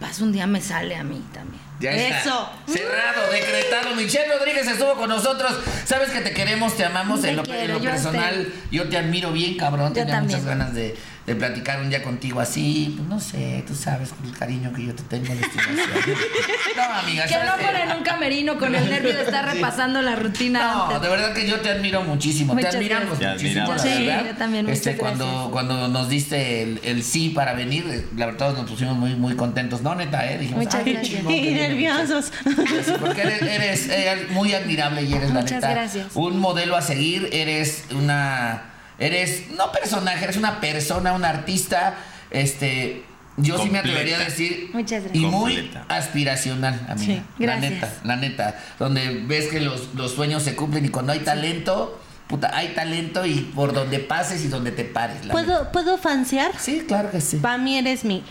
capaz 0.00 0.20
un 0.22 0.32
día 0.32 0.46
me 0.46 0.60
sale 0.60 0.96
a 0.96 1.04
mí 1.04 1.22
también. 1.32 1.60
Ya 1.78 1.92
está. 1.92 2.20
Eso. 2.20 2.50
Cerrado, 2.66 3.30
decretado. 3.30 3.94
Michelle 3.94 4.32
Rodríguez 4.32 4.66
estuvo 4.66 4.94
con 4.94 5.10
nosotros. 5.10 5.52
Sabes 5.84 6.10
que 6.10 6.20
te 6.20 6.32
queremos, 6.32 6.76
te 6.76 6.84
amamos. 6.84 7.20
Te 7.20 7.30
en 7.30 7.36
lo, 7.36 7.42
quiero, 7.42 7.60
en 7.60 7.72
lo 7.72 7.80
yo 7.80 7.90
a 7.90 7.92
personal, 7.92 8.52
yo 8.70 8.88
te 8.88 8.96
admiro 8.96 9.32
bien, 9.32 9.56
cabrón. 9.56 9.88
Yo 9.88 10.00
Tenía 10.00 10.22
muchas 10.22 10.44
ganas 10.44 10.74
de, 10.74 10.96
de 11.26 11.34
platicar 11.36 11.80
un 11.80 11.90
día 11.90 12.02
contigo 12.02 12.40
así. 12.40 12.94
Pues 12.96 13.08
no 13.08 13.20
sé, 13.20 13.62
tú 13.66 13.74
sabes 13.74 14.08
con 14.10 14.26
el 14.26 14.36
cariño 14.36 14.72
que 14.72 14.86
yo 14.86 14.94
te 14.94 15.02
tengo, 15.04 15.26
la 15.26 15.40
estimación. 15.40 15.76
no, 16.76 16.82
amiga, 16.82 17.22
Que 17.24 17.28
¿sabes 17.34 17.48
no 17.50 17.56
qué? 17.58 17.64
ponen 17.66 17.96
un 17.98 18.02
camerino 18.02 18.58
con 18.58 18.74
el 18.74 18.88
nervio 18.88 19.12
de 19.16 19.22
estar 19.22 19.44
repasando 19.54 20.02
la 20.02 20.16
rutina 20.16 20.60
No, 20.72 20.84
antes. 20.86 21.02
de 21.02 21.08
verdad 21.08 21.32
que 21.34 21.46
yo 21.46 21.60
te 21.60 21.70
admiro 21.70 22.02
muchísimo. 22.02 22.54
Muchas 22.54 22.70
te 22.72 22.76
admiramos 22.78 23.18
gracias. 23.18 23.32
Muchísimo. 23.42 23.62
admiramos. 23.72 23.84
la 23.84 23.96
Sí, 23.96 24.06
verdad. 24.06 24.24
yo 24.32 24.36
también, 24.38 24.68
Este, 24.68 24.96
cuando, 24.96 25.26
gracias. 25.26 25.50
cuando 25.52 25.88
nos 25.88 26.08
diste 26.08 26.62
el, 26.62 26.80
el 26.84 27.02
sí 27.04 27.28
para 27.30 27.52
venir, 27.52 27.84
eh, 27.88 28.06
la 28.16 28.26
verdad 28.26 28.38
todos 28.38 28.58
nos 28.58 28.70
pusimos 28.70 28.96
muy, 28.96 29.14
muy 29.14 29.36
contentos. 29.36 29.82
No, 29.82 29.94
neta, 29.94 30.28
¿eh? 30.30 30.38
Dijimos, 30.38 30.64
Muchas 30.64 30.76
"Ay, 30.80 30.84
qué 30.84 30.92
gracias. 30.94 31.16
chingón 31.18 31.32
Y 31.34 31.50
nerviosos. 31.52 32.32
Michelle". 32.44 32.84
Sí, 32.84 32.92
Porque 32.98 33.22
eres, 33.22 33.42
eres, 33.42 33.88
eh, 33.90 34.26
muy 34.30 34.54
admirable 34.54 35.02
y 35.02 35.12
eres 35.12 35.28
la 35.28 35.40
Muchas 35.40 35.52
neta. 35.60 35.70
gracias. 35.70 36.06
Un 36.14 36.38
modelo 36.40 36.76
a 36.76 36.82
seguir, 36.82 37.28
eres 37.32 37.84
una. 37.92 38.64
Eres, 39.00 39.50
no 39.56 39.72
personaje, 39.72 40.22
eres 40.24 40.36
una 40.36 40.60
persona, 40.60 41.12
un 41.14 41.24
artista. 41.24 41.96
Este. 42.30 43.02
Yo 43.36 43.58
sí 43.58 43.70
me 43.70 43.78
atrevería 43.78 44.16
a 44.16 44.24
decir. 44.24 44.70
Muchas 44.74 45.02
Y 45.12 45.20
gracias. 45.22 45.32
muy 45.32 45.54
Completa. 45.56 45.84
aspiracional, 45.88 46.74
amiga. 46.88 47.24
Sí, 47.38 47.44
la 47.44 47.56
neta, 47.56 47.92
la 48.04 48.16
neta. 48.16 48.60
Donde 48.78 49.22
ves 49.26 49.48
que 49.48 49.60
los, 49.60 49.94
los 49.94 50.12
sueños 50.14 50.42
se 50.42 50.54
cumplen 50.54 50.84
y 50.84 50.88
cuando 50.90 51.12
hay 51.12 51.20
talento, 51.20 51.98
puta, 52.26 52.50
hay 52.54 52.74
talento 52.74 53.24
y 53.24 53.36
por 53.54 53.72
donde 53.72 53.98
pases 54.00 54.44
y 54.44 54.48
donde 54.48 54.72
te 54.72 54.84
pares. 54.84 55.24
la 55.24 55.32
neta. 55.32 55.32
¿Puedo, 55.32 55.72
¿Puedo 55.72 55.96
fansear? 55.96 56.52
Sí, 56.58 56.84
claro 56.86 57.10
que 57.10 57.20
sí. 57.22 57.38
Para 57.38 57.56
mí 57.56 57.78
eres 57.78 58.04
mi, 58.04 58.22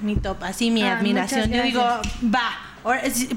mi 0.00 0.14
top, 0.16 0.44
así 0.44 0.70
mi 0.70 0.82
Ay, 0.84 0.88
admiración. 0.90 1.50
Yo 1.50 1.62
digo, 1.64 1.82
va, 2.32 2.50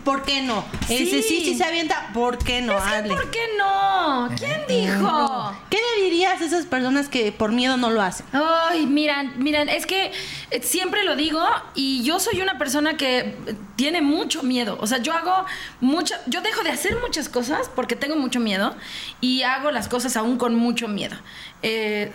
¿por 0.03 0.23
qué 0.23 0.41
no? 0.41 0.65
Ese 0.89 1.21
Sí. 1.21 1.23
sí, 1.23 1.55
se 1.55 1.63
avienta, 1.63 2.09
¿por 2.13 2.37
qué 2.37 2.61
no? 2.61 2.77
Es 2.77 3.01
que. 3.03 3.09
¿Por 3.09 3.31
qué 3.31 3.39
no? 3.57 4.29
¿Quién 4.37 4.61
dijo? 4.67 5.55
¿Qué 5.69 5.77
le 5.77 6.03
dirías 6.03 6.41
a 6.41 6.45
esas 6.45 6.65
personas 6.65 7.07
que 7.07 7.31
por 7.31 7.51
miedo 7.53 7.77
no 7.77 7.89
lo 7.89 8.01
hacen? 8.01 8.25
Ay, 8.33 8.85
miran, 8.85 9.33
miran, 9.41 9.69
es 9.69 9.85
que 9.85 10.11
eh, 10.51 10.61
siempre 10.61 11.03
lo 11.03 11.15
digo 11.15 11.41
y 11.75 12.03
yo 12.03 12.19
soy 12.19 12.41
una 12.41 12.57
persona 12.57 12.97
que 12.97 13.19
eh, 13.19 13.55
tiene 13.77 14.01
mucho 14.01 14.43
miedo. 14.43 14.77
O 14.81 14.87
sea, 14.87 14.97
yo 14.97 15.13
hago 15.13 15.45
mucho, 15.79 16.13
yo 16.25 16.41
dejo 16.41 16.63
de 16.63 16.71
hacer 16.71 16.97
muchas 17.01 17.29
cosas 17.29 17.69
porque 17.73 17.95
tengo 17.95 18.17
mucho 18.17 18.39
miedo 18.39 18.75
y 19.21 19.43
hago 19.43 19.71
las 19.71 19.87
cosas 19.87 20.17
aún 20.17 20.37
con 20.37 20.55
mucho 20.55 20.87
miedo. 20.87 21.15
Eh, 21.63 22.11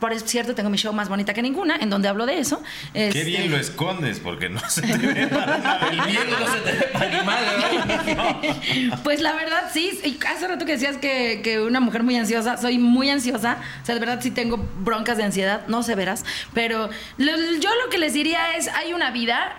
por 0.00 0.14
cierto, 0.20 0.54
tengo 0.54 0.68
mi 0.68 0.76
show 0.76 0.92
más 0.92 1.08
bonita 1.08 1.32
que 1.32 1.40
ninguna, 1.40 1.76
en 1.76 1.88
donde 1.88 2.08
hablo 2.08 2.26
de 2.26 2.38
eso. 2.38 2.62
Qué 2.92 3.08
Este, 3.08 3.24
bien 3.24 3.50
lo 3.50 3.56
escondes 3.56 4.20
porque 4.20 4.50
no 4.50 4.60
se 4.68 4.82
te 4.82 4.96
ve 4.98 5.26
para 5.28 5.56
nada. 5.58 5.88
El 5.88 5.96
miedo 6.04 6.24
no 6.38 6.52
se 6.52 6.60
te 6.60 6.72
ve 6.72 7.22
para 7.24 8.90
¿no? 8.90 9.02
Pues 9.02 9.20
la 9.22 9.32
verdad 9.32 9.70
sí, 9.72 9.98
y 10.04 10.18
hace 10.26 10.46
rato 10.46 10.66
que 10.66 10.72
decías 10.72 10.96
que, 10.98 11.40
que 11.42 11.60
una 11.60 11.80
mujer 11.80 12.02
muy 12.02 12.16
ansiosa, 12.16 12.56
soy 12.58 12.78
muy 12.78 13.08
ansiosa, 13.08 13.58
o 13.82 13.86
sea, 13.86 13.94
de 13.94 14.00
verdad 14.00 14.18
sí 14.20 14.30
tengo 14.30 14.58
broncas 14.80 15.16
de 15.16 15.24
ansiedad, 15.24 15.62
no 15.68 15.82
severas, 15.82 16.24
pero 16.52 16.90
lo- 17.16 17.36
yo 17.60 17.70
lo 17.84 17.90
que 17.90 17.98
les 17.98 18.12
diría 18.12 18.56
es, 18.56 18.68
hay 18.68 18.92
una 18.92 19.10
vida, 19.10 19.56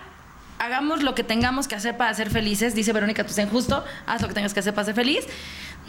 hagamos 0.58 1.02
lo 1.02 1.14
que 1.14 1.24
tengamos 1.24 1.66
que 1.66 1.74
hacer 1.74 1.96
para 1.96 2.14
ser 2.14 2.30
felices, 2.30 2.74
dice 2.74 2.92
Verónica 2.92 3.24
Tucen, 3.26 3.48
justo, 3.48 3.84
haz 4.06 4.22
lo 4.22 4.28
que 4.28 4.34
tengas 4.34 4.54
que 4.54 4.60
hacer 4.60 4.74
para 4.74 4.84
ser 4.84 4.94
feliz. 4.94 5.24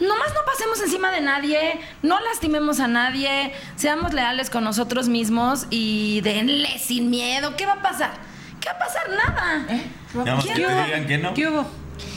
Nomás 0.00 0.32
no 0.32 0.44
pasemos 0.44 0.80
encima 0.80 1.10
de 1.10 1.20
nadie, 1.20 1.80
no 2.02 2.20
lastimemos 2.20 2.78
a 2.78 2.86
nadie, 2.86 3.52
seamos 3.74 4.12
leales 4.14 4.48
con 4.48 4.62
nosotros 4.62 5.08
mismos 5.08 5.66
y 5.70 6.20
denle 6.20 6.78
sin 6.78 7.10
miedo. 7.10 7.56
¿Qué 7.56 7.66
va 7.66 7.74
a 7.74 7.82
pasar? 7.82 8.12
¿Qué 8.60 8.68
va 8.68 8.74
a 8.74 8.78
pasar? 8.78 9.10
Nada. 9.10 9.66
Que 9.66 10.48
¿Qué 10.48 10.54
te 10.54 10.60
digan 10.60 11.06
que 11.06 11.18
no. 11.18 11.34
¿Qué 11.34 11.48
hubo? 11.48 11.66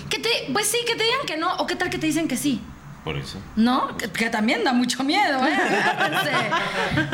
Que 0.10 0.20
te, 0.20 0.30
pues 0.54 0.68
sí, 0.68 0.78
que 0.86 0.96
te 0.96 1.04
digan 1.04 1.26
que 1.26 1.38
no, 1.38 1.56
o 1.56 1.66
qué 1.66 1.76
tal 1.76 1.90
que 1.90 1.98
te 1.98 2.06
dicen 2.06 2.28
que 2.28 2.38
sí. 2.38 2.62
Por 3.04 3.18
eso. 3.18 3.40
¿No? 3.56 3.98
Que, 3.98 4.10
que 4.12 4.30
también 4.30 4.64
da 4.64 4.74
mucho 4.74 5.04
miedo, 5.04 5.40
¿eh? 5.44 5.58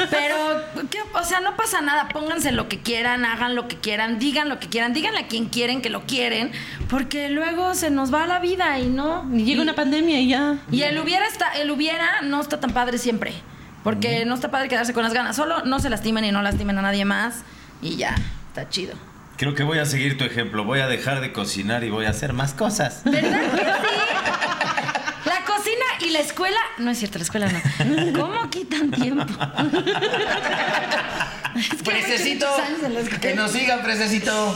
Pero, 0.09 0.61
¿qué? 0.89 0.99
o 1.13 1.23
sea, 1.23 1.39
no 1.39 1.55
pasa 1.55 1.79
nada. 1.79 2.09
Pónganse 2.09 2.51
lo 2.51 2.67
que 2.67 2.81
quieran, 2.81 3.23
hagan 3.23 3.55
lo 3.55 3.69
que 3.69 3.77
quieran, 3.77 4.19
digan 4.19 4.49
lo 4.49 4.59
que 4.59 4.67
quieran, 4.67 4.93
díganle 4.93 5.19
a 5.19 5.27
quien 5.27 5.45
quieren 5.45 5.81
que 5.81 5.89
lo 5.89 6.01
quieren, 6.05 6.51
porque 6.89 7.29
luego 7.29 7.73
se 7.73 7.89
nos 7.89 8.13
va 8.13 8.27
la 8.27 8.39
vida 8.39 8.77
y 8.79 8.87
no. 8.87 9.29
Y 9.33 9.45
llega 9.45 9.61
una 9.61 9.75
pandemia 9.75 10.19
y 10.19 10.27
ya. 10.27 10.57
Y 10.69 10.81
el 10.81 10.99
hubiera, 10.99 11.25
está, 11.25 11.53
el 11.53 11.71
hubiera 11.71 12.21
no 12.21 12.41
está 12.41 12.59
tan 12.59 12.71
padre 12.71 12.97
siempre. 12.97 13.33
Porque 13.83 14.25
no 14.25 14.35
está 14.35 14.51
padre 14.51 14.67
quedarse 14.67 14.91
con 14.91 15.03
las 15.03 15.13
ganas. 15.13 15.37
Solo 15.37 15.63
no 15.63 15.79
se 15.79 15.89
lastimen 15.89 16.25
y 16.25 16.31
no 16.33 16.41
lastimen 16.41 16.77
a 16.77 16.81
nadie 16.81 17.05
más. 17.05 17.43
Y 17.81 17.95
ya, 17.95 18.13
está 18.49 18.67
chido. 18.67 18.95
Creo 19.37 19.55
que 19.55 19.63
voy 19.63 19.77
a 19.77 19.85
seguir 19.85 20.17
tu 20.17 20.25
ejemplo. 20.25 20.65
Voy 20.65 20.81
a 20.81 20.87
dejar 20.87 21.21
de 21.21 21.31
cocinar 21.31 21.85
y 21.85 21.89
voy 21.89 22.05
a 22.05 22.09
hacer 22.09 22.33
más 22.33 22.53
cosas. 22.53 23.03
¿Verdad 23.05 23.51
que 23.51 23.57
sí? 23.57 24.31
La 26.17 26.23
escuela. 26.23 26.57
No 26.79 26.89
es 26.91 26.97
cierto, 26.97 27.17
la 27.19 27.23
escuela 27.23 27.47
no. 27.51 27.59
¿Cómo 28.19 28.49
quitan 28.49 28.89
tiempo? 28.91 29.23
Es 31.55 31.69
que 31.69 31.83
Prececito, 31.83 32.45
que 33.21 33.35
nos 33.35 33.51
sigan, 33.51 33.81
Prececito. 33.83 34.55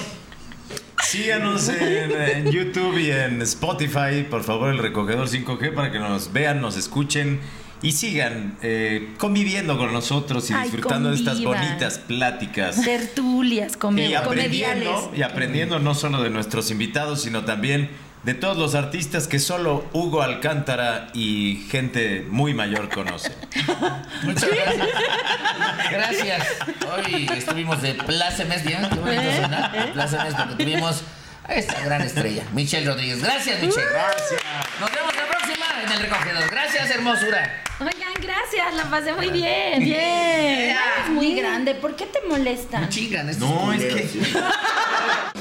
Síganos 1.03 1.67
en, 1.69 2.11
en 2.11 2.51
YouTube 2.51 2.97
y 2.97 3.11
en 3.11 3.41
Spotify, 3.41 4.25
por 4.29 4.43
favor, 4.43 4.69
el 4.69 4.77
recogedor 4.77 5.27
5G, 5.27 5.73
para 5.73 5.91
que 5.91 5.99
nos 5.99 6.31
vean, 6.31 6.61
nos 6.61 6.77
escuchen 6.77 7.39
y 7.81 7.91
sigan 7.93 8.57
eh, 8.61 9.13
conviviendo 9.17 9.77
con 9.77 9.91
nosotros 9.91 10.49
y 10.51 10.53
Ay, 10.53 10.63
disfrutando 10.63 11.09
de 11.09 11.15
estas 11.15 11.43
bonitas 11.43 11.97
pláticas. 11.97 12.81
Tertulias, 12.83 13.75
come- 13.77 14.05
Y 14.07 14.13
aprendiendo, 14.13 14.91
comediales. 14.93 15.19
y 15.19 15.23
aprendiendo 15.23 15.79
no 15.79 15.95
solo 15.95 16.21
de 16.21 16.29
nuestros 16.29 16.69
invitados, 16.71 17.23
sino 17.23 17.43
también 17.43 17.89
de 18.23 18.33
todos 18.35 18.57
los 18.57 18.75
artistas 18.75 19.27
que 19.27 19.39
solo 19.39 19.85
Hugo 19.93 20.21
Alcántara 20.21 21.07
y 21.13 21.67
gente 21.69 22.25
muy 22.29 22.53
mayor 22.53 22.89
conocen. 22.89 23.33
Muchas 24.23 24.49
gracias. 24.49 24.87
Gracias. 25.91 26.47
Hoy 26.93 27.29
estuvimos 27.35 27.81
de 27.81 27.95
plácemes, 27.95 28.63
¿bien? 28.63 28.87
Qué 28.89 28.99
bonito 28.99 29.23
suena. 29.35 29.69
De 29.69 29.91
plácemes 29.91 30.35
porque 30.35 30.63
tuvimos 30.63 31.01
a 31.47 31.55
esta 31.55 31.79
gran 31.81 32.01
estrella, 32.01 32.43
Michelle 32.53 32.85
Rodríguez. 32.85 33.21
Gracias, 33.23 33.61
Michelle. 33.61 33.87
Gracias. 33.91 34.41
Nos 34.79 34.91
vemos 34.91 35.15
la 35.15 35.27
próxima 35.27 35.65
en 35.83 35.91
el 35.91 35.99
recogedor. 35.99 36.49
Gracias, 36.51 36.91
hermosura. 36.91 37.63
Oigan, 37.79 38.13
gracias, 38.21 38.75
la 38.75 38.83
pasé 38.83 39.13
muy 39.13 39.31
bien. 39.31 39.83
Bien. 39.83 40.77
Es 41.03 41.09
muy 41.09 41.33
grande, 41.33 41.73
¿por 41.73 41.95
qué 41.95 42.05
te 42.05 42.21
molesta? 42.27 42.87
Chingan 42.89 43.27
No, 43.39 43.73
es 43.73 43.81
que... 43.81 44.21